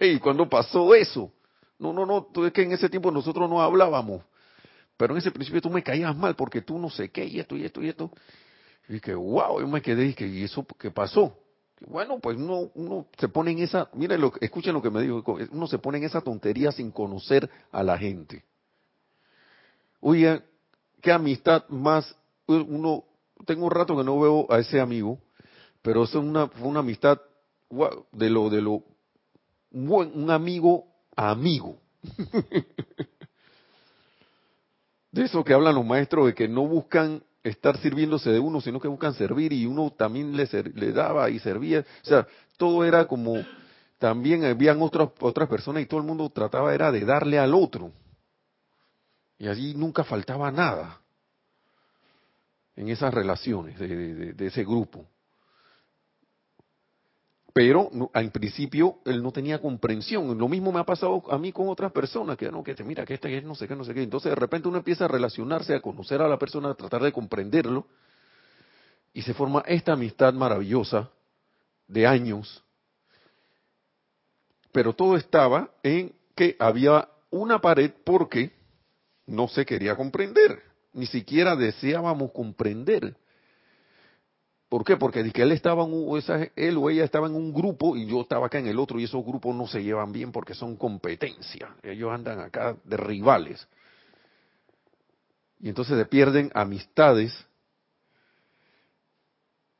hey, 0.00 0.18
¿cuándo 0.18 0.48
pasó 0.48 0.92
eso? 0.96 1.32
No, 1.78 1.92
no, 1.92 2.04
no, 2.04 2.24
tú 2.24 2.44
es 2.44 2.52
que 2.52 2.62
en 2.62 2.72
ese 2.72 2.88
tiempo 2.88 3.12
nosotros 3.12 3.48
no 3.48 3.62
hablábamos. 3.62 4.22
Pero 4.96 5.14
en 5.14 5.18
ese 5.18 5.30
principio 5.30 5.62
tú 5.62 5.70
me 5.70 5.80
caías 5.80 6.16
mal 6.16 6.34
porque 6.34 6.60
tú 6.60 6.76
no 6.76 6.90
sé 6.90 7.12
qué, 7.12 7.24
y 7.24 7.38
esto, 7.38 7.56
y 7.56 7.64
esto, 7.64 7.80
y 7.80 7.88
esto. 7.88 8.10
Y 8.88 8.94
dije, 8.94 9.14
wow, 9.14 9.60
yo 9.60 9.68
me 9.68 9.80
quedé 9.80 10.02
y 10.02 10.08
dije, 10.08 10.26
¿y 10.26 10.42
eso 10.42 10.66
qué 10.76 10.90
pasó? 10.90 11.38
Bueno, 11.86 12.18
pues 12.18 12.36
uno, 12.36 12.72
uno 12.74 13.06
se 13.16 13.28
pone 13.28 13.52
en 13.52 13.60
esa, 13.60 13.88
miren, 13.92 14.22
lo, 14.22 14.32
escuchen 14.40 14.74
lo 14.74 14.82
que 14.82 14.90
me 14.90 15.02
dijo, 15.02 15.22
uno 15.52 15.68
se 15.68 15.78
pone 15.78 15.98
en 15.98 16.04
esa 16.04 16.20
tontería 16.20 16.72
sin 16.72 16.90
conocer 16.90 17.48
a 17.70 17.84
la 17.84 17.96
gente. 17.96 18.42
Oye, 20.00 20.42
qué 21.00 21.12
amistad 21.12 21.62
más, 21.68 22.12
uno, 22.48 23.04
tengo 23.46 23.66
un 23.66 23.70
rato 23.70 23.96
que 23.96 24.02
no 24.02 24.18
veo 24.18 24.52
a 24.52 24.58
ese 24.58 24.80
amigo, 24.80 25.20
pero 25.84 26.04
es 26.04 26.14
una, 26.14 26.48
fue 26.48 26.66
una 26.66 26.80
amistad 26.80 27.20
de 28.12 28.30
lo, 28.30 28.48
de 28.48 28.62
lo, 28.62 28.82
un, 29.70 30.30
amigo 30.30 30.86
a 31.14 31.30
amigo. 31.30 31.78
de 35.12 35.24
eso 35.24 35.44
que 35.44 35.52
hablan 35.52 35.74
los 35.74 35.84
maestros 35.84 36.24
de 36.24 36.34
que 36.34 36.48
no 36.48 36.66
buscan 36.66 37.22
estar 37.42 37.76
sirviéndose 37.76 38.30
de 38.30 38.40
uno, 38.40 38.62
sino 38.62 38.80
que 38.80 38.88
buscan 38.88 39.12
servir 39.12 39.52
y 39.52 39.66
uno 39.66 39.90
también 39.90 40.34
le, 40.34 40.48
le 40.74 40.92
daba 40.92 41.28
y 41.28 41.38
servía. 41.38 41.80
O 41.80 42.06
sea, 42.06 42.26
todo 42.56 42.82
era 42.86 43.06
como, 43.06 43.44
también 43.98 44.42
habían 44.46 44.80
otras, 44.80 45.10
otras 45.20 45.50
personas 45.50 45.82
y 45.82 45.86
todo 45.86 46.00
el 46.00 46.06
mundo 46.06 46.30
trataba 46.30 46.74
era 46.74 46.90
de 46.90 47.04
darle 47.04 47.38
al 47.38 47.52
otro. 47.52 47.92
Y 49.36 49.48
allí 49.48 49.74
nunca 49.74 50.02
faltaba 50.02 50.50
nada 50.50 51.02
en 52.74 52.88
esas 52.88 53.12
relaciones 53.12 53.78
de 53.78 54.46
ese 54.46 54.64
grupo 54.64 55.06
pero 57.54 57.88
en 58.14 58.30
principio 58.32 58.98
él 59.04 59.22
no 59.22 59.30
tenía 59.30 59.60
comprensión. 59.60 60.36
Lo 60.36 60.48
mismo 60.48 60.72
me 60.72 60.80
ha 60.80 60.84
pasado 60.84 61.22
a 61.30 61.38
mí 61.38 61.52
con 61.52 61.68
otras 61.68 61.92
personas, 61.92 62.36
que 62.36 62.50
no, 62.50 62.64
que 62.64 62.74
te 62.74 62.82
mira, 62.82 63.06
que 63.06 63.14
este 63.14 63.38
es 63.38 63.44
no 63.44 63.54
sé 63.54 63.68
qué, 63.68 63.76
no 63.76 63.84
sé 63.84 63.94
qué. 63.94 64.02
Entonces 64.02 64.30
de 64.30 64.34
repente 64.34 64.66
uno 64.66 64.78
empieza 64.78 65.04
a 65.04 65.08
relacionarse, 65.08 65.72
a 65.72 65.80
conocer 65.80 66.20
a 66.20 66.26
la 66.26 66.36
persona, 66.36 66.70
a 66.70 66.74
tratar 66.74 67.04
de 67.04 67.12
comprenderlo, 67.12 67.86
y 69.12 69.22
se 69.22 69.34
forma 69.34 69.62
esta 69.68 69.92
amistad 69.92 70.34
maravillosa 70.34 71.10
de 71.86 72.08
años. 72.08 72.64
Pero 74.72 74.92
todo 74.92 75.16
estaba 75.16 75.70
en 75.84 76.12
que 76.34 76.56
había 76.58 77.08
una 77.30 77.60
pared 77.60 77.92
porque 78.04 78.50
no 79.26 79.46
se 79.46 79.64
quería 79.64 79.94
comprender, 79.94 80.60
ni 80.92 81.06
siquiera 81.06 81.54
deseábamos 81.54 82.32
comprender. 82.32 83.16
¿Por 84.74 84.84
qué? 84.84 84.96
Porque 84.96 85.30
que 85.30 85.42
él 85.42 85.52
estaba 85.52 85.84
en, 85.84 86.50
él 86.56 86.76
o 86.78 86.90
ella 86.90 87.04
estaba 87.04 87.28
en 87.28 87.36
un 87.36 87.54
grupo 87.54 87.94
y 87.94 88.06
yo 88.06 88.22
estaba 88.22 88.46
acá 88.46 88.58
en 88.58 88.66
el 88.66 88.80
otro 88.80 88.98
y 88.98 89.04
esos 89.04 89.24
grupos 89.24 89.54
no 89.54 89.68
se 89.68 89.84
llevan 89.84 90.10
bien 90.10 90.32
porque 90.32 90.52
son 90.52 90.74
competencia. 90.74 91.76
Ellos 91.80 92.10
andan 92.10 92.40
acá 92.40 92.76
de 92.82 92.96
rivales. 92.96 93.68
Y 95.60 95.68
entonces 95.68 95.96
se 95.96 96.04
pierden 96.06 96.50
amistades, 96.54 97.46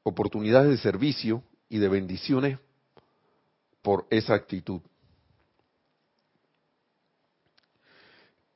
oportunidades 0.05 0.71
de 0.71 0.79
servicio 0.79 1.43
y 1.69 1.79
de 1.79 1.89
bendiciones 1.89 2.61
por 3.83 4.07
esa 4.11 4.35
actitud. 4.35 4.81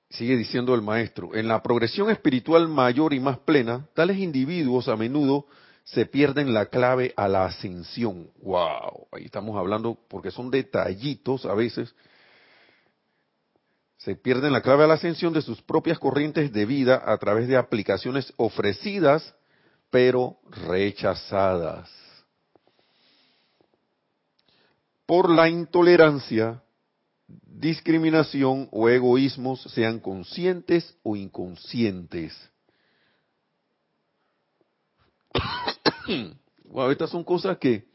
Sigue 0.09 0.36
diciendo 0.36 0.72
el 0.76 0.82
maestro, 0.82 1.34
en 1.34 1.49
la 1.49 1.61
progresión 1.64 2.11
espiritual 2.11 2.68
mayor 2.68 3.12
y 3.12 3.18
más 3.18 3.41
plena, 3.41 3.89
tales 3.93 4.18
individuos 4.18 4.86
a 4.86 4.95
menudo 4.95 5.45
se 5.93 6.05
pierden 6.05 6.53
la 6.53 6.66
clave 6.66 7.14
a 7.16 7.28
la 7.28 7.47
ascensión. 7.47 8.30
¡Wow! 8.43 9.09
Ahí 9.12 9.24
estamos 9.24 9.57
hablando, 9.57 9.99
porque 10.09 10.30
son 10.30 10.51
detallitos 10.51 11.47
a 11.47 11.55
veces. 11.55 11.95
Se 13.97 14.14
pierden 14.14 14.53
la 14.53 14.61
clave 14.61 14.84
a 14.84 14.86
la 14.86 14.95
ascensión 14.95 15.32
de 15.32 15.43
sus 15.43 15.62
propias 15.62 15.99
corrientes 15.99 16.53
de 16.53 16.66
vida 16.66 17.03
a 17.05 17.16
través 17.16 17.49
de 17.49 17.57
aplicaciones 17.57 18.32
ofrecidas, 18.36 19.34
pero 19.91 20.36
rechazadas. 20.51 21.91
Por 25.07 25.30
la 25.30 25.49
intolerancia, 25.49 26.62
discriminación 27.26 28.68
o 28.72 28.91
egoísmos, 28.91 29.62
sean 29.62 30.01
conscientes 30.01 30.95
o 31.03 31.16
inconscientes. 31.16 32.36
wow, 36.64 36.90
estas 36.90 37.10
son 37.10 37.24
cosas 37.24 37.58
que 37.58 37.88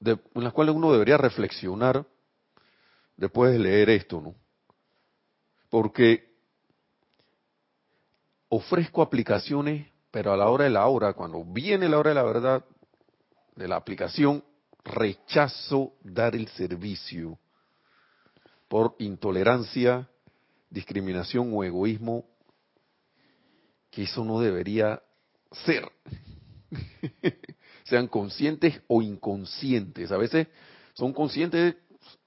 en 0.00 0.44
las 0.44 0.52
cuales 0.52 0.74
uno 0.74 0.92
debería 0.92 1.16
reflexionar 1.16 2.06
después 3.16 3.52
de 3.52 3.58
leer 3.58 3.90
esto, 3.90 4.20
¿no? 4.20 4.34
Porque 5.68 6.28
ofrezco 8.48 9.02
aplicaciones, 9.02 9.90
pero 10.10 10.32
a 10.32 10.36
la 10.36 10.48
hora 10.48 10.64
de 10.64 10.70
la 10.70 10.86
hora, 10.86 11.12
cuando 11.12 11.44
viene 11.44 11.88
la 11.88 11.98
hora 11.98 12.10
de 12.10 12.14
la 12.14 12.22
verdad 12.22 12.64
de 13.56 13.68
la 13.68 13.76
aplicación, 13.76 14.44
rechazo 14.84 15.94
dar 16.02 16.34
el 16.34 16.48
servicio 16.48 17.38
por 18.68 18.94
intolerancia, 18.98 20.08
discriminación 20.70 21.50
o 21.52 21.64
egoísmo, 21.64 22.24
que 23.90 24.04
eso 24.04 24.24
no 24.24 24.40
debería 24.40 25.02
ser. 25.52 25.90
Sean 27.84 28.08
conscientes 28.08 28.80
o 28.86 29.02
inconscientes. 29.02 30.12
A 30.12 30.16
veces 30.16 30.48
son 30.94 31.12
conscientes, 31.12 31.76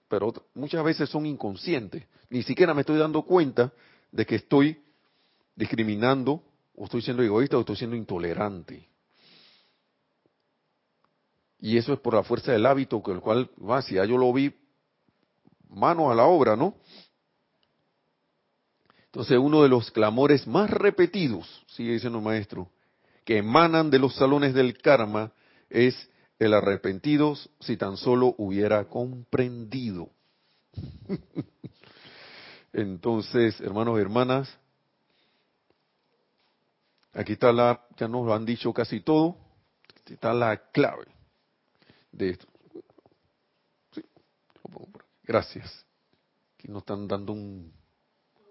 pero 0.08 0.34
muchas 0.54 0.84
veces 0.84 1.10
son 1.10 1.26
inconscientes. 1.26 2.04
Ni 2.30 2.44
siquiera 2.44 2.74
me 2.74 2.82
estoy 2.82 2.98
dando 2.98 3.24
cuenta 3.24 3.72
de 4.12 4.26
que 4.26 4.36
estoy 4.36 4.82
discriminando, 5.56 6.44
o 6.76 6.86
estoy 6.86 7.02
siendo 7.02 7.22
egoísta, 7.24 7.58
o 7.58 7.62
estoy 7.62 7.76
siendo 7.76 7.96
intolerante. 7.96 8.90
Y 11.60 11.78
eso 11.78 11.94
es 11.94 12.00
por 12.00 12.16
la 12.16 12.24
fuerza 12.24 12.52
del 12.52 12.66
hábito, 12.66 13.02
con 13.02 13.16
el 13.16 13.22
cual, 13.22 13.50
va, 13.58 13.82
si 13.82 13.96
ya 13.96 14.06
yo 14.06 14.18
lo 14.18 14.34
vi, 14.34 14.54
mano 15.70 16.10
a 16.10 16.16
la 16.16 16.26
obra, 16.26 16.56
¿no? 16.56 16.76
Entonces, 19.06 19.38
uno 19.38 19.62
de 19.62 19.70
los 19.70 19.92
clamores 19.92 20.48
más 20.48 20.70
repetidos, 20.70 21.64
sigue 21.68 21.94
diciendo 21.94 22.18
el 22.18 22.24
maestro, 22.24 22.72
que 23.32 23.38
emanan 23.38 23.90
de 23.90 23.98
los 23.98 24.16
salones 24.16 24.54
del 24.54 24.78
karma 24.78 25.32
es 25.70 25.96
el 26.38 26.54
arrepentido 26.54 27.34
si 27.62 27.78
tan 27.78 27.96
solo 27.96 28.36
hubiera 28.38 28.84
comprendido. 28.90 30.10
Entonces, 32.74 33.62
hermanos 33.62 33.98
y 33.98 34.02
hermanas, 34.02 34.54
aquí 37.14 37.32
está 37.32 37.54
la, 37.54 37.82
ya 37.96 38.10
nos 38.10 38.26
lo 38.26 38.34
han 38.34 38.46
dicho 38.46 38.74
casi 38.74 39.00
todo, 39.00 39.38
está 40.08 40.34
la 40.34 40.58
clave 40.74 41.06
de 42.12 42.32
esto. 42.32 42.48
Gracias. 45.24 45.86
Aquí 46.58 46.68
nos 46.68 46.82
están 46.82 47.08
dando 47.08 47.32
un 47.32 47.72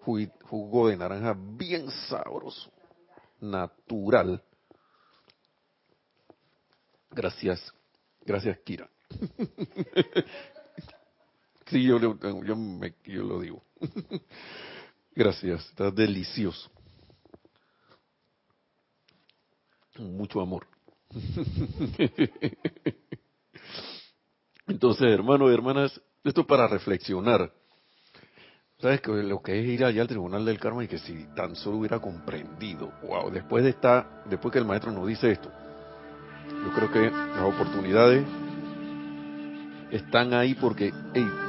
jugo 0.00 0.88
de 0.88 0.96
naranja 0.96 1.36
bien 1.38 1.90
sabroso, 2.08 2.70
natural. 3.42 4.42
Gracias, 7.10 7.74
gracias 8.24 8.58
Kira. 8.60 8.88
sí, 11.66 11.82
yo, 11.82 11.98
yo, 11.98 12.56
me, 12.56 12.94
yo 13.04 13.24
lo 13.24 13.40
digo. 13.40 13.62
gracias, 15.14 15.68
está 15.70 15.90
delicioso. 15.90 16.70
Mucho 19.98 20.40
amor. 20.40 20.66
Entonces, 24.66 25.08
hermanos 25.08 25.50
y 25.50 25.54
hermanas, 25.54 26.00
esto 26.22 26.42
es 26.42 26.46
para 26.46 26.68
reflexionar. 26.68 27.52
¿Sabes 28.78 29.00
que 29.02 29.10
lo 29.10 29.42
que 29.42 29.60
es 29.60 29.66
ir 29.66 29.84
allá 29.84 30.02
al 30.02 30.08
tribunal 30.08 30.44
del 30.44 30.58
karma 30.58 30.84
y 30.84 30.88
que 30.88 30.98
si 30.98 31.26
tan 31.34 31.54
solo 31.54 31.78
hubiera 31.78 31.98
comprendido, 31.98 32.92
wow, 33.02 33.30
después 33.30 33.64
de 33.64 33.70
esta, 33.70 34.22
después 34.26 34.52
que 34.52 34.58
el 34.58 34.64
maestro 34.64 34.90
nos 34.90 35.06
dice 35.06 35.32
esto, 35.32 35.52
yo 36.70 36.76
creo 36.76 36.92
que 36.92 37.10
las 37.10 37.42
oportunidades 37.42 38.24
están 39.90 40.32
ahí 40.34 40.54
porque 40.54 40.92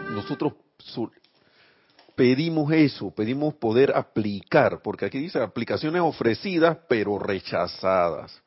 nosotros 0.10 0.54
pedimos 2.16 2.72
eso, 2.74 3.12
pedimos 3.12 3.54
poder 3.56 3.96
aplicar, 3.96 4.82
porque 4.82 5.06
aquí 5.06 5.20
dice 5.20 5.40
aplicaciones 5.40 6.02
ofrecidas 6.02 6.80
pero 6.90 7.20
rechazadas. 7.20 8.42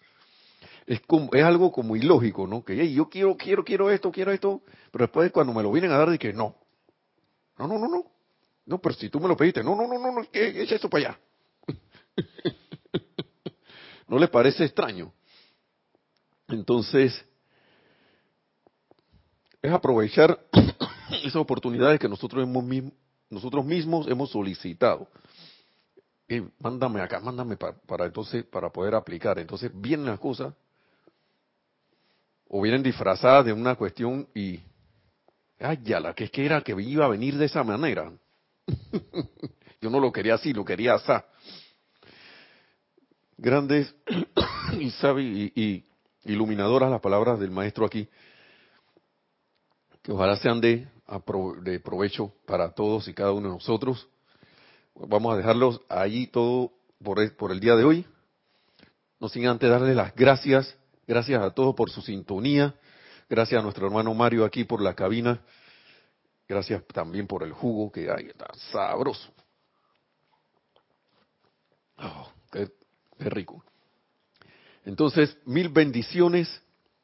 Es, 0.87 1.01
como, 1.03 1.31
es 1.33 1.45
algo 1.45 1.70
como 1.70 1.95
ilógico, 1.95 2.47
¿no? 2.47 2.64
Que 2.64 2.93
yo 2.93 3.09
quiero, 3.09 3.37
quiero, 3.37 3.64
quiero 3.64 3.91
esto, 3.91 4.11
quiero 4.11 4.33
esto, 4.33 4.62
pero 4.91 5.05
después 5.05 5.31
cuando 5.31 5.53
me 5.53 5.62
lo 5.62 5.70
vienen 5.70 5.93
a 5.93 5.99
dar, 5.99 6.11
dije 6.11 6.33
no. 6.33 6.57
No, 7.57 7.68
no, 7.68 7.79
no, 7.79 7.87
no. 7.87 8.05
No, 8.66 8.79
pero 8.79 8.95
si 8.97 9.11
tú 9.11 9.20
me 9.20 9.29
lo 9.29 9.37
pediste, 9.37 9.62
no, 9.62 9.77
no, 9.77 9.87
no, 9.87 9.99
no, 9.99 10.11
no, 10.11 10.31
que 10.31 10.62
echa 10.62 10.75
eso 10.75 10.91
para 10.91 11.11
allá. 11.11 11.20
¿No 14.09 14.18
le 14.18 14.27
parece 14.27 14.64
extraño? 14.64 15.12
Entonces, 16.49 17.24
es 19.62 19.72
aprovechar 19.72 20.38
esas 21.22 21.36
oportunidades 21.36 21.99
que 21.99 22.09
nosotros, 22.09 22.42
hemos, 22.42 22.64
nosotros 23.30 23.64
mismos 23.64 24.07
hemos 24.09 24.30
solicitado. 24.30 25.09
mándame 26.59 27.01
acá, 27.01 27.20
mándame 27.20 27.57
para, 27.57 27.74
para, 27.74 28.07
entonces 28.07 28.45
para 28.45 28.70
poder 28.70 28.95
aplicar. 28.95 29.38
Entonces 29.38 29.70
vienen 29.74 30.07
las 30.07 30.20
cosas 30.20 30.55
o 32.49 32.61
vienen 32.61 32.82
disfrazadas 32.82 33.47
de 33.47 33.53
una 33.53 33.74
cuestión 33.74 34.28
y 34.34 34.61
ay 35.59 35.80
ya 35.82 35.99
la 35.99 36.14
que 36.14 36.24
es 36.24 36.30
que 36.30 36.45
era 36.45 36.61
que 36.61 36.72
iba 36.80 37.05
a 37.05 37.09
venir 37.09 37.36
de 37.36 37.47
esa 37.47 37.64
manera. 37.64 38.12
Yo 39.80 39.90
no 39.90 40.01
lo 40.01 40.12
quería 40.12 40.34
así, 40.34 40.53
lo 40.53 40.64
quería 40.64 40.95
así. 40.95 41.12
Grandes 43.36 43.95
y, 44.78 44.90
sabi, 44.90 45.53
y, 45.55 45.84
iluminadoras 46.25 46.91
las 46.91 47.01
palabras 47.01 47.39
del 47.39 47.51
maestro 47.51 47.85
aquí, 47.85 48.09
que 50.03 50.12
ojalá 50.12 50.37
sean 50.37 50.61
de, 50.61 50.87
de 51.62 51.81
provecho 51.81 52.33
para 52.47 52.72
todos 52.72 53.09
y 53.09 53.14
cada 53.14 53.33
uno 53.33 53.49
de 53.49 53.55
nosotros. 53.55 54.09
Vamos 54.95 55.35
a 55.35 55.37
dejarlos 55.37 55.81
allí 55.89 56.27
todo 56.27 56.72
por 57.03 57.20
el, 57.20 57.33
por 57.33 57.53
el 57.53 57.61
día 57.61 57.75
de 57.75 57.85
hoy. 57.85 58.07
No 59.18 59.29
sin 59.29 59.47
antes 59.47 59.68
darles 59.68 59.97
las 59.97 60.14
gracias, 60.14 60.77
gracias 61.07 61.43
a 61.43 61.51
todos 61.51 61.75
por 61.75 61.91
su 61.91 62.03
sintonía, 62.03 62.75
gracias 63.29 63.59
a 63.59 63.62
nuestro 63.62 63.87
hermano 63.87 64.12
Mario 64.14 64.45
aquí 64.45 64.64
por 64.64 64.83
la 64.83 64.95
cabina 64.95 65.41
Gracias 66.47 66.87
también 66.89 67.27
por 67.27 67.43
el 67.43 67.53
jugo 67.53 67.91
que 67.91 68.11
hay, 68.11 68.27
está 68.27 68.53
sabroso. 68.70 69.33
Oh, 71.97 72.31
qué, 72.53 72.68
rico. 73.18 73.64
Entonces, 74.85 75.37
mil 75.45 75.68
bendiciones 75.68 76.62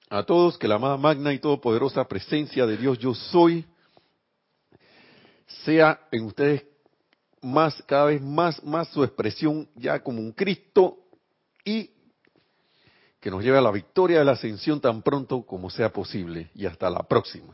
a 0.08 0.24
todos, 0.24 0.58
que 0.58 0.68
la 0.68 0.74
amada 0.74 0.96
magna 0.96 1.32
y 1.32 1.38
todopoderosa 1.38 2.06
presencia 2.06 2.66
de 2.66 2.76
Dios 2.76 2.98
yo 2.98 3.14
soy 3.14 3.64
sea 5.64 6.00
en 6.10 6.24
ustedes 6.24 6.64
más, 7.42 7.82
cada 7.86 8.06
vez 8.06 8.20
más, 8.20 8.62
más 8.64 8.88
su 8.88 9.02
expresión 9.02 9.68
ya 9.74 10.02
como 10.02 10.20
un 10.20 10.32
Cristo 10.32 10.98
y 11.64 11.90
que 13.20 13.30
nos 13.30 13.42
lleve 13.42 13.58
a 13.58 13.62
la 13.62 13.70
victoria 13.70 14.18
de 14.18 14.24
la 14.24 14.32
ascensión 14.32 14.80
tan 14.80 15.02
pronto 15.02 15.42
como 15.42 15.70
sea 15.70 15.92
posible. 15.92 16.50
Y 16.54 16.66
hasta 16.66 16.88
la 16.88 17.02
próxima. 17.02 17.46